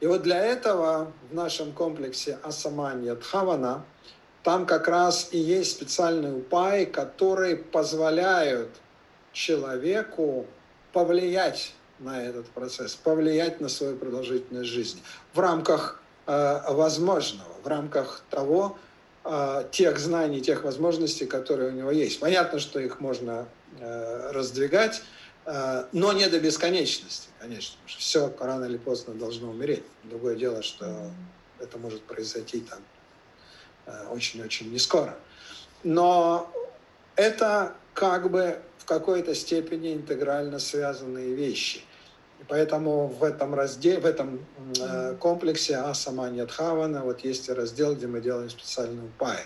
И 0.00 0.06
вот 0.06 0.22
для 0.22 0.44
этого 0.44 1.12
в 1.30 1.34
нашем 1.34 1.72
комплексе 1.72 2.38
Асаманья 2.42 3.14
Дхавана 3.14 3.84
там 4.42 4.66
как 4.66 4.88
раз 4.88 5.28
и 5.32 5.38
есть 5.38 5.72
специальные 5.72 6.34
упаи, 6.34 6.84
которые 6.84 7.56
позволяют 7.56 8.68
человеку 9.32 10.46
повлиять 10.92 11.72
на 11.98 12.22
этот 12.22 12.46
процесс, 12.46 12.94
повлиять 12.94 13.60
на 13.60 13.68
свою 13.68 13.96
продолжительность 13.96 14.68
жизни 14.68 15.02
в 15.32 15.38
рамках 15.38 16.00
э, 16.26 16.72
возможного, 16.72 17.52
в 17.62 17.66
рамках 17.66 18.22
того, 18.30 18.78
э, 19.24 19.64
тех 19.70 19.98
знаний, 19.98 20.40
тех 20.40 20.64
возможностей, 20.64 21.26
которые 21.26 21.70
у 21.70 21.72
него 21.72 21.90
есть. 21.90 22.20
Понятно, 22.20 22.58
что 22.58 22.80
их 22.80 23.00
можно 23.00 23.46
э, 23.80 24.30
раздвигать, 24.32 25.02
Э, 25.46 25.84
но 25.92 26.12
не 26.12 26.28
до 26.28 26.40
бесконечности, 26.40 27.28
конечно. 27.38 27.76
Все 27.86 28.34
рано 28.40 28.64
или 28.64 28.76
поздно 28.76 29.14
должно 29.14 29.50
умереть. 29.50 29.84
Другое 30.04 30.36
дело, 30.36 30.62
что 30.62 31.10
это 31.58 31.78
может 31.78 32.02
произойти 32.02 32.60
там 32.60 32.78
э, 33.86 34.06
очень-очень 34.08 34.72
не 34.72 34.78
скоро. 34.78 35.16
Но 35.82 36.50
это 37.16 37.74
как 37.94 38.30
бы 38.30 38.58
в 38.78 38.84
какой-то 38.84 39.34
степени 39.34 39.94
интегрально 39.94 40.58
связанные 40.58 41.32
вещи. 41.34 41.80
И 42.40 42.44
поэтому 42.46 43.06
в 43.06 43.22
этом 43.22 43.54
разделе, 43.54 44.00
в 44.00 44.06
этом 44.06 44.44
э, 44.78 45.14
комплексе 45.18 45.76
Асаманья 45.76 46.44
Дхавана 46.44 47.02
вот 47.02 47.20
есть 47.20 47.48
раздел, 47.48 47.94
где 47.94 48.06
мы 48.06 48.20
делаем 48.20 48.50
специальную 48.50 49.10
пай 49.16 49.38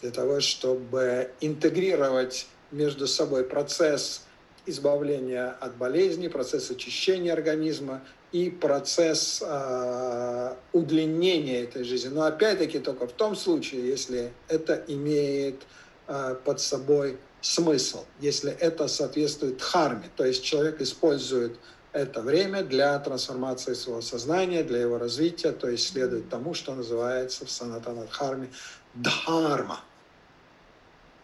для 0.00 0.10
того, 0.10 0.40
чтобы 0.40 1.32
интегрировать 1.40 2.46
между 2.70 3.06
собой 3.06 3.44
процесс 3.44 4.22
избавления 4.66 5.56
от 5.60 5.76
болезней, 5.76 6.28
процесс 6.28 6.70
очищения 6.70 7.32
организма 7.32 8.02
и 8.30 8.50
процесс 8.50 9.42
э, 9.44 10.54
удлинения 10.72 11.62
этой 11.62 11.82
жизни. 11.82 12.08
Но 12.08 12.22
опять-таки 12.22 12.78
только 12.78 13.06
в 13.06 13.12
том 13.12 13.34
случае, 13.34 13.88
если 13.88 14.32
это 14.48 14.84
имеет 14.86 15.62
э, 16.06 16.36
под 16.44 16.60
собой 16.60 17.18
смысл, 17.40 18.04
если 18.20 18.52
это 18.52 18.88
соответствует 18.88 19.62
харме, 19.62 20.10
то 20.16 20.24
есть 20.24 20.44
человек 20.44 20.80
использует 20.80 21.58
это 21.92 22.20
время 22.20 22.62
для 22.62 22.98
трансформации 22.98 23.74
своего 23.74 24.00
сознания, 24.00 24.62
для 24.62 24.80
его 24.80 24.98
развития, 24.98 25.52
то 25.52 25.68
есть 25.68 25.88
следует 25.88 26.28
тому, 26.28 26.54
что 26.54 26.74
называется 26.74 27.44
в 27.46 27.50
санатанадхарме 27.50 28.48
дхарма. 28.94 29.80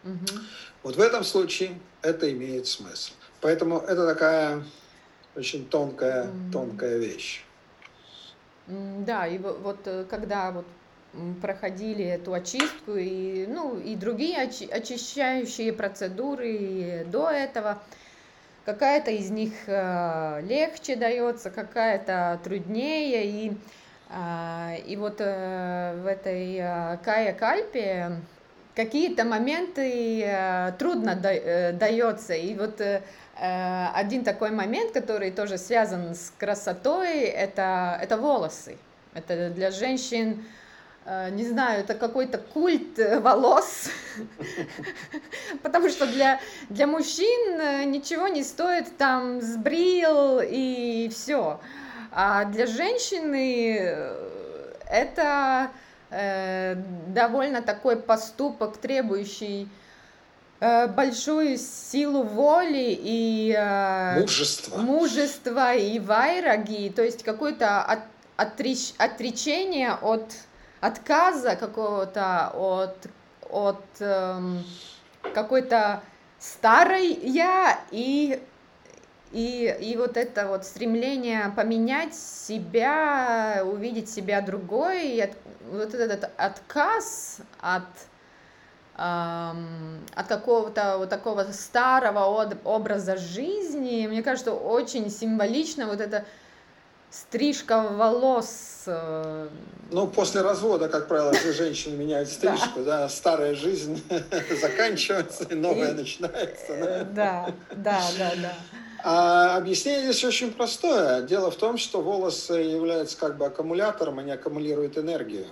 Угу. 0.03 0.39
Вот 0.83 0.95
в 0.95 1.01
этом 1.01 1.23
случае 1.23 1.79
это 2.01 2.31
имеет 2.31 2.67
смысл. 2.67 3.13
Поэтому 3.41 3.79
это 3.79 4.05
такая 4.05 4.63
очень 5.35 5.67
тонкая, 5.67 6.29
тонкая 6.51 6.97
вещь. 6.97 7.43
Да, 8.67 9.27
и 9.27 9.37
вот 9.37 9.79
э, 9.85 10.05
когда 10.09 10.51
вот 10.51 10.65
проходили 11.41 12.05
эту 12.05 12.33
очистку 12.33 12.95
и, 12.95 13.45
ну, 13.47 13.77
и 13.77 13.95
другие 13.95 14.43
очи 14.43 14.65
очищающие 14.65 15.73
процедуры 15.73 17.05
до 17.11 17.29
этого, 17.29 17.81
какая-то 18.65 19.11
из 19.11 19.29
них 19.29 19.53
э, 19.67 20.41
легче 20.43 20.95
дается, 20.95 21.49
какая-то 21.49 22.39
труднее. 22.43 23.25
И, 23.25 23.57
а, 24.09 24.75
и 24.85 24.95
вот 24.95 25.15
э, 25.19 25.99
в 26.01 26.05
этой 26.05 26.57
Кая 27.03 27.33
Кальпе 27.33 28.17
какие-то 28.75 29.25
моменты 29.25 30.73
трудно 30.77 31.15
дается. 31.15 32.33
И 32.33 32.53
вот 32.55 32.81
Э, 33.39 33.89
один 33.93 34.23
такой 34.23 34.51
момент, 34.51 34.93
который 34.93 35.31
тоже 35.31 35.57
связан 35.57 36.15
с 36.15 36.33
красотой, 36.37 37.21
это, 37.21 37.97
это 38.01 38.17
волосы. 38.17 38.77
Это 39.13 39.49
для 39.49 39.71
женщин, 39.71 40.43
э, 40.43 40.43
не 41.31 41.45
знаю, 41.45 41.81
это 41.81 41.93
какой-то 41.93 42.37
культ 42.37 42.99
волос, 43.21 43.89
потому 45.63 45.89
что 45.89 46.05
для, 46.07 46.39
для 46.69 46.87
мужчин 46.87 47.59
э, 47.59 47.83
ничего 47.85 48.27
не 48.27 48.43
стоит 48.43 48.97
там 48.97 49.41
сбрил 49.41 50.39
и 50.43 51.09
все. 51.13 51.59
А 52.11 52.45
для 52.45 52.65
женщины 52.65 53.95
это 54.89 55.71
довольно 56.09 57.61
такой 57.61 57.97
поступок, 57.97 58.77
требующий 58.77 59.67
Э, 60.59 60.87
большую 60.87 61.59
силу 61.59 62.23
воли 62.23 62.97
и 62.99 63.53
э, 63.55 64.21
мужество, 64.21 64.77
мужество 64.77 65.75
и 65.75 65.99
вайраги, 65.99 66.89
то 66.89 67.03
есть 67.03 67.21
какое-то 67.21 67.83
от, 67.83 67.99
отреч, 68.37 68.93
отречение 68.97 69.91
от 69.93 70.33
отказа 70.81 71.55
какого-то, 71.55 72.51
от, 72.53 73.07
от 73.49 73.85
эм, 73.99 74.63
какой-то 75.33 76.01
старой 76.39 77.07
я 77.07 77.79
и 77.91 78.41
И, 79.33 79.75
и 79.81 79.97
вот 79.97 80.15
это 80.15 80.47
вот 80.47 80.63
стремление 80.63 81.51
поменять 81.55 82.15
себя, 82.15 83.61
увидеть 83.65 84.09
себя 84.09 84.39
другой, 84.41 85.21
от, 85.21 85.31
вот 85.69 85.93
этот 85.93 86.31
отказ 86.37 87.39
от, 87.59 87.83
эм, 88.97 89.99
от 90.15 90.27
какого-то 90.27 90.97
вот 90.97 91.09
такого 91.09 91.43
старого 91.51 92.47
образа 92.63 93.17
жизни, 93.17 94.07
мне 94.07 94.23
кажется, 94.23 94.53
очень 94.53 95.09
символично 95.09 95.87
вот 95.87 95.99
это 95.99 96.23
стрижка 97.09 97.81
волос. 97.81 98.83
Э, 98.85 99.47
ну, 99.91 100.07
после 100.07 100.41
развода, 100.41 100.89
как 100.89 101.07
правило, 101.07 101.33
все 101.33 101.53
женщины 101.53 101.95
меняют 101.95 102.29
стрижку, 102.29 102.81
да, 102.81 103.07
старая 103.09 103.55
жизнь 103.55 104.01
заканчивается, 104.61 105.43
и 105.45 105.55
новая 105.55 105.93
начинается. 105.93 106.73
Э, 106.73 107.05
да, 107.05 107.53
да, 107.75 108.01
да, 108.17 108.31
да. 108.41 108.53
А 109.03 109.57
объяснение 109.57 110.11
здесь 110.11 110.23
очень 110.23 110.51
простое. 110.51 111.21
Дело 111.21 111.51
в 111.51 111.55
том, 111.55 111.77
что 111.77 112.01
волосы 112.01 112.53
являются 112.53 113.17
как 113.17 113.37
бы 113.37 113.45
аккумулятором, 113.45 114.19
они 114.19 114.31
аккумулируют 114.31 114.97
энергию. 114.97 115.45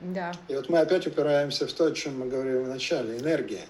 Да. 0.00 0.32
И 0.48 0.54
вот 0.54 0.68
мы 0.68 0.78
опять 0.78 1.06
упираемся 1.06 1.66
в 1.66 1.72
то, 1.72 1.86
о 1.86 1.92
чем 1.92 2.20
мы 2.20 2.26
говорили 2.26 2.58
в 2.58 2.68
начале, 2.68 3.18
энергия. 3.18 3.62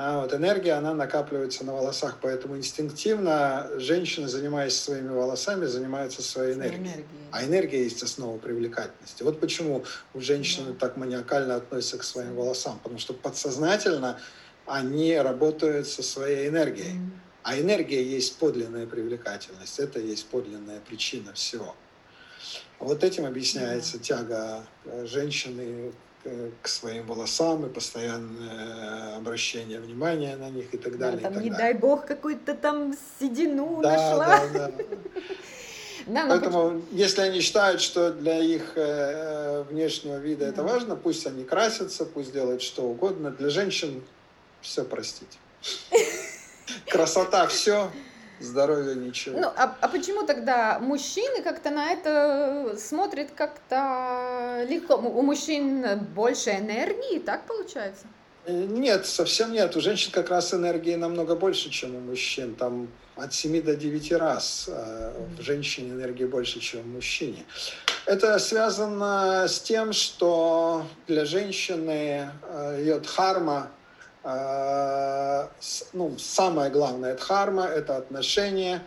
А 0.00 0.20
вот 0.20 0.32
энергия, 0.32 0.74
она 0.74 0.94
накапливается 0.94 1.64
на 1.64 1.74
волосах, 1.74 2.18
поэтому 2.22 2.56
инстинктивно 2.56 3.68
женщины, 3.78 4.28
занимаясь 4.28 4.78
своими 4.78 5.08
волосами, 5.08 5.66
занимаются 5.66 6.22
своей 6.22 6.54
энергией. 6.54 6.82
энергией. 6.82 7.04
А 7.32 7.44
энергия 7.44 7.82
есть 7.82 8.00
основа 8.04 8.38
привлекательности. 8.38 9.24
Вот 9.24 9.40
почему 9.40 9.84
у 10.14 10.20
женщины 10.20 10.70
да. 10.70 10.78
так 10.78 10.96
маниакально 10.98 11.56
относятся 11.56 11.98
к 11.98 12.04
своим 12.04 12.36
волосам, 12.36 12.78
потому 12.78 13.00
что 13.00 13.12
подсознательно 13.12 14.20
они 14.66 15.18
работают 15.18 15.88
со 15.88 16.04
своей 16.04 16.48
энергией. 16.48 16.92
Mm. 16.92 17.10
А 17.42 17.58
энергия 17.58 18.04
есть 18.04 18.36
подлинная 18.38 18.86
привлекательность, 18.86 19.80
это 19.80 19.98
есть 19.98 20.26
подлинная 20.26 20.78
причина 20.78 21.32
всего. 21.32 21.74
Вот 22.78 23.02
этим 23.02 23.26
объясняется 23.26 23.98
тяга 23.98 24.64
э, 24.84 25.06
женщины 25.06 25.92
к 26.62 26.68
своим 26.68 27.06
волосам 27.06 27.66
и 27.66 27.68
постоянное 27.68 29.16
обращение 29.16 29.80
внимания 29.80 30.36
на 30.36 30.50
них 30.50 30.72
и 30.72 30.78
так 30.78 30.98
далее. 30.98 31.18
Да, 31.18 31.22
там, 31.24 31.32
и 31.32 31.34
так 31.36 31.44
не 31.44 31.50
далее. 31.50 31.72
дай 31.72 31.80
бог, 31.80 32.06
какую-то 32.06 32.54
там 32.54 32.94
седину 33.18 33.80
да, 33.82 33.92
нашла. 33.92 34.48
Да, 34.52 34.68
да. 34.68 34.72
Да, 36.06 36.24
Поэтому, 36.26 36.70
почему? 36.70 36.82
если 36.92 37.20
они 37.20 37.40
считают, 37.42 37.82
что 37.82 38.10
для 38.10 38.38
их 38.38 38.72
э, 38.76 39.64
внешнего 39.68 40.16
вида 40.16 40.46
да. 40.46 40.50
это 40.52 40.62
важно, 40.62 40.96
пусть 40.96 41.26
они 41.26 41.44
красятся, 41.44 42.06
пусть 42.06 42.32
делают 42.32 42.62
что 42.62 42.84
угодно. 42.84 43.30
Для 43.30 43.50
женщин 43.50 44.02
все 44.62 44.84
простить. 44.84 45.38
Красота 46.86 47.46
все, 47.46 47.90
здоровья 48.40 48.94
ничего. 48.94 49.38
Ну, 49.38 49.46
а, 49.56 49.76
а 49.80 49.88
почему 49.88 50.26
тогда 50.26 50.78
мужчины 50.80 51.42
как-то 51.42 51.70
на 51.70 51.90
это 51.90 52.76
смотрят 52.78 53.30
как-то 53.34 54.64
легко? 54.68 54.96
У 54.96 55.22
мужчин 55.22 55.84
больше 56.14 56.50
энергии, 56.50 57.18
так 57.18 57.46
получается? 57.46 58.06
Э, 58.48 58.52
нет, 58.52 59.06
совсем 59.06 59.52
нет. 59.52 59.76
У 59.76 59.80
женщин 59.80 60.10
как 60.10 60.30
раз 60.30 60.54
энергии 60.54 60.94
намного 60.94 61.36
больше, 61.36 61.70
чем 61.70 61.94
у 61.94 62.00
мужчин. 62.00 62.54
Там 62.54 62.88
от 63.16 63.34
7 63.34 63.62
до 63.62 63.74
9 63.74 64.12
раз 64.12 64.68
э, 64.68 65.12
в 65.38 65.42
женщине 65.42 65.90
энергии 65.90 66.24
больше, 66.24 66.60
чем 66.60 66.82
в 66.82 66.86
мужчине. 66.86 67.44
Это 68.06 68.38
связано 68.38 69.46
с 69.48 69.60
тем, 69.60 69.92
что 69.92 70.86
для 71.06 71.24
женщины 71.24 72.30
э, 72.42 72.76
ее 72.80 73.00
дхарма 73.00 73.70
ну, 74.24 76.18
самое 76.18 76.70
главное 76.70 77.14
дхарма– 77.14 77.64
это 77.66 77.96
отношения, 77.96 78.82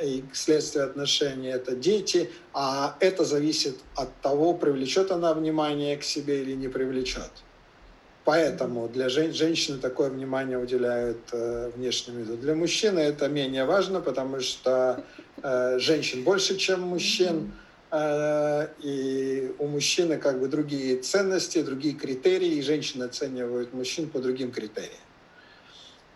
и 0.00 0.24
следствие 0.32 0.84
отношений– 0.84 1.48
это 1.48 1.74
дети, 1.74 2.30
а 2.52 2.96
это 3.00 3.24
зависит 3.24 3.76
от 3.94 4.14
того, 4.20 4.54
привлечет 4.54 5.10
она 5.10 5.34
внимание 5.34 5.96
к 5.96 6.02
себе 6.02 6.42
или 6.42 6.52
не 6.52 6.68
привлечет. 6.68 7.30
Поэтому 8.24 8.88
для 8.88 9.08
жен, 9.08 9.32
женщины 9.32 9.78
такое 9.78 10.10
внимание 10.10 10.58
уделяют 10.58 11.18
э, 11.32 11.70
внешнему 11.76 12.18
виду. 12.18 12.36
Для 12.36 12.56
мужчины 12.56 12.98
это 12.98 13.28
менее 13.28 13.64
важно, 13.64 14.00
потому 14.00 14.40
что 14.40 15.04
э, 15.42 15.78
женщин 15.78 16.24
больше, 16.24 16.56
чем 16.56 16.80
мужчин. 16.80 17.52
Э, 17.52 17.65
и 17.92 19.54
у 19.58 19.66
мужчины 19.66 20.18
как 20.18 20.40
бы 20.40 20.48
другие 20.48 20.96
ценности, 20.96 21.62
другие 21.62 21.94
критерии, 21.94 22.56
и 22.56 22.62
женщины 22.62 23.04
оценивают 23.04 23.72
мужчин 23.72 24.08
по 24.08 24.18
другим 24.18 24.50
критериям. 24.50 25.06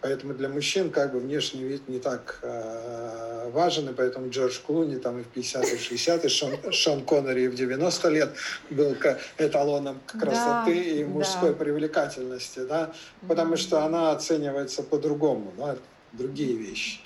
Поэтому 0.00 0.32
для 0.32 0.48
мужчин 0.48 0.90
как 0.90 1.12
бы 1.12 1.18
внешний 1.18 1.62
вид 1.62 1.86
не 1.88 1.98
так 1.98 2.38
э, 2.42 3.50
важен, 3.52 3.90
и 3.90 3.92
поэтому 3.92 4.30
Джордж 4.30 4.58
Клуни 4.66 4.96
там 4.96 5.20
и 5.20 5.22
в 5.22 5.28
50-е, 5.36 5.76
60-е, 5.76 6.28
Шон, 6.30 6.72
Шон 6.72 7.04
Коннери 7.04 7.48
в 7.48 7.54
90 7.54 8.08
лет 8.08 8.30
был 8.70 8.96
эталоном 9.36 10.00
красоты 10.06 10.74
да, 10.74 10.80
и 10.80 11.04
мужской 11.04 11.50
да. 11.50 11.56
привлекательности, 11.56 12.60
да, 12.60 12.92
потому 13.28 13.58
что 13.58 13.84
она 13.84 14.12
оценивается 14.12 14.82
по-другому, 14.82 15.52
да, 15.58 15.76
другие 16.12 16.56
вещи. 16.56 17.00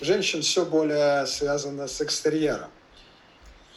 Женщин 0.00 0.42
все 0.42 0.64
более 0.64 1.26
связано 1.26 1.88
с 1.88 2.00
экстерьером. 2.00 2.70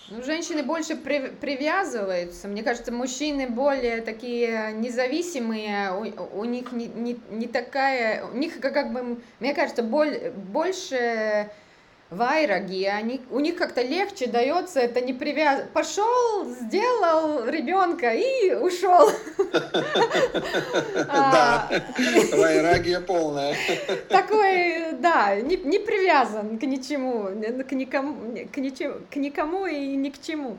Ну, 0.10 0.22
женщины 0.22 0.64
больше 0.64 0.96
при, 0.96 1.30
привязываются. 1.30 2.48
Мне 2.48 2.62
кажется, 2.62 2.92
мужчины 2.92 3.48
более 3.48 4.02
такие 4.02 4.74
независимые. 4.74 5.94
У, 5.94 6.40
у 6.40 6.46
них 6.46 6.72
не, 6.74 6.88
не, 6.88 7.20
не 7.30 7.48
такая... 7.48 8.26
У 8.26 8.36
них, 8.36 8.60
как, 8.60 8.92
бы, 8.92 9.22
мне 9.40 9.54
кажется, 9.54 9.82
боль, 9.82 10.32
больше 10.36 11.50
вайраги, 12.16 12.86
они, 12.86 13.22
у 13.30 13.40
них 13.40 13.56
как-то 13.56 13.82
легче 13.82 14.28
дается, 14.28 14.80
это 14.80 15.02
не 15.02 15.14
привяз... 15.14 15.64
Пошел, 15.74 16.46
сделал 16.46 17.46
ребенка 17.46 18.14
и 18.14 18.54
ушел. 18.54 19.10
Да, 21.06 21.70
вайрагия 22.32 23.00
полная. 23.00 23.56
Такой, 24.10 24.94
да, 25.00 25.36
не, 25.36 25.58
привязан 25.80 26.58
к 26.58 26.64
ничему, 26.64 27.30
к 27.64 27.72
никому 29.16 29.66
и 29.66 29.96
ни 29.96 30.10
к 30.10 30.22
чему. 30.22 30.58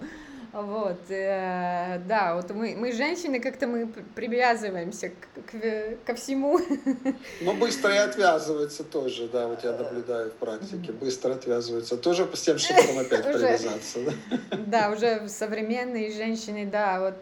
Вот, 0.54 1.10
э, 1.10 2.00
да, 2.06 2.36
вот 2.36 2.48
мы, 2.50 2.76
мы 2.76 2.92
женщины, 2.92 3.40
как-то 3.40 3.66
мы 3.66 3.88
привязываемся 4.14 5.08
к, 5.08 5.50
к, 5.50 6.06
ко 6.06 6.14
всему. 6.14 6.60
Ну, 7.40 7.54
быстро 7.54 7.92
и 7.92 7.98
отвязываются 7.98 8.84
тоже, 8.84 9.28
да, 9.28 9.48
вот 9.48 9.64
я 9.64 9.72
наблюдаю 9.72 10.30
в 10.30 10.34
практике, 10.34 10.92
быстро 10.92 11.34
отвязываются, 11.34 11.96
тоже 11.96 12.28
с 12.32 12.40
тем, 12.40 12.58
чтобы 12.58 12.82
потом 12.82 12.98
опять 12.98 13.24
привязаться, 13.24 13.98
да? 14.04 14.12
Да, 14.66 14.90
уже 14.90 15.28
современные 15.28 16.12
женщины, 16.12 16.66
да, 16.66 17.00
вот, 17.00 17.14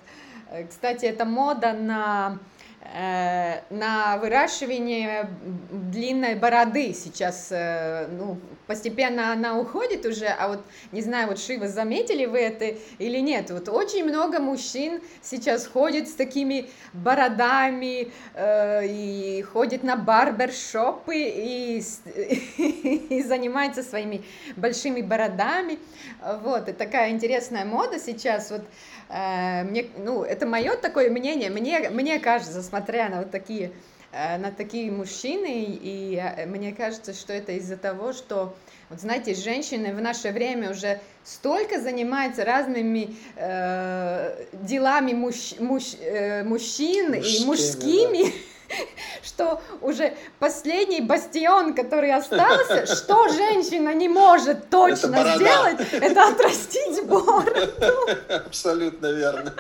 э, 0.50 0.66
кстати, 0.66 1.06
это 1.06 1.24
мода 1.24 1.72
на 1.72 2.38
Э, 2.84 3.60
на 3.70 4.18
выращивание 4.18 5.30
длинной 5.70 6.34
бороды 6.34 6.92
сейчас, 6.92 7.48
э, 7.52 8.08
ну, 8.10 8.40
постепенно 8.72 9.32
она 9.32 9.58
уходит 9.58 10.06
уже, 10.06 10.24
а 10.24 10.48
вот, 10.48 10.64
не 10.92 11.02
знаю, 11.02 11.28
вот 11.28 11.38
Шива, 11.38 11.68
заметили 11.68 12.24
вы 12.24 12.38
это 12.38 12.74
или 12.98 13.18
нет, 13.18 13.50
вот 13.50 13.68
очень 13.68 14.02
много 14.02 14.40
мужчин 14.40 15.02
сейчас 15.20 15.66
ходит 15.66 16.08
с 16.08 16.14
такими 16.14 16.70
бородами 16.94 18.10
э, 18.32 18.86
и 18.86 19.42
ходит 19.42 19.82
на 19.82 19.96
барбершопы 19.96 21.16
и, 21.16 21.82
и 23.10 23.22
занимается 23.22 23.82
своими 23.82 24.24
большими 24.56 25.02
бородами, 25.02 25.78
вот, 26.42 26.70
и 26.70 26.72
такая 26.72 27.10
интересная 27.10 27.66
мода 27.66 27.98
сейчас, 27.98 28.50
вот, 28.50 28.62
Э, 29.12 29.62
мне, 29.64 29.86
ну, 29.98 30.24
это 30.24 30.46
мое 30.46 30.74
такое 30.76 31.10
мнение, 31.10 31.50
мне, 31.50 31.90
мне 31.90 32.18
кажется, 32.18 32.62
смотря 32.62 33.10
на 33.10 33.18
вот 33.18 33.30
такие, 33.30 33.72
на 34.12 34.52
такие 34.52 34.90
мужчины, 34.90 35.64
и 35.68 36.16
э, 36.16 36.44
мне 36.46 36.72
кажется, 36.72 37.14
что 37.14 37.32
это 37.32 37.52
из-за 37.52 37.78
того, 37.78 38.12
что, 38.12 38.54
вот 38.90 39.00
знаете, 39.00 39.34
женщины 39.34 39.94
в 39.94 40.02
наше 40.02 40.32
время 40.32 40.70
уже 40.70 41.00
столько 41.24 41.80
занимаются 41.80 42.44
разными 42.44 43.16
э, 43.36 44.44
делами 44.52 45.12
муж, 45.14 45.54
муж, 45.58 45.94
э, 46.00 46.44
мужчин 46.44 47.12
Мужскими, 47.12 47.42
и 47.42 47.44
мужскими, 47.46 48.22
да 48.24 48.30
что 49.22 49.60
уже 49.80 50.14
последний 50.38 51.00
бастион, 51.00 51.74
который 51.74 52.12
остался, 52.12 52.86
что 52.86 53.28
женщина 53.28 53.94
не 53.94 54.08
может 54.08 54.68
точно 54.70 55.16
это 55.16 55.36
сделать, 55.36 55.92
это 55.92 56.28
отрастить 56.28 57.04
бороду. 57.06 57.50
Абсолютно 58.28 59.06
верно. 59.12 59.54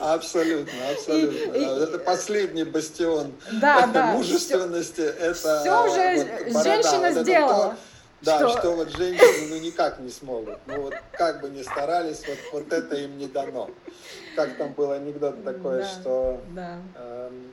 Абсолютно, 0.00 0.72
абсолютно. 0.92 1.56
И, 1.56 1.64
это 1.64 1.98
последний 1.98 2.64
бастион 2.64 3.32
да, 3.52 3.86
да, 3.86 4.06
мужественности. 4.12 4.92
Все, 4.92 5.10
это 5.10 5.60
все 5.60 5.84
уже 5.84 6.50
вот, 6.50 6.64
женщина 6.64 7.10
вот 7.10 7.22
сделала. 7.22 7.68
То, 7.70 7.76
да, 8.22 8.38
что... 8.38 8.58
что 8.58 8.70
вот 8.72 8.90
женщины 8.90 9.48
ну 9.50 9.58
никак 9.58 9.98
не 10.00 10.10
смогут. 10.10 10.58
Ну 10.66 10.82
вот 10.82 10.94
как 11.12 11.40
бы 11.42 11.48
ни 11.50 11.62
старались, 11.62 12.22
вот, 12.26 12.38
вот 12.52 12.72
это 12.72 12.96
им 12.96 13.18
не 13.18 13.26
дано. 13.26 13.70
Как 14.34 14.56
там 14.56 14.72
был 14.72 14.92
анекдот 14.92 15.44
такой, 15.44 15.80
да, 15.80 15.88
что 15.88 16.40
да. 16.50 16.78
Эм, 16.96 17.52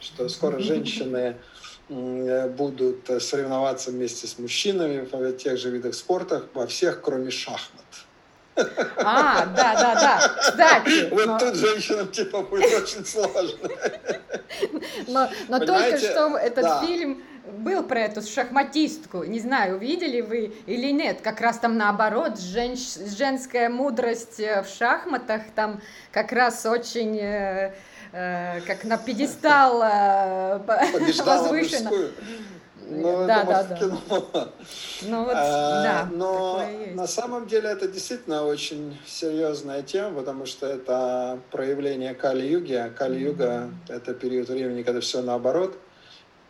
что 0.00 0.28
скоро 0.28 0.58
женщины 0.58 1.36
будут 1.88 3.10
соревноваться 3.22 3.90
вместе 3.90 4.26
с 4.26 4.38
мужчинами 4.38 5.06
в 5.10 5.32
тех 5.36 5.58
же 5.58 5.70
видах 5.70 5.94
спорта, 5.94 6.44
во 6.54 6.66
всех, 6.66 7.00
кроме 7.02 7.30
шахмат. 7.30 7.84
А, 8.56 9.46
да, 9.46 9.74
да, 9.74 9.94
да. 9.94 10.28
Кстати. 10.38 11.08
Вот 11.14 11.26
но... 11.26 11.38
тут 11.38 11.54
женщинам 11.56 12.08
типа 12.08 12.42
будет 12.42 12.72
очень 12.72 13.04
сложно. 13.04 13.68
Но, 15.08 15.28
но 15.48 15.58
только 15.58 15.98
что 15.98 16.36
этот 16.36 16.62
да. 16.62 16.80
фильм 16.80 17.22
был 17.58 17.82
про 17.82 18.00
эту 18.00 18.22
шахматистку. 18.22 19.24
Не 19.24 19.40
знаю, 19.40 19.76
увидели 19.76 20.20
вы 20.20 20.54
или 20.66 20.90
нет. 20.92 21.20
Как 21.20 21.40
раз 21.40 21.58
там 21.58 21.76
наоборот, 21.76 22.38
женщ... 22.38 22.96
женская 23.18 23.68
мудрость 23.68 24.40
э, 24.40 24.62
в 24.62 24.68
шахматах 24.68 25.42
там 25.54 25.80
как 26.10 26.32
раз 26.32 26.64
очень 26.64 27.18
э, 27.18 27.22
э, 27.22 27.72
как 28.14 28.84
на 28.84 28.96
пьедестал 28.96 29.82
э, 29.82 30.58
возвышена. 31.24 31.90
Ну, 32.86 33.26
да, 33.26 33.44
да, 33.44 33.62
да. 33.64 33.76
Кино. 33.76 34.00
Ну, 35.02 35.24
вот, 35.24 35.34
а, 35.34 35.82
да, 35.82 36.08
но 36.12 36.62
на 36.94 37.06
самом 37.06 37.46
деле 37.46 37.70
это 37.70 37.88
действительно 37.88 38.44
очень 38.44 38.96
серьезная 39.06 39.82
тема, 39.82 40.18
потому 40.18 40.46
что 40.46 40.66
это 40.66 41.40
проявление 41.50 42.14
Кали-юги. 42.14 42.74
А 42.74 42.90
Кали-юга 42.90 43.44
mm-hmm.– 43.44 43.72
это 43.88 44.14
период 44.14 44.48
времени, 44.48 44.82
когда 44.82 45.00
все 45.00 45.22
наоборот, 45.22 45.78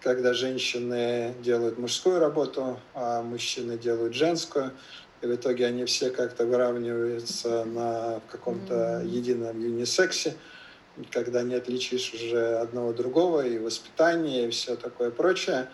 когда 0.00 0.34
женщины 0.34 1.34
делают 1.40 1.78
мужскую 1.78 2.18
работу, 2.18 2.78
а 2.94 3.22
мужчины 3.22 3.78
делают 3.78 4.14
женскую. 4.14 4.72
И 5.22 5.26
в 5.26 5.34
итоге 5.34 5.66
они 5.66 5.84
все 5.84 6.10
как-то 6.10 6.44
выравниваются 6.44 7.64
на 7.64 8.20
каком-то 8.30 9.02
едином 9.04 9.58
юнисексе, 9.60 10.34
когда 11.10 11.42
не 11.42 11.54
отличишь 11.54 12.14
уже 12.14 12.56
одного 12.58 12.92
другого, 12.92 13.46
и 13.46 13.58
воспитание, 13.58 14.46
и 14.46 14.50
все 14.50 14.76
такое 14.76 15.10
прочее 15.10 15.68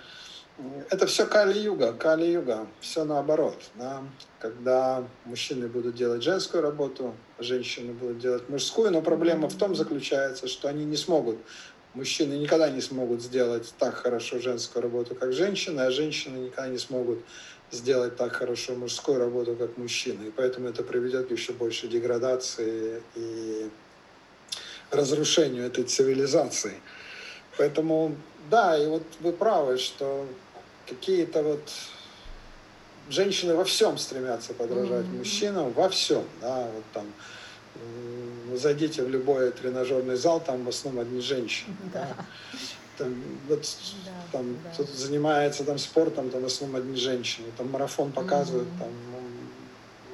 это 0.90 1.06
все 1.06 1.26
Кали-юга, 1.26 1.92
Кали-юга, 1.92 2.66
все 2.80 3.04
наоборот. 3.04 3.56
Да? 3.76 4.02
Когда 4.38 5.04
мужчины 5.24 5.68
будут 5.68 5.94
делать 5.94 6.22
женскую 6.22 6.62
работу, 6.62 7.14
женщины 7.38 7.92
будут 7.92 8.18
делать 8.18 8.48
мужскую, 8.48 8.90
но 8.90 9.02
проблема 9.02 9.48
в 9.48 9.56
том 9.56 9.74
заключается, 9.74 10.48
что 10.48 10.68
они 10.68 10.84
не 10.84 10.96
смогут, 10.96 11.38
мужчины 11.94 12.34
никогда 12.34 12.70
не 12.70 12.80
смогут 12.80 13.22
сделать 13.22 13.72
так 13.78 13.94
хорошо 13.94 14.38
женскую 14.38 14.82
работу, 14.82 15.14
как 15.14 15.32
женщины, 15.32 15.80
а 15.80 15.90
женщины 15.90 16.38
никогда 16.38 16.68
не 16.68 16.78
смогут 16.78 17.20
сделать 17.70 18.16
так 18.16 18.32
хорошо 18.32 18.74
мужскую 18.74 19.18
работу, 19.18 19.54
как 19.54 19.76
мужчины. 19.76 20.28
И 20.28 20.30
поэтому 20.30 20.68
это 20.68 20.82
приведет 20.82 21.28
к 21.28 21.30
еще 21.30 21.52
большей 21.52 21.88
деградации 21.88 23.02
и 23.14 23.70
разрушению 24.90 25.66
этой 25.66 25.84
цивилизации. 25.84 26.74
Поэтому, 27.56 28.16
да, 28.50 28.76
и 28.76 28.86
вот 28.86 29.02
вы 29.20 29.32
правы, 29.32 29.78
что 29.78 30.26
какие-то 30.86 31.42
вот 31.42 31.70
женщины 33.08 33.54
во 33.54 33.64
всем 33.64 33.98
стремятся 33.98 34.54
подражать 34.54 35.06
mm-hmm. 35.06 35.18
мужчинам, 35.18 35.72
во 35.72 35.88
всем, 35.88 36.24
да, 36.40 36.68
вот 36.74 36.84
там 36.92 37.06
зайдите 38.56 39.02
в 39.02 39.08
любой 39.08 39.50
тренажерный 39.52 40.16
зал, 40.16 40.40
там 40.40 40.64
в 40.64 40.68
основном 40.68 41.04
одни 41.04 41.20
женщины. 41.20 41.76
Да. 41.92 42.08
Да. 42.16 42.24
Там, 42.98 43.14
вот, 43.48 43.62
да, 44.04 44.12
там 44.32 44.56
да. 44.62 44.70
кто-то 44.74 44.94
занимается 44.96 45.64
там 45.64 45.78
спортом, 45.78 46.30
там 46.30 46.42
в 46.42 46.46
основном 46.46 46.82
одни 46.82 46.96
женщины. 46.96 47.46
Там 47.56 47.70
марафон 47.70 48.12
показывают, 48.12 48.68
mm-hmm. 48.68 48.78
там 48.78 48.88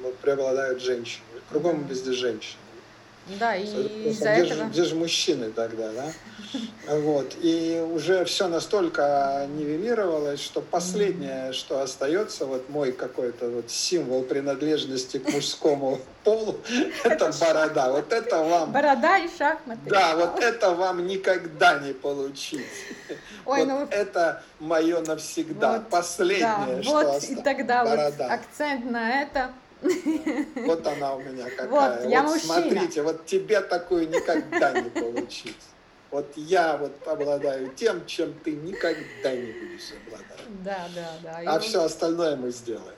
вот, 0.03 0.17
преобладают 0.19 0.81
женщины. 0.81 1.23
Кругом 1.49 1.83
да. 1.83 1.93
везде 1.93 2.13
женщины. 2.13 2.59
Да, 3.39 3.55
и 3.55 3.65
из-за 4.09 4.33
где 4.33 4.45
этого... 4.45 4.63
Же, 4.63 4.69
где 4.69 4.83
же 4.83 4.95
мужчины 4.95 5.51
тогда, 5.51 5.91
да? 5.91 6.05
Вот. 6.87 7.35
И 7.41 7.85
уже 7.93 8.23
все 8.25 8.47
настолько 8.47 9.47
нивелировалось, 9.49 10.41
что 10.41 10.61
последнее, 10.61 11.51
что 11.51 11.81
остается, 11.81 12.45
вот 12.45 12.69
мой 12.69 12.93
какой-то 12.93 13.49
вот 13.49 13.69
символ 13.69 14.23
принадлежности 14.23 15.17
к 15.17 15.29
мужскому 15.29 15.99
полу, 16.23 16.57
это 17.03 17.31
борода. 17.39 17.91
Вот 17.91 18.13
это 18.13 18.41
вам... 18.43 18.71
Борода 18.71 19.17
и 19.17 19.27
шахматы. 19.37 19.81
Да, 19.85 20.15
вот 20.15 20.39
это 20.41 20.71
вам 20.71 21.05
никогда 21.05 21.79
не 21.79 21.93
получить. 21.93 22.65
Ой, 23.45 23.65
вот 23.65 23.67
ну... 23.67 23.87
это 23.89 24.43
мое 24.59 25.01
навсегда, 25.01 25.73
вот, 25.73 25.89
последнее, 25.89 26.77
да, 26.77 26.83
что 26.83 26.91
вот 26.91 27.05
осталось. 27.05 27.29
и 27.29 27.35
тогда 27.35 27.83
борода. 27.83 28.11
вот 28.17 28.31
акцент 28.31 28.89
на 28.89 29.21
это 29.21 29.51
вот 29.81 30.87
она 30.87 31.15
у 31.15 31.21
меня 31.21 31.49
какая. 31.49 32.01
Вот, 32.01 32.09
я 32.09 32.23
вот 32.23 32.33
мужчина. 32.33 32.53
смотрите, 32.53 33.01
вот 33.03 33.25
тебе 33.25 33.61
такую 33.61 34.09
никогда 34.09 34.79
не 34.79 34.89
получить. 34.89 35.57
Вот 36.09 36.31
я 36.35 36.77
вот 36.77 37.05
обладаю 37.05 37.69
тем, 37.75 38.05
чем 38.05 38.33
ты 38.43 38.51
никогда 38.51 39.35
не 39.35 39.51
будешь 39.51 39.91
обладать. 40.05 40.63
Да, 40.63 40.87
да, 40.95 41.11
да. 41.21 41.53
А 41.53 41.57
и 41.57 41.59
все 41.59 41.83
остальное 41.83 42.35
мы 42.37 42.51
сделаем. 42.51 42.95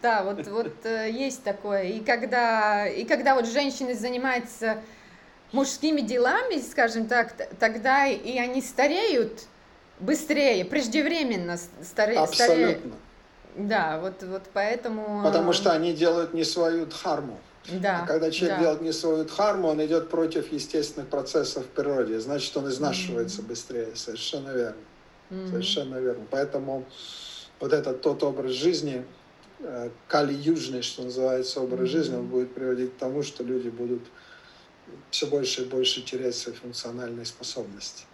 Да, 0.00 0.22
вот, 0.22 0.46
вот 0.46 0.72
э, 0.84 1.10
есть 1.10 1.42
такое. 1.42 1.84
И 1.84 2.00
когда, 2.00 2.86
и 2.86 3.04
когда 3.04 3.34
вот 3.34 3.46
женщины 3.46 3.94
занимаются 3.94 4.80
мужскими 5.52 6.00
делами, 6.00 6.60
скажем 6.60 7.06
так, 7.06 7.34
тогда 7.58 8.06
и 8.06 8.38
они 8.38 8.62
стареют 8.62 9.46
быстрее, 9.98 10.64
преждевременно 10.64 11.58
старе, 11.82 12.16
Абсолютно. 12.16 12.44
стареют. 12.44 12.80
Да, 13.68 13.98
вот, 14.00 14.22
вот 14.22 14.42
поэтому... 14.52 15.22
Потому 15.24 15.52
что 15.52 15.72
они 15.72 15.92
делают 15.92 16.34
не 16.34 16.44
свою 16.44 16.86
дхарму. 16.86 17.38
Да, 17.68 18.02
а 18.02 18.06
когда 18.06 18.30
человек 18.30 18.58
да. 18.58 18.62
делает 18.62 18.80
не 18.80 18.92
свою 18.92 19.24
дхарму, 19.24 19.68
он 19.68 19.84
идет 19.84 20.08
против 20.08 20.50
естественных 20.52 21.08
процессов 21.08 21.66
в 21.66 21.68
природе. 21.68 22.18
Значит, 22.18 22.56
он 22.56 22.68
изнашивается 22.68 23.42
mm-hmm. 23.42 23.46
быстрее. 23.46 23.88
Совершенно 23.94 24.50
верно. 24.50 24.76
Mm-hmm. 25.30 25.48
Совершенно 25.50 25.94
верно. 25.96 26.24
Поэтому 26.30 26.84
вот 27.60 27.72
этот 27.72 28.00
тот 28.00 28.22
образ 28.22 28.52
жизни, 28.52 29.04
э, 29.60 29.90
кали-южный, 30.08 30.82
что 30.82 31.02
называется, 31.02 31.60
образ 31.60 31.80
mm-hmm. 31.80 31.86
жизни, 31.86 32.16
он 32.16 32.26
будет 32.26 32.54
приводить 32.54 32.94
к 32.94 32.96
тому, 32.96 33.22
что 33.22 33.44
люди 33.44 33.68
будут 33.68 34.02
все 35.10 35.26
больше 35.26 35.62
и 35.62 35.64
больше 35.66 36.02
терять 36.02 36.34
свои 36.34 36.54
функциональные 36.54 37.26
способности. 37.26 38.04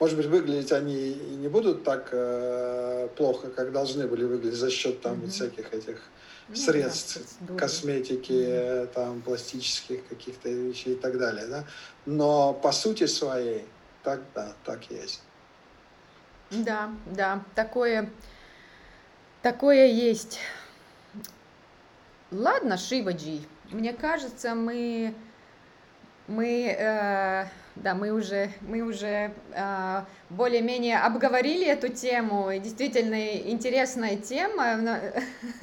Может 0.00 0.16
быть, 0.16 0.26
выглядеть 0.26 0.72
они 0.72 1.10
и 1.10 1.36
не 1.36 1.48
будут 1.48 1.84
так 1.84 2.08
э, 2.12 3.08
плохо, 3.16 3.48
как 3.50 3.72
должны 3.72 4.06
были 4.06 4.24
выглядеть 4.24 4.58
за 4.58 4.70
счет 4.70 5.00
там 5.00 5.20
mm-hmm. 5.20 5.28
всяких 5.28 5.72
этих 5.72 6.02
ну, 6.48 6.56
средств, 6.56 7.20
да, 7.40 7.54
косметики, 7.54 8.32
mm-hmm. 8.32 8.86
там 8.88 9.22
пластических 9.22 10.06
каких-то 10.08 10.48
вещей 10.48 10.94
и 10.94 10.96
так 10.96 11.18
далее, 11.18 11.46
да. 11.46 11.64
Но 12.06 12.52
по 12.54 12.72
сути 12.72 13.06
своей, 13.06 13.66
так 14.02 14.20
да, 14.34 14.52
так 14.64 14.90
есть. 14.90 15.22
Да, 16.50 16.90
да, 17.06 17.44
такое, 17.54 18.10
такое 19.42 19.86
есть. 19.86 20.38
Ладно, 22.30 22.76
Шиваджи, 22.76 23.40
мне 23.70 23.92
кажется, 23.92 24.54
мы 24.54 25.14
мы, 26.28 26.74
э, 26.76 27.46
да, 27.76 27.94
мы 27.94 28.10
уже, 28.10 28.50
мы 28.62 28.80
уже 28.80 29.32
э, 29.52 30.02
более-менее 30.30 30.98
обговорили 30.98 31.66
эту 31.66 31.88
тему, 31.88 32.50
и 32.50 32.58
действительно 32.58 33.36
интересная 33.36 34.16
тема, 34.16 34.78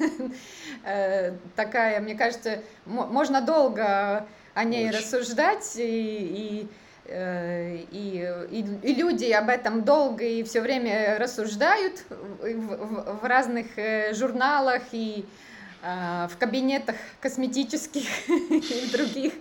э, 0.84 1.32
такая, 1.56 2.00
мне 2.00 2.14
кажется, 2.14 2.60
можно 2.86 3.40
долго 3.40 4.26
о 4.54 4.64
ней 4.64 4.88
Очень. 4.88 4.98
рассуждать, 4.98 5.72
и, 5.76 5.82
и, 5.82 6.68
э, 7.06 7.78
и, 7.90 8.28
и, 8.50 8.64
и 8.82 8.94
люди 8.94 9.30
об 9.32 9.48
этом 9.48 9.82
долго 9.82 10.24
и 10.24 10.44
все 10.44 10.60
время 10.60 11.18
рассуждают 11.18 12.04
в, 12.08 12.48
в, 12.48 13.20
в 13.20 13.24
разных 13.24 13.66
э, 13.76 14.14
журналах. 14.14 14.82
И 14.92 15.24
а, 15.24 15.53
в 15.84 16.38
кабинетах 16.38 16.96
косметических 17.20 18.04
и 18.28 18.90
других, 18.90 19.34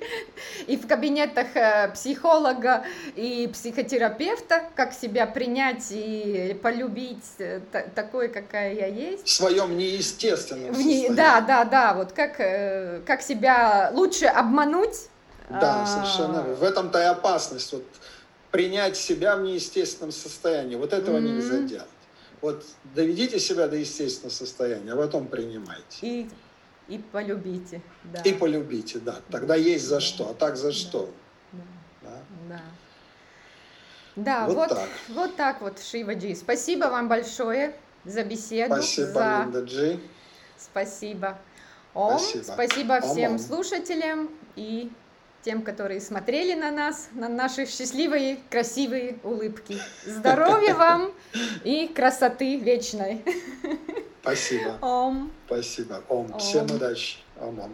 и 0.67 0.75
в 0.75 0.87
кабинетах 0.87 1.55
э, 1.55 1.89
психолога 1.93 2.83
и 3.15 3.49
психотерапевта, 3.53 4.63
как 4.75 4.93
себя 4.93 5.25
принять 5.25 5.85
и 5.91 6.59
полюбить 6.61 7.23
э, 7.37 7.61
такой, 7.95 8.27
какая 8.27 8.73
я 8.73 8.87
есть. 8.87 9.25
В 9.25 9.31
своем 9.31 9.77
неестественном 9.77 10.73
состоянии. 10.73 11.09
Да, 11.09 11.39
да, 11.39 11.63
да, 11.63 11.93
вот 11.93 12.11
как, 12.11 12.39
э, 12.39 13.01
как 13.05 13.21
себя 13.21 13.91
лучше 13.93 14.25
обмануть. 14.25 15.07
Да, 15.49 15.83
а, 15.83 15.85
совершенно. 15.85 16.41
В 16.41 16.63
этом-то 16.63 16.99
и 16.99 17.05
опасность. 17.05 17.71
Вот 17.71 17.85
принять 18.51 18.97
себя 18.97 19.35
в 19.37 19.41
неестественном 19.41 20.11
состоянии. 20.11 20.75
Вот 20.75 20.93
этого 20.93 21.17
mm-hmm. 21.17 21.21
нельзя 21.21 21.57
делать. 21.59 21.87
Вот 22.43 22.65
доведите 22.93 23.39
себя 23.39 23.69
до 23.69 23.77
естественного 23.77 24.33
состояния, 24.33 24.91
а 24.91 24.97
потом 24.97 25.27
принимайте. 25.27 25.83
И, 26.01 26.29
и 26.89 26.97
полюбите, 26.97 27.81
да. 28.03 28.19
И 28.23 28.33
полюбите, 28.33 28.99
да. 28.99 29.21
Тогда 29.31 29.55
есть 29.55 29.85
за 29.85 30.01
что, 30.01 30.29
а 30.29 30.33
так 30.33 30.57
за 30.57 30.67
да. 30.67 30.73
что. 30.73 31.09
Да. 32.03 32.09
Да. 32.49 32.61
да. 34.17 34.45
вот, 34.47 34.55
вот, 34.57 34.69
так. 34.69 34.89
вот 35.07 35.35
так 35.37 35.61
вот, 35.61 35.79
Шиваджи. 35.79 36.35
Спасибо 36.35 36.87
вам 36.87 37.07
большое 37.07 37.77
за 38.03 38.25
беседу. 38.25 38.73
Спасибо, 38.73 39.07
за... 39.07 39.41
Линда 39.45 39.61
Джи. 39.61 39.99
Спасибо. 40.57 41.39
Ом. 41.93 42.19
Спасибо, 42.19 42.43
спасибо 42.43 42.99
всем 42.99 43.31
Ом. 43.31 43.39
слушателям 43.39 44.29
и 44.57 44.91
тем, 45.43 45.61
которые 45.61 45.99
смотрели 46.01 46.53
на 46.53 46.71
нас, 46.71 47.09
на 47.13 47.27
наши 47.27 47.65
счастливые, 47.65 48.39
красивые 48.49 49.19
улыбки. 49.23 49.77
Здоровья 50.05 50.73
вам 50.75 51.11
и 51.63 51.87
красоты 51.87 52.57
вечной. 52.57 53.23
Спасибо. 54.21 54.77
Ом. 54.81 55.31
Спасибо. 55.47 56.01
Ом. 56.07 56.31
Ом. 56.31 56.39
Всем 56.39 56.65
удачи. 56.65 57.17
Ом. 57.39 57.59
-ом. 57.59 57.71